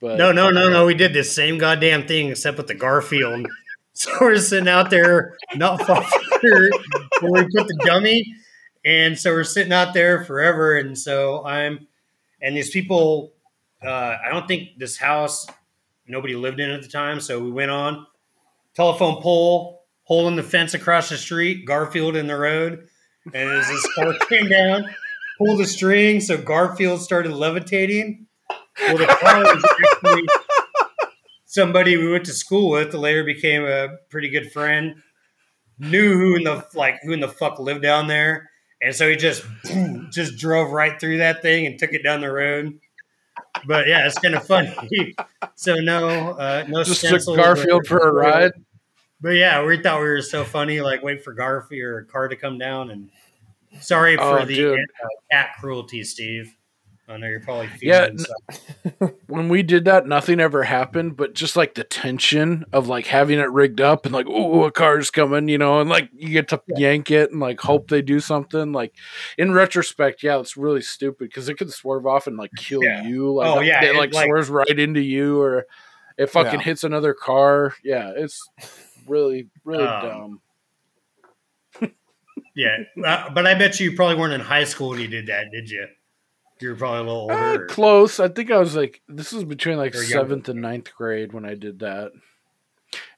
[0.00, 0.84] but no, no, no, no.
[0.86, 3.46] We did this same goddamn thing except with the Garfield.
[3.94, 6.02] So we're sitting out there, not far
[6.40, 6.70] where
[7.20, 8.34] we put the dummy,
[8.86, 10.78] and so we're sitting out there forever.
[10.78, 11.86] And so I'm,
[12.40, 13.34] and these people,
[13.84, 15.46] uh, I don't think this house
[16.08, 17.20] nobody lived in at the time.
[17.20, 18.06] So we went on
[18.74, 22.88] telephone pole, hole in the fence across the street, Garfield in the road,
[23.26, 24.84] and as this car came down,
[25.38, 28.26] pulled the string, so Garfield started levitating.
[28.80, 30.22] Well, the car was actually
[31.46, 32.94] somebody we went to school with.
[32.94, 35.02] Later became a pretty good friend.
[35.78, 38.50] Knew who in the like who in the fuck lived down there,
[38.80, 39.44] and so he just
[40.10, 42.78] just drove right through that thing and took it down the road.
[43.66, 44.74] But yeah, it's kind of funny.
[45.54, 48.52] So no, uh, no Just took Garfield for a ride.
[49.22, 52.28] But yeah, we thought we were so funny, like wait for Garfield or a car
[52.28, 52.90] to come down.
[52.90, 53.10] And
[53.80, 54.76] sorry for Oh, the uh,
[55.30, 56.56] cat cruelty, Steve.
[57.08, 58.24] I know you're probably feeling Yeah,
[58.96, 59.12] stuff.
[59.26, 63.38] when we did that, nothing ever happened, but just like the tension of like having
[63.38, 66.48] it rigged up and like, oh, a car's coming, you know, and like you get
[66.48, 68.72] to yank it and like hope they do something.
[68.72, 68.94] Like
[69.36, 73.02] in retrospect, yeah, it's really stupid because it could swerve off and like kill Yeah.
[73.04, 73.32] you.
[73.34, 75.66] Like, Oh, yeah, it it, like, like- swerves right into you or
[76.16, 76.64] it fucking Yeah.
[76.64, 77.74] hits another car.
[77.82, 78.48] Yeah, it's
[79.08, 80.40] really, really Um,
[81.80, 81.92] dumb.
[82.54, 85.50] Yeah, uh, but I bet you probably weren't in high school when you did that,
[85.50, 85.86] did you?
[86.60, 88.20] You were probably a little Uh, close.
[88.20, 91.54] I think I was like, this was between like seventh and ninth grade when I
[91.54, 92.12] did that,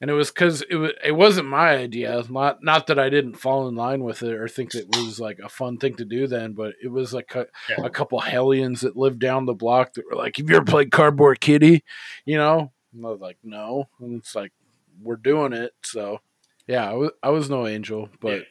[0.00, 2.22] and it was because it was it wasn't my idea.
[2.30, 5.40] Not not that I didn't fall in line with it or think it was like
[5.40, 7.84] a fun thing to do then, but it was like a, Yeah.
[7.84, 10.90] a couple hellions that lived down the block that were like, "Have you ever played
[10.92, 11.82] Cardboard Kitty?"
[12.24, 14.52] You know, and I was like, "No," and it's like
[15.00, 15.72] we're doing it.
[15.82, 16.20] So
[16.66, 18.42] yeah, I was I was no angel, but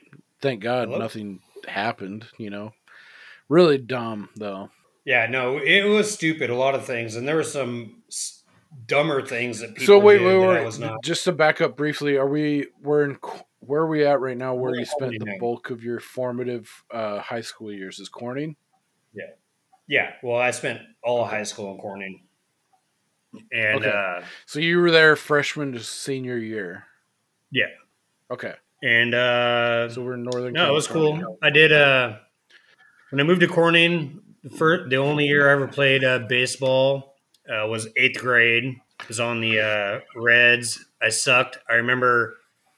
[0.41, 0.99] thank God Hello?
[0.99, 2.25] nothing happened.
[2.37, 2.73] You know,
[3.49, 4.69] really dumb though.
[5.05, 6.49] Yeah, no, it was stupid.
[6.49, 8.43] A lot of things, and there were some s-
[8.87, 10.79] dumber things that people So wait, wait, wait.
[10.79, 11.03] not.
[11.03, 13.17] Just to back up briefly, are we we're in
[13.59, 14.53] where are we at right now?
[14.53, 18.55] Where We're you spent the bulk of your formative uh, high school years is Corning?
[19.13, 19.25] Yeah.
[19.87, 22.23] Yeah, well, I spent all high school in Corning,
[23.51, 23.89] and Okay.
[23.89, 26.85] uh, So you were there freshman to senior year.
[27.51, 27.65] yeah,
[28.31, 30.53] Okay, and uh, so we're in Northern.
[30.53, 31.37] no, it was cool.
[31.41, 32.17] I did uh,
[33.09, 34.19] when I moved to Corning.
[34.43, 37.15] The first, the only year I ever played uh, baseball
[37.49, 38.75] uh, was eighth grade.
[38.99, 40.83] I was on the uh, Reds.
[41.01, 41.59] I sucked.
[41.69, 42.35] I remember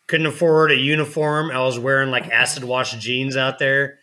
[0.08, 1.50] couldn't afford a uniform.
[1.50, 3.98] I was wearing like acid wash jeans out there.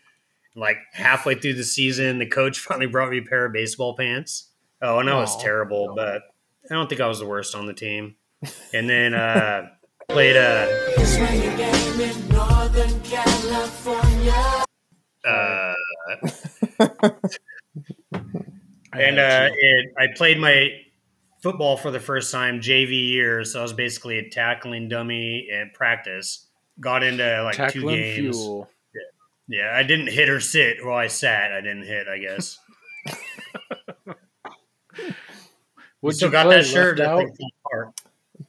[0.55, 4.49] Like halfway through the season, the coach finally brought me a pair of baseball pants.
[4.81, 6.21] Oh, and I was terrible, but
[6.73, 8.15] I don't think I was the worst on the team.
[8.73, 9.67] And then uh,
[10.09, 10.39] played uh,
[15.23, 15.73] uh,
[18.91, 19.59] I and had uh, you.
[19.59, 20.69] it, I played my
[21.43, 25.75] football for the first time JV year, so I was basically a tackling dummy at
[25.75, 26.47] practice.
[26.79, 28.35] Got into like two games.
[28.35, 28.67] fuel.
[29.47, 30.77] Yeah, I didn't hit or sit.
[30.83, 31.51] Well, I sat.
[31.51, 32.07] I didn't hit.
[32.07, 32.57] I guess.
[36.03, 36.99] Would still you got that shirt?
[36.99, 37.17] out?
[37.17, 37.95] thing fell apart.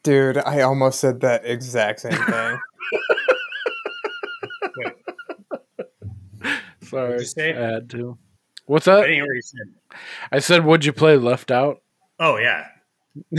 [0.02, 2.58] Dude, I almost said that exact same thing.
[6.82, 7.56] Sorry, you say?
[7.56, 8.18] I had to.
[8.66, 9.06] What's I that?
[9.06, 9.98] didn't what said.
[10.32, 11.80] I said, "Would you play left out?"
[12.18, 12.66] Oh yeah.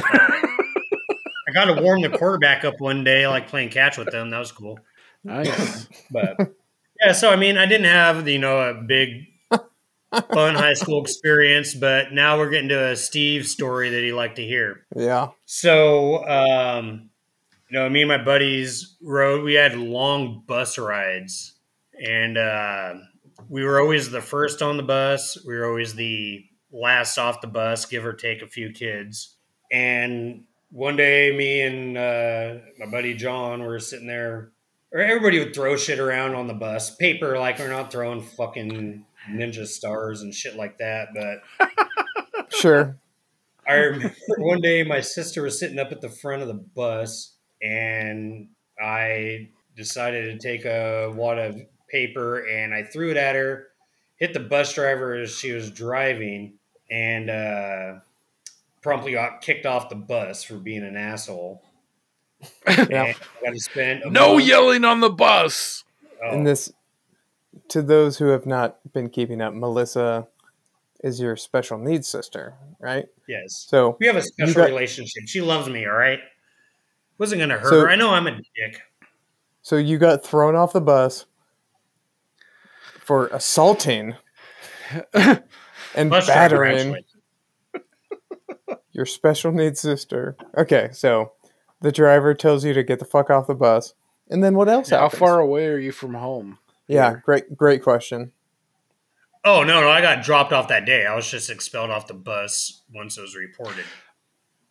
[0.01, 4.29] I got to warm the quarterback up one day, like playing catch with them.
[4.29, 4.79] That was cool.
[5.23, 5.87] Nice.
[6.11, 6.37] But
[7.03, 9.25] yeah, so I mean, I didn't have you know a big
[10.33, 14.37] fun high school experience, but now we're getting to a Steve story that he liked
[14.37, 14.85] to hear.
[14.95, 15.29] yeah.
[15.45, 17.09] So, um,
[17.69, 19.43] you know, me and my buddies rode.
[19.43, 21.53] We had long bus rides,
[21.99, 22.95] and uh,
[23.49, 25.37] we were always the first on the bus.
[25.45, 29.35] We were always the last off the bus, give or take a few kids.
[29.71, 34.51] And one day, me and uh, my buddy John were sitting there.
[34.91, 37.37] Or everybody would throw shit around on the bus, paper.
[37.37, 41.69] Like we're not throwing fucking ninja stars and shit like that, but
[42.52, 42.97] Sure.
[43.68, 47.35] I remember one day my sister was sitting up at the front of the bus,
[47.61, 48.49] and
[48.80, 51.57] I decided to take a wad of
[51.89, 53.68] paper and I threw it at her,
[54.18, 56.53] hit the bus driver as she was driving,
[56.91, 57.93] and uh,
[58.81, 61.61] promptly got kicked off the bus for being an asshole.
[62.68, 65.84] And I got to spend a no month- yelling on the bus.
[66.23, 66.72] Oh, And this,
[67.69, 70.27] to those who have not been keeping up, Melissa
[71.03, 73.06] is your special needs sister, right?
[73.27, 75.23] yes, So we have a special got- relationship.
[75.27, 75.86] She loves me.
[75.86, 76.19] All right,
[77.18, 77.90] wasn't gonna hurt So- her.
[77.90, 78.82] I know I'm a dick.
[79.61, 81.26] So you got thrown off the bus
[82.99, 84.15] for assaulting
[85.14, 86.98] and Bus battering
[88.91, 90.36] your special needs sister.
[90.57, 91.32] Okay, so
[91.82, 93.94] the driver tells you to get the fuck off the bus,
[94.30, 96.57] and then what else How far away are you from home?
[96.88, 98.32] Yeah, great, great question.
[99.44, 101.06] Oh no, no, I got dropped off that day.
[101.06, 103.86] I was just expelled off the bus once it was reported.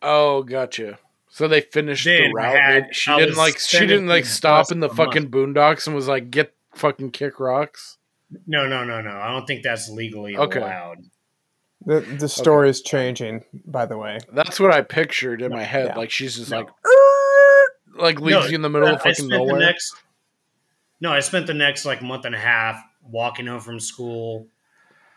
[0.01, 0.99] Oh, gotcha.
[1.29, 2.55] So they finished Then the I route.
[2.61, 3.59] had- They- she I didn't like.
[3.59, 5.13] She didn't like stop in the for a month.
[5.15, 7.97] fucking boondocks and was like, "Get fucking kick rocks."
[8.47, 9.11] No, no, no, no.
[9.11, 10.59] I don't think that's legally Okay.
[10.59, 10.97] allowed.
[11.85, 14.19] The the story is changing, by the way.
[14.33, 15.87] That's what I pictured in my head.
[15.87, 15.95] Yeah.
[15.97, 16.59] Like she's just No.
[16.59, 16.69] like,
[17.97, 19.59] like leaves No, you in the middle of I fucking spent the nowhere.
[19.59, 19.93] next.
[21.01, 24.47] No, I spent the next like month and a half walking home from school.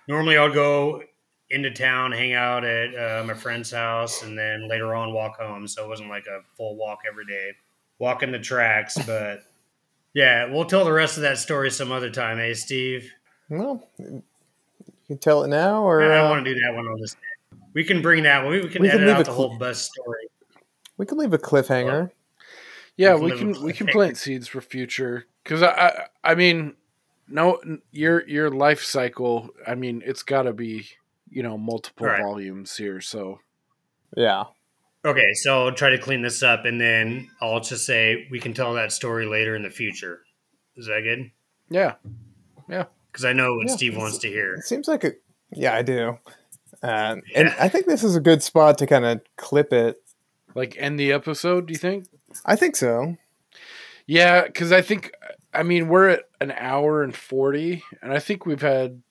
[0.06, 1.02] Normally, I'll go
[1.50, 5.66] into town, hang out at uh, my friend's house, and then later on walk home.
[5.66, 7.52] So it wasn't like a full walk every day,
[7.98, 8.96] walking the tracks.
[9.06, 9.44] But
[10.14, 13.12] yeah, we'll tell the rest of that story some other time, eh, Steve?
[13.48, 14.22] Well, you
[15.06, 17.16] can tell it now, or I don't uh, want to do that one on this.
[17.72, 18.52] We can bring that one.
[18.52, 20.26] We, we can We can edit leave out the cl- whole bus story.
[20.96, 22.10] we can leave a cliffhanger.
[22.96, 26.35] Yeah, We we can can we can plant seeds for future because I, I I
[26.35, 26.75] mean
[27.29, 27.59] no
[27.91, 30.87] your your life cycle I mean it's got to be
[31.31, 32.20] you know multiple Right.
[32.23, 33.41] volumes here so
[34.16, 34.45] Yeah.
[35.05, 38.53] Okay, so I'll try to clean this up, and then I'll just say we can
[38.53, 40.20] tell that story later in the future.
[40.77, 41.31] Is that good?
[41.70, 41.95] yeah
[42.69, 42.85] yeah.
[43.11, 44.55] Because I know what Yeah, Steve wants to hear.
[44.55, 45.23] It seems like it.
[45.53, 46.19] yeah, I do.
[46.83, 49.97] Um, And I think this is a good spot to kind of clip it.
[50.55, 52.07] like end the episode do you think
[52.45, 53.16] I think so.
[54.07, 55.12] yeah because I think
[55.53, 59.03] I mean we're at an hour and forty and I think we've had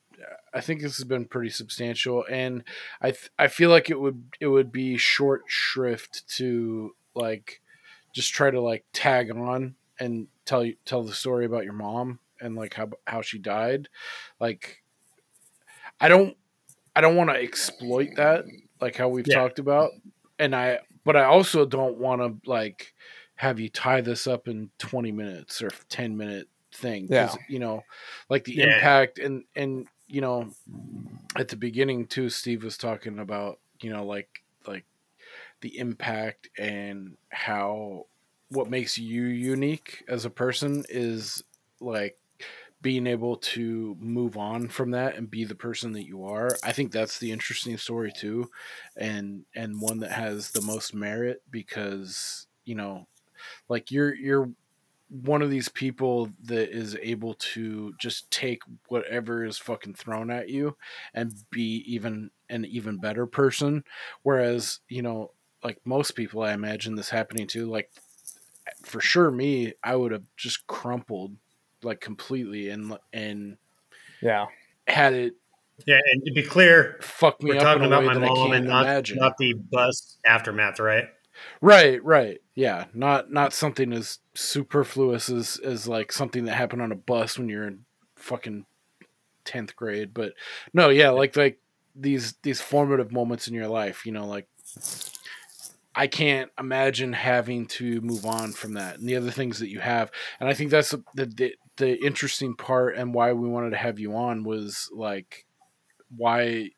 [0.54, 2.64] I think this has been pretty substantial and
[3.02, 7.62] I th- I feel like it would it would be short shrift to like
[8.14, 12.20] just try to like tag on and tell you tell the story about your mom
[12.40, 13.90] and like how how she died
[14.40, 14.84] like
[16.00, 16.38] I don't
[16.96, 18.46] I don't want to exploit that
[18.80, 19.36] like how we've Yeah.
[19.40, 19.92] talked about
[20.40, 22.94] and I but I also don't want to like
[23.38, 27.86] have you tie this up in 20 minutes or 10 minute thing 'cause, you know
[28.30, 28.64] like the Yeah.
[28.64, 30.54] impact and and you know
[31.38, 34.30] at the beginning too Steve was talking about you know like
[34.68, 34.86] like
[35.62, 38.08] the impact and how
[38.50, 41.44] what makes you unique as a person is
[41.82, 42.20] like
[42.82, 46.72] being able to move on from that and be the person that you are i
[46.74, 48.50] think that's the interesting story too
[48.98, 53.08] and and one that has the most merit because you know
[53.70, 54.50] like you're you're
[55.10, 60.50] one of these people that is able to just take whatever is fucking thrown at
[60.50, 60.76] you
[61.14, 63.84] and be even an even better person
[64.24, 65.32] whereas you know
[65.64, 67.90] like most people i imagine this happening to like
[68.84, 71.36] for sure me i would have just crumpled
[71.84, 73.58] like completely and and
[74.22, 74.48] Yeah.
[74.88, 75.34] had it
[75.86, 78.14] Yeah, and to be clear, fuck me we're up talking in a about way my
[78.16, 79.18] that mom and not, imagine.
[79.20, 81.06] not the bus aftermath, right?
[81.62, 82.40] Right, right.
[82.56, 87.38] Yeah, not not something as superfluous as as like something that happened on a bus
[87.38, 87.86] when you're in
[88.16, 88.66] fucking
[89.46, 90.34] 10th grade, but
[90.74, 91.60] no, yeah, like like
[91.96, 94.48] these these formative moments in your life, you know, like
[95.96, 99.80] I can't imagine having to move on from that and the other things that you
[99.80, 100.12] have.
[100.40, 104.00] And I think that's the the, the interesting part and why we wanted to have
[104.00, 105.46] you on was like
[106.16, 106.70] why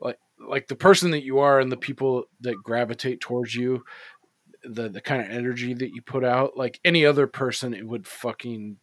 [0.00, 3.84] like like the person that you are and the people that gravitate towards you
[4.64, 8.06] the the kind of energy that you put out like any other person it would
[8.06, 8.76] fucking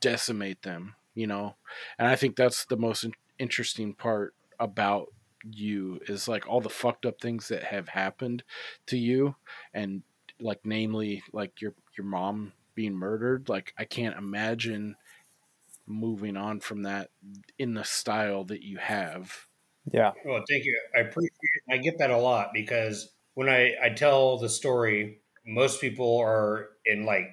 [0.00, 1.56] decimate them you know?
[1.98, 5.08] And i think that's the most in- interesting part about
[5.44, 8.42] you is like all the fucked up things that have happened
[8.86, 9.34] to you
[9.72, 10.02] and
[10.40, 13.48] like namely like your your mom being murdered.
[13.48, 14.96] Like i can't imagine
[15.86, 17.10] moving on from that
[17.58, 19.46] in the style that you have
[19.92, 20.12] Yeah.
[20.24, 20.78] Well, thank you.
[20.96, 21.30] I appreciate.
[21.68, 21.72] it.
[21.74, 26.70] I get that a lot because when I I tell the story, most people are
[26.84, 27.28] in like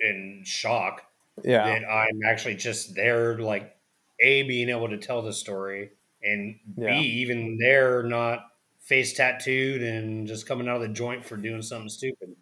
[0.00, 1.02] in shock
[1.44, 1.64] Yeah.
[1.66, 3.76] that I'm actually just there, like
[4.20, 5.90] a being able to tell the story,
[6.22, 6.98] and Yeah.
[7.00, 8.46] b even there not
[8.80, 12.36] face tattooed and just coming out of the joint for doing something stupid.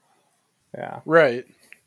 [0.75, 1.01] Yeah.
[1.05, 1.45] Right.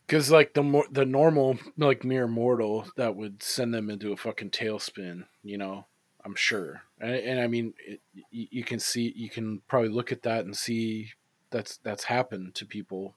[0.07, 4.17] Because like the more the normal like mere mortal that would send them into a
[4.17, 5.87] fucking tailspin, you know.
[6.23, 7.99] I'm sure, and, and I mean, it,
[8.29, 11.09] you, you can see you can probably look at that and see
[11.49, 13.15] that's that's happened to people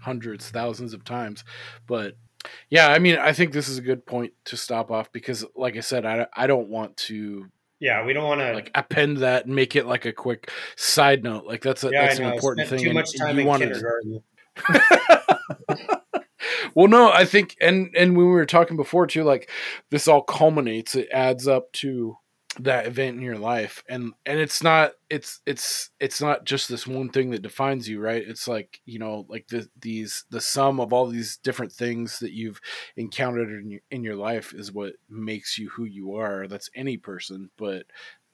[0.00, 1.44] hundreds, thousands of times.
[1.86, 2.14] But
[2.70, 5.76] yeah, I mean, I think this is a good point to stop off because, like
[5.76, 7.46] I said, I I don't want to
[7.78, 11.22] Yeah, we don't want to like append that and make it like a quick side
[11.22, 11.44] note.
[11.44, 12.78] Like that's a Yeah, that's an important thing.
[12.80, 14.22] Too much time in wanted to- kindergarten.
[16.74, 19.48] well no i think and and when we were talking before too like
[19.90, 22.16] this all culminates it adds up to
[22.64, 26.86] that event in your life and and it's not it's it's it's not just this
[26.86, 30.80] one thing that defines you right it's like you know like the these the sum
[30.80, 32.60] of all these different things that you've
[32.96, 36.96] encountered in your in your life is what makes you who you are that's any
[36.96, 37.86] person but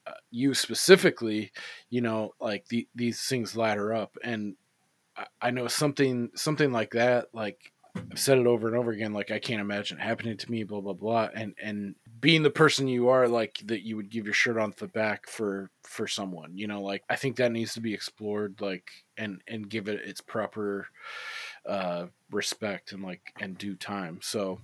[0.05, 1.51] uh, you specifically
[1.89, 4.55] you know like the, these things ladder up and
[5.15, 7.71] I, I know something something like that like
[8.11, 9.13] I've said it over and over again.
[9.13, 10.63] Like I can't imagine happening to me.
[10.63, 11.29] Blah blah blah.
[11.33, 14.73] And and being the person you are, like that, you would give your shirt on
[14.77, 16.57] the back for for someone.
[16.57, 18.61] You know, like I think that needs to be explored.
[18.61, 20.87] Like and and give it its proper
[21.65, 24.19] uh respect and like and due time.
[24.21, 24.61] So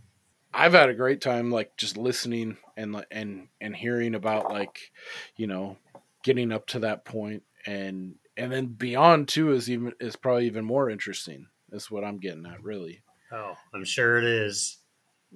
[0.54, 4.92] I've had a great time like just listening and and and hearing about like
[5.36, 5.78] you know
[6.24, 10.66] getting up to that point and and then beyond too is even is probably even
[10.66, 11.48] more interesting.
[11.72, 13.04] Is what I'm getting at really.
[13.32, 14.78] Oh, I'm sure it is.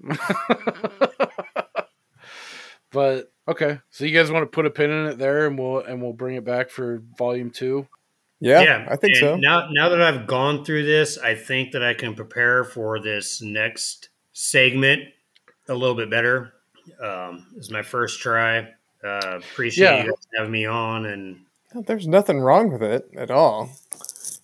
[2.91, 5.79] But okay, so you guys want to put a pin in it there, and we'll
[5.79, 7.87] and we'll bring it back for volume two.
[8.39, 9.35] Yeah, yeah, I think and so.
[9.37, 13.41] Now, now that I've gone through this, I think that I can prepare for this
[13.41, 15.01] next segment
[15.67, 16.53] a little bit better.
[17.03, 18.59] Um, this is my first try.
[19.03, 20.03] Uh, appreciate Yeah.
[20.03, 21.39] you guys having me on, and
[21.87, 23.71] There's nothing wrong with it at all.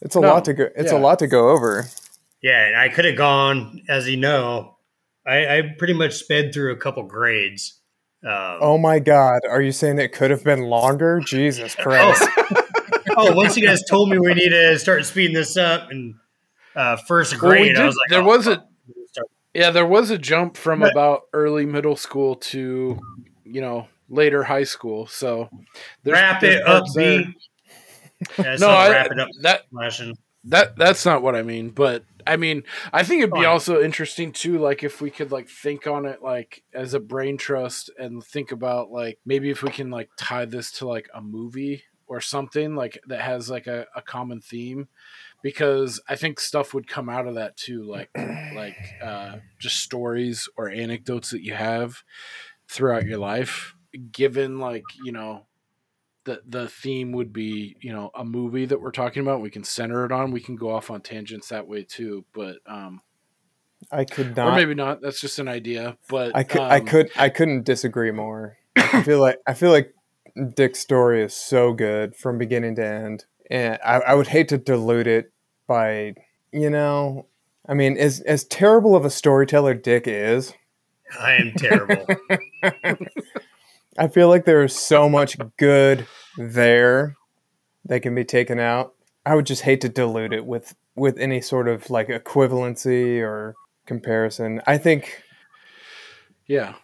[0.02, 0.70] It's a No, lot to go.
[0.76, 0.98] It's yeah.
[0.98, 1.86] a lot to go over.
[2.41, 4.76] yeah, I could have gone, as you know,
[5.26, 7.80] I, I pretty much sped through a couple grades.
[8.26, 11.20] Um, Oh my God, are you saying it could have been longer?
[11.20, 12.24] Jesus Christ!
[13.18, 16.16] oh, once you guys told me we need to start speeding this up, and
[16.76, 19.06] uh, first Well, we grade, I was like, there oh, was a fuck, we need
[19.06, 23.00] to start- yeah, there was a jump from But- about early middle school to
[23.45, 25.06] you know later high school.
[25.08, 25.50] So
[26.06, 26.86] wrap it up.
[26.95, 27.26] B.
[28.40, 29.28] Yeah, No, I, wrap it up.
[29.41, 29.64] that
[30.45, 31.70] that that's not what I mean.
[31.72, 35.50] But I mean, I think it'd be also interesting too, like if we could like
[35.50, 39.70] think on it like as a brain trust and think about like maybe if we
[39.70, 43.88] can like tie this to like a movie or something like that has like a,
[43.95, 44.88] a common theme
[45.41, 48.10] because I think stuff would come out of that too, like
[48.56, 52.04] like uh, just stories or anecdotes that you have
[52.68, 53.76] throughout your life.
[54.12, 55.45] Given like you know
[56.26, 59.64] the the theme would be you know a movie that we're talking about we can
[59.64, 63.02] center it on we can go off on tangents that way too but um
[63.91, 64.56] I could or not.
[64.56, 66.62] maybe not that's just an idea but I could.
[66.62, 67.12] I um, could.
[67.16, 68.58] I couldn't disagree more.
[68.76, 69.40] I feel like.
[69.48, 69.94] I feel like
[70.56, 74.58] Dick's story is so good from beginning to end, and I, I would hate to
[74.58, 75.32] dilute it
[75.68, 76.14] by,
[76.52, 77.28] you know,
[77.68, 80.54] I mean, as as terrible of a storyteller Dick is,
[81.20, 82.06] I am terrible.
[83.98, 86.07] I feel like there is so much good
[86.38, 87.15] there
[87.86, 88.94] that can be taken out.
[89.26, 93.56] I would just hate to dilute it with with any sort of like equivalency or
[93.86, 94.61] comparison.
[94.68, 95.24] I think
[96.48, 96.76] yeah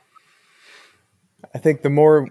[1.53, 2.27] I think the more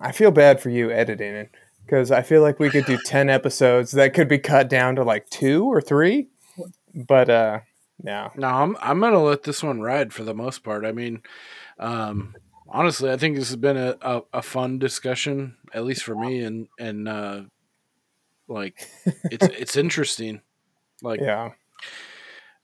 [0.00, 1.50] I feel bad for you editing it
[1.84, 5.04] because I feel like we could do 10 episodes that could be cut down to
[5.04, 6.28] like 2 or 3.
[6.94, 7.60] But uh
[8.02, 8.30] no.
[8.36, 11.22] no i'm i'm gonna let this one ride for the most part i mean
[11.78, 12.34] um
[12.68, 16.40] honestly i think this has been a, a, a fun discussion at least for me
[16.40, 17.42] and and uh
[18.48, 18.88] like
[19.30, 20.40] it's it's interesting
[21.02, 21.50] like Yeah.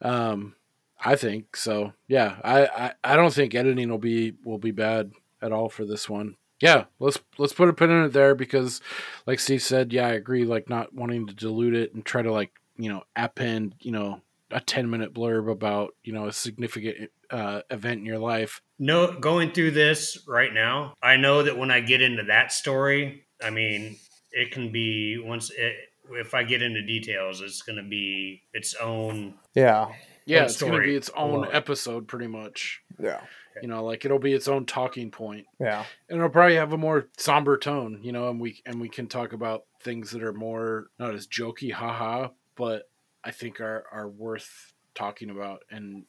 [0.01, 0.57] Um,
[1.05, 1.93] I think so.
[2.09, 5.85] Yeah, I, I, I don't think editing will be will be bad at all for
[5.85, 6.37] this one.
[6.61, 8.81] Yeah, let's let's put a pin in it there because,
[9.27, 10.45] like Steve said, yeah, I agree.
[10.45, 14.23] Like not wanting to dilute it and try to like you know append you know
[14.51, 18.63] a ten minute blurb about you know a significant uh, event in your life.
[18.83, 23.25] No, going through this right now, I know that when I get into that story,
[23.43, 23.97] I mean,
[24.33, 25.75] it can be once it,
[26.11, 29.35] if I get into details, it's going to be its own.
[29.55, 29.93] Yeah.
[30.25, 31.49] Yeah, it's gonna be its own alone.
[31.53, 32.81] episode, pretty much.
[33.01, 33.21] Yeah.
[33.61, 35.47] You know, like it'll be its own talking point.
[35.59, 35.85] Yeah.
[36.09, 39.09] and it'll probably have a more somber tone, you know, and we and we can
[39.09, 42.89] talk about things that are more not as jokey, haha, but
[43.25, 45.65] I think are are worth talking about.
[45.73, 46.05] And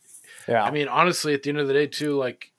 [0.48, 0.64] Yeah.
[0.64, 2.52] I mean, honestly, at the end of the day, too, like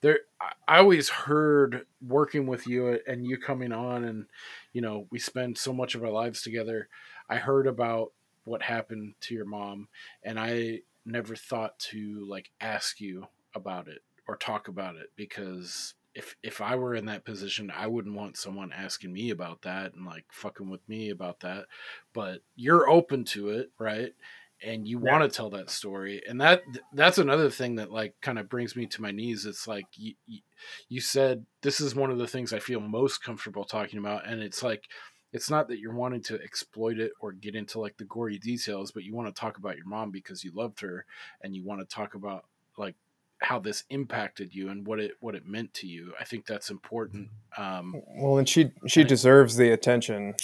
[0.00, 4.26] there, I- always heard working with you and you coming on, and
[4.72, 6.88] you know, we spend so much of our lives together.
[7.28, 8.12] I heard about
[8.44, 9.88] what happened to your mom,
[10.22, 15.94] and I never thought to like ask you about it or talk about it because
[16.14, 19.94] if if I were in that position, I wouldn't want someone asking me about that
[19.94, 21.66] and like fucking with me about that.
[22.12, 24.14] But you're open to it, right?
[24.62, 25.12] And you Yeah.
[25.12, 26.62] want to tell that story, and that
[26.92, 29.46] that's another thing that like kind of brings me to my knees.
[29.46, 30.40] It's like you, you
[30.88, 34.42] you said this is one of the things I feel most comfortable talking about, and
[34.42, 34.84] it's like
[35.32, 38.90] it's not that you're wanting to exploit it or get into like the gory details,
[38.92, 41.06] but you want to talk about your mom because you loved her,
[41.42, 42.44] and you want to talk about
[42.76, 42.96] like
[43.40, 46.12] how this impacted you and what it what it meant to you.
[46.20, 47.30] I think that's important.
[47.56, 50.34] Um, Well, and she she deserves the attention.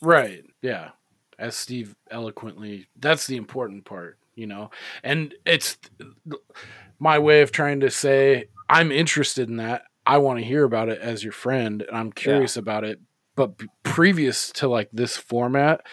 [0.00, 0.44] right?
[0.62, 0.90] Yeah,
[1.40, 4.70] as Steve eloquently, that's the important part, you know.
[5.02, 5.78] And it's
[7.00, 9.82] my way of trying to say I'm interested in that.
[10.06, 13.00] I want to hear about it as your friend, and I'm curious about it.
[13.36, 13.52] But
[13.82, 15.86] previous to like this format,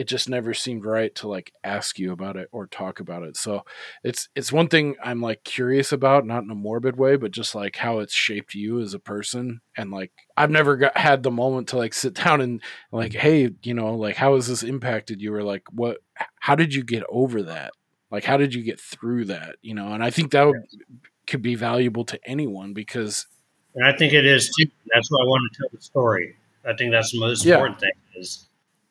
[0.00, 3.36] it just never seemed right to like ask you about it or talk about it.
[3.36, 3.66] So
[4.02, 7.54] it's it's one thing I'm like curious about, not in a morbid way, but just
[7.54, 9.60] like how it's shaped you as a person.
[9.76, 13.50] And like I've never got had the moment to like sit down and like, hey,
[13.62, 15.34] you know, like how has this impacted you?
[15.34, 15.98] Or like what
[16.36, 17.72] how did you get over that?
[18.10, 19.56] Like how did you get through that?
[19.60, 20.62] You know, and I think that would
[21.26, 23.26] could be valuable to anyone because
[23.74, 24.70] And I think it is too.
[24.94, 26.36] That's why I want to tell the story.
[26.66, 27.56] I think that's the most Yeah.
[27.56, 28.46] important thing is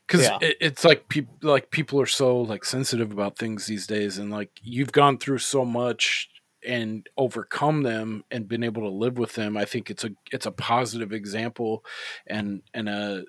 [0.10, 0.40] because Yeah.
[0.42, 4.32] it, it's like people like people are so like sensitive about things these days and
[4.32, 6.30] like you've gone through so much
[6.68, 10.46] and overcome them and been able to live with them i think it's a it's
[10.46, 11.86] a positive example
[12.28, 13.24] and and a,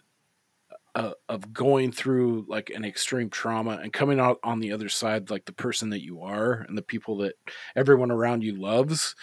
[0.96, 5.30] a of going through like an extreme trauma and coming out on the other side
[5.30, 7.34] like the person that you are and the people that
[7.76, 9.14] everyone around you loves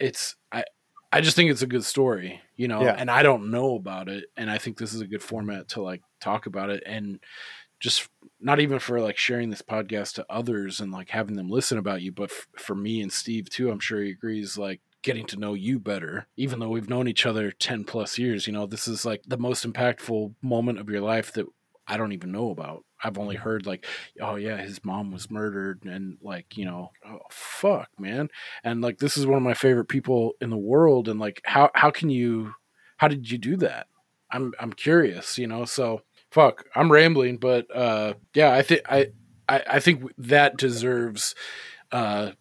[0.00, 0.64] it's i
[1.12, 2.96] i just think it's a good story you know Yeah.
[2.98, 5.82] and i don't know about it and i think this is a good format to
[5.82, 7.20] like talk about it and
[7.78, 8.08] just
[8.40, 12.02] not even for like sharing this podcast to others and like having them listen about
[12.02, 15.36] you but f- for me and steve too i'm sure he agrees like getting to
[15.36, 18.88] know you better even though we've known each other 10 plus years you know this
[18.88, 21.46] is like the most impactful moment of your life that
[21.86, 22.84] i don't even know about.
[23.04, 23.86] I've only heard like
[24.20, 28.28] oh yeah his mom was murdered and like you know oh fuck man.
[28.64, 31.70] And like this is one of my favorite people in the world and like how
[31.74, 32.54] how can you
[32.96, 33.86] how did you do that?
[34.32, 36.02] I'm i'm curious you know so
[36.36, 39.06] fuck i'm rambling but uh yeah i think i
[39.48, 41.34] i, I think that deserves
[41.92, 42.32] uh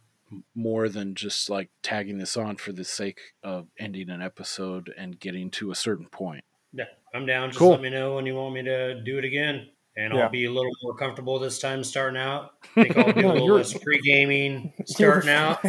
[0.54, 5.18] more than just like tagging this on for the sake of ending an episode and
[5.20, 6.44] getting to a certain point
[6.78, 7.52] yeah, I'm down.
[7.52, 7.70] Just Cool.
[7.72, 9.70] let me know when you want me to do it again.
[9.96, 10.24] And Yeah.
[10.24, 12.52] I'll be a little more comfortable this time starting out.
[12.76, 15.64] I think I'll do No, a little less pre gaming You're starting out.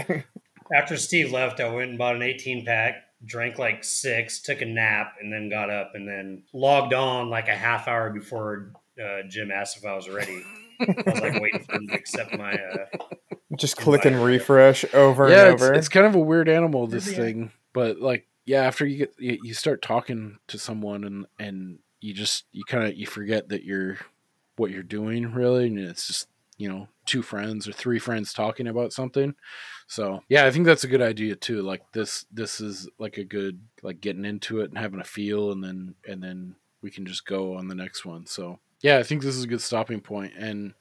[0.75, 4.67] After Steve left, I went and bought an 18 pack, drank like six, took a
[4.67, 8.73] nap, and then got up and then logged on like a half hour before
[9.03, 10.43] uh, Jim asked if I was ready.
[10.81, 12.55] I was like waiting for him to accept my.
[12.55, 12.87] Uh,
[13.57, 15.75] Just click and refresh over yeah and it's, over.
[15.75, 17.17] it's kind of a weird animal this Yeah.
[17.17, 21.79] thing but like yeah after you get you, you start talking to someone and and
[22.01, 23.97] you just you kind of you forget that you're
[24.57, 28.67] what you're doing really and it's just you know two friends or three friends talking
[28.67, 29.35] about something.
[29.87, 33.25] So yeah i think that's a good idea too like this this is like a
[33.25, 37.07] good like getting into it and having a feel and then and then we can
[37.07, 38.27] just go on the next one.
[38.27, 40.33] So yeah i think this is a good stopping point.
[40.37, 40.75] And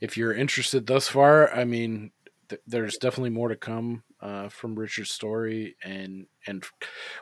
[0.00, 2.12] if you're interested thus far i mean
[2.48, 6.64] th- there's definitely more to come uh, from richard's story and and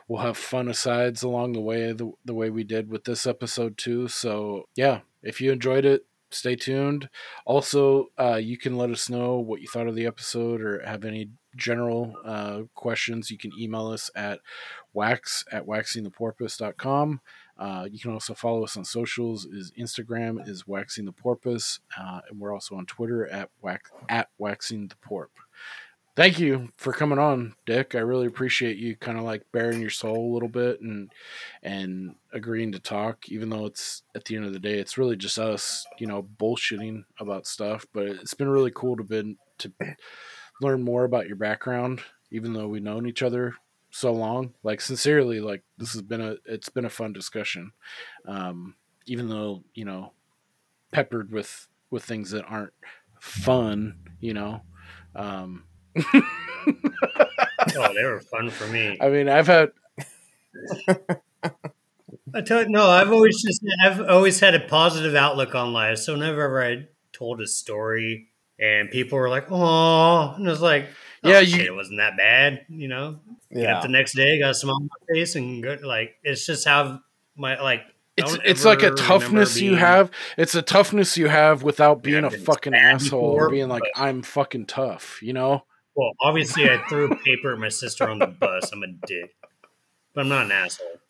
[0.07, 3.77] we'll have fun asides along the way the, the way we did with this episode
[3.77, 4.07] too.
[4.07, 7.09] So yeah if you enjoyed it stay tuned.
[7.45, 11.03] Also uh, you can let us know what you thought of the episode or have
[11.03, 13.31] any general uh, questions.
[13.31, 14.39] You can email us at
[14.93, 17.21] wax at waxingtheporpoise.com
[17.59, 19.45] uh, you can also follow us on socials.
[19.45, 24.29] Is instagram is waxing the porpoise uh, and we're also on twitter at wax at
[24.37, 25.27] waxing the porp
[26.15, 27.95] thank you for coming on dick.
[27.95, 31.11] I really appreciate you kind of like bearing your soul a little bit and
[31.63, 35.15] and agreeing to talk even though it's at the end of the day it's really
[35.15, 37.85] just us you know bullshitting about stuff.
[37.93, 39.71] But it's been really cool to been to
[40.61, 43.55] learn more about your background even though we've known each other
[43.91, 44.53] so long.
[44.63, 47.71] Like sincerely like this has been a it's been a fun discussion
[48.27, 48.75] um
[49.05, 50.13] even though you know
[50.91, 52.73] peppered with with things that aren't
[53.19, 54.61] fun you know
[55.15, 55.63] um
[55.97, 58.97] oh, they were fun for me.
[59.01, 59.71] i mean i've had
[62.33, 65.97] I tell you, no, I've always just I've always had a positive outlook on life.
[65.97, 68.27] So whenever I told a story
[68.59, 70.89] and people were like, "Oh," and I was like,
[71.23, 73.19] oh, Yeah, shit, you- it wasn't that bad," you know.
[73.51, 73.77] Get yeah.
[73.77, 76.67] up the next day, got a smile on my face, and go, like it's just
[76.67, 76.99] how
[77.35, 77.81] my like.
[78.17, 82.23] it's it's like a toughness remember you have it's a toughness you have without being
[82.23, 85.63] Yeah, a fucking asshole before, or being like i'm fucking tough you know
[85.99, 88.71] Well, obviously, I threw paper at my sister on the bus.
[88.71, 89.35] I'm a dick,
[90.13, 91.01] but I'm not an asshole.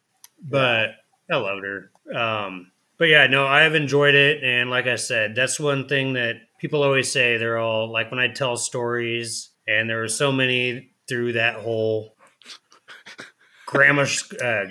[0.42, 0.96] But
[1.30, 1.92] I loved her.
[2.20, 6.14] Um, but yeah, no, I have enjoyed it, and like I said, that's one thing
[6.14, 7.38] that people always say.
[7.38, 12.16] They're all like when I tell stories, and there were so many through that whole
[13.68, 14.08] grammar.
[14.44, 14.66] Uh,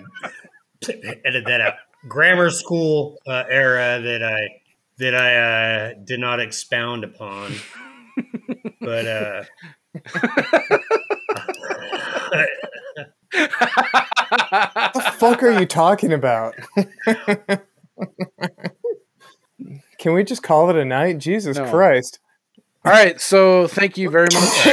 [1.24, 1.74] edit that out.
[2.08, 4.48] Grammar school uh, era that I
[4.98, 7.52] that I uh, did not expound upon,
[8.80, 9.06] but.
[9.06, 9.44] uh
[13.32, 16.54] What the fuck are you talking about?
[19.98, 21.18] Can we just call it a night?
[21.18, 21.68] Jesus No.
[21.70, 22.20] Christ.
[22.84, 24.68] all right so thank you very much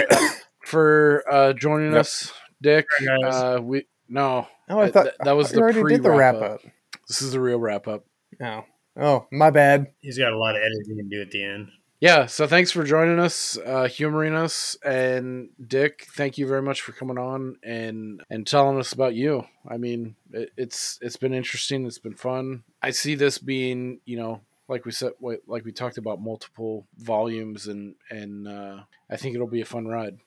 [0.66, 2.00] for uh joining Yep.
[2.02, 2.32] us
[2.62, 3.34] dick All right, guys.
[3.36, 6.36] uh we no Oh, I That- thought that- that was the already did the pre-wrap
[6.36, 6.52] wrap up.
[6.66, 6.72] up.
[7.08, 8.06] this is the real wrap up
[8.42, 8.64] Oh,
[9.00, 9.88] oh, my bad.
[10.02, 11.70] He's got a lot of editing to do at the end.
[12.06, 14.78] Yeah so thanks for joining us uh humoring us.
[14.86, 19.44] And dick thank you very much for coming on and and telling us about you.
[19.68, 21.86] I mean it, it's it's been interesting.
[21.86, 22.64] It's been fun.
[22.82, 25.14] I see this being you know like we said
[25.48, 28.78] like we talked about multiple volumes and and uh
[29.12, 30.18] i think it'll be a fun ride.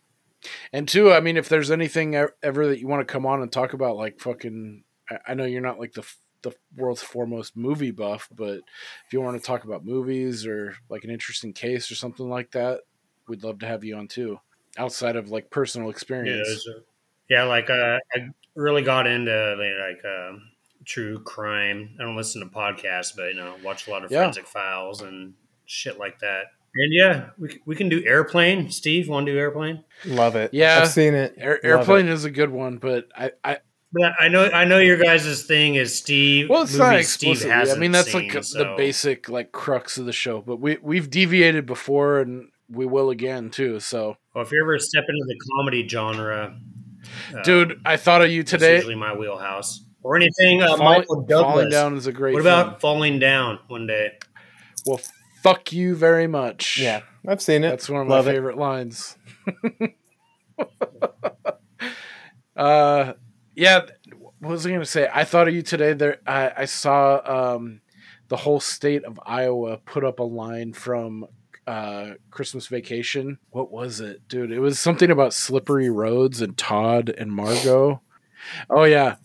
[0.72, 3.50] And two, I mean, if there's anything ever that you want to come on and
[3.50, 4.84] talk about, like fucking,
[5.26, 6.04] I- know you're not like the
[6.42, 8.58] the world's foremost movie buff, but
[9.06, 12.50] if you want to talk about movies or like an interesting case or something like
[12.52, 12.80] that,
[13.26, 14.38] we'd love to have you on too.
[14.76, 16.46] Outside of like personal experience.
[16.48, 16.84] those are-
[17.28, 19.30] yeah, like uh, I really got into
[19.90, 20.42] like um
[20.86, 21.90] true crime.
[22.00, 24.20] I don't listen to podcasts, but you know, watch a lot of Yeah.
[24.22, 25.34] forensic files and
[25.66, 26.44] shit like that.
[26.74, 28.70] And yeah, we, we can do airplane.
[28.70, 29.84] Steve, want to do airplane?
[30.06, 30.54] Love it.
[30.54, 30.80] Yeah.
[30.82, 31.34] I've seen it.
[31.36, 32.12] Air, airplane it.
[32.12, 33.58] is a good one, but I, I
[33.92, 36.48] But I know I know your guys' thing is Steve.
[36.50, 37.52] well, it's not Steve explicitly.
[37.52, 40.42] I hasn't mean, that's seen, like the so- basic like crux of the show.
[40.42, 43.80] But we we've deviated before, and we will again too.
[43.80, 46.54] So, Well, if you ever step into the comedy genre,
[47.34, 48.74] uh, dude, I thought of you that's today.
[48.76, 49.84] usually my wheelhouse.
[50.02, 51.52] Or anything, uh, Falling- Michael Douglas.
[51.54, 52.34] Falling Down is a great.
[52.34, 52.80] what about film.
[52.80, 54.12] Falling Down one day?
[54.86, 55.00] Well,
[55.42, 56.78] fuck you very much.
[56.78, 57.70] Yeah, I've seen it.
[57.70, 58.32] That's one of my Love it.
[58.32, 59.16] favorite lines.
[62.56, 63.12] uh,
[63.58, 63.80] yeah.
[64.38, 65.10] What was I going to say?
[65.12, 65.92] I thought of you today.
[65.92, 67.80] There, I, I saw um,
[68.28, 71.26] the whole state of Iowa put up a line from
[71.66, 73.38] uh, Christmas Vacation.
[73.50, 74.52] What was it, dude?
[74.52, 78.00] It was something about slippery roads and Todd and Margo.
[78.70, 79.16] Oh yeah.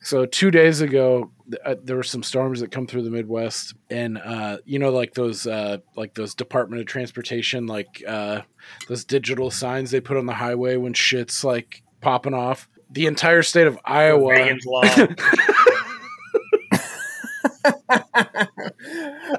[0.00, 1.30] So two days ago,
[1.64, 5.14] uh, there were some storms that come through the Midwest, and uh, you know, like
[5.14, 8.42] those, uh, like those Department of Transportation, like uh,
[8.88, 12.68] those digital signs they put on the highway when shit's like popping off.
[12.90, 14.30] The entire state of Iowa.
[14.32, 14.82] Reagan's Law.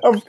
[0.03, 0.23] Of-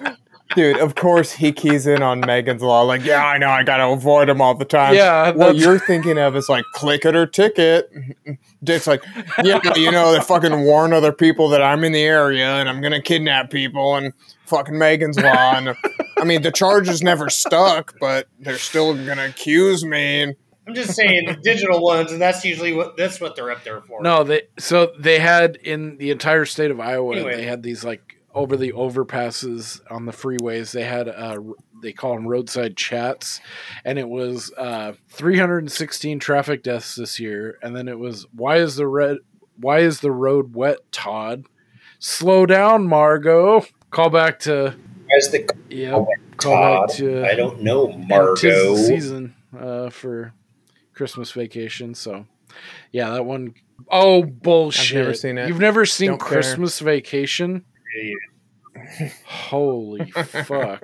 [0.55, 2.81] Dude, of course he keys in on Megan's Law.
[2.81, 4.95] Like, yeah, I know, I gotta avoid him all the time.
[4.95, 7.93] Yeah, what you're thinking of is like click it or ticket.
[8.65, 9.05] Dick's like,
[9.45, 12.81] yeah, you know, they fucking warn other people that I'm in the area and I'm
[12.81, 14.15] gonna kidnap people and
[14.47, 15.55] fucking Megan's Law.
[15.55, 15.77] And
[16.19, 20.23] I mean, the charges never stuck, but they're still gonna accuse me.
[20.23, 20.37] And
[20.69, 23.81] I'm just saying the digital ones, and that's usually what that's what they're up there
[23.81, 24.03] for.
[24.03, 27.37] No, they so they had in the entire state of Iowa, Anyway.
[27.37, 30.73] they had these like over the overpasses on the freeways.
[30.73, 31.41] They had uh
[31.83, 33.41] they call them roadside chats,
[33.85, 38.77] and it was uh 316 traffic deaths this year, and then it was why is
[38.77, 39.17] the red
[39.61, 41.45] why is the road wet, Todd?
[41.99, 43.65] Slow down, Margo.
[43.91, 44.77] Call back to
[45.19, 46.05] As the yeah,
[46.37, 48.77] call back to I don't know Margo.
[48.77, 50.33] season uh, for
[50.99, 51.95] Christmas vacation.
[51.95, 52.27] So,
[52.93, 53.55] yeah, that one
[53.91, 55.17] oh bullshit!
[55.17, 55.49] seen it.
[55.49, 56.29] You've never seen Don't care.
[56.29, 57.65] Christmas Vacation?
[59.25, 60.83] Holy fuck!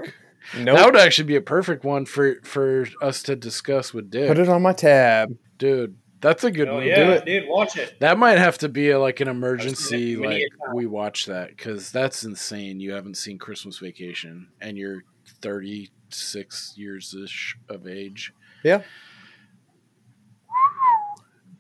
[0.57, 0.77] nope.
[0.77, 4.39] That would actually be a perfect one for for us to discuss with Dick, Put
[4.39, 5.37] it on my tab.
[5.59, 5.97] dude.
[6.21, 6.87] That's a good Oh one.
[6.87, 7.25] yeah, Do it.
[7.27, 8.01] dude, watch it.
[8.01, 10.17] That might have to be a, like an emergency.
[10.17, 10.43] Like
[10.73, 12.81] we watch that because that's insane.
[12.81, 15.03] You haven't seen Christmas Vacation, and you're
[15.43, 18.33] 36 years ish of age.
[18.63, 18.83] Yeah.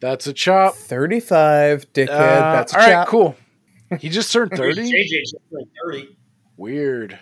[0.05, 0.74] That's a chop.
[0.74, 2.09] 35, dickhead.
[2.10, 2.93] Uh, That's a all right.
[2.93, 3.09] chop.
[3.09, 3.36] Cool.
[4.01, 5.09] He just turned JJ 30.
[5.22, 6.16] just like thirty.
[6.59, 7.18] Weird.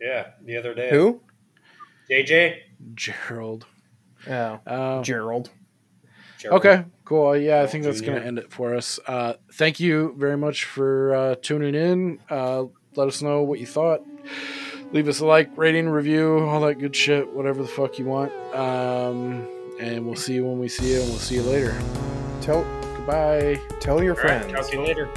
[0.00, 0.90] Yeah, the other day.
[0.90, 1.20] Who?
[2.10, 2.56] JJ.
[2.94, 3.66] Gerald.
[4.28, 5.50] Oh, Um, Gerald.
[6.38, 6.60] Gerald.
[6.66, 7.36] Okay, cool.
[7.36, 8.98] Yeah, I think that's going to end it for us.
[9.06, 12.18] Uh, thank you very much for uh, tuning in.
[12.28, 12.64] Uh,
[12.96, 14.02] let us know what you thought.
[14.90, 18.32] Leave us a like, rating, review, all that good shit, whatever the fuck you want.
[18.54, 19.46] Um,
[19.80, 21.74] and we'll see you when we see you, and we'll see you later.
[22.40, 22.64] Tell
[22.96, 23.60] Goodbye.
[23.80, 24.52] tell your All right, friends.
[24.52, 25.08] talk to you later.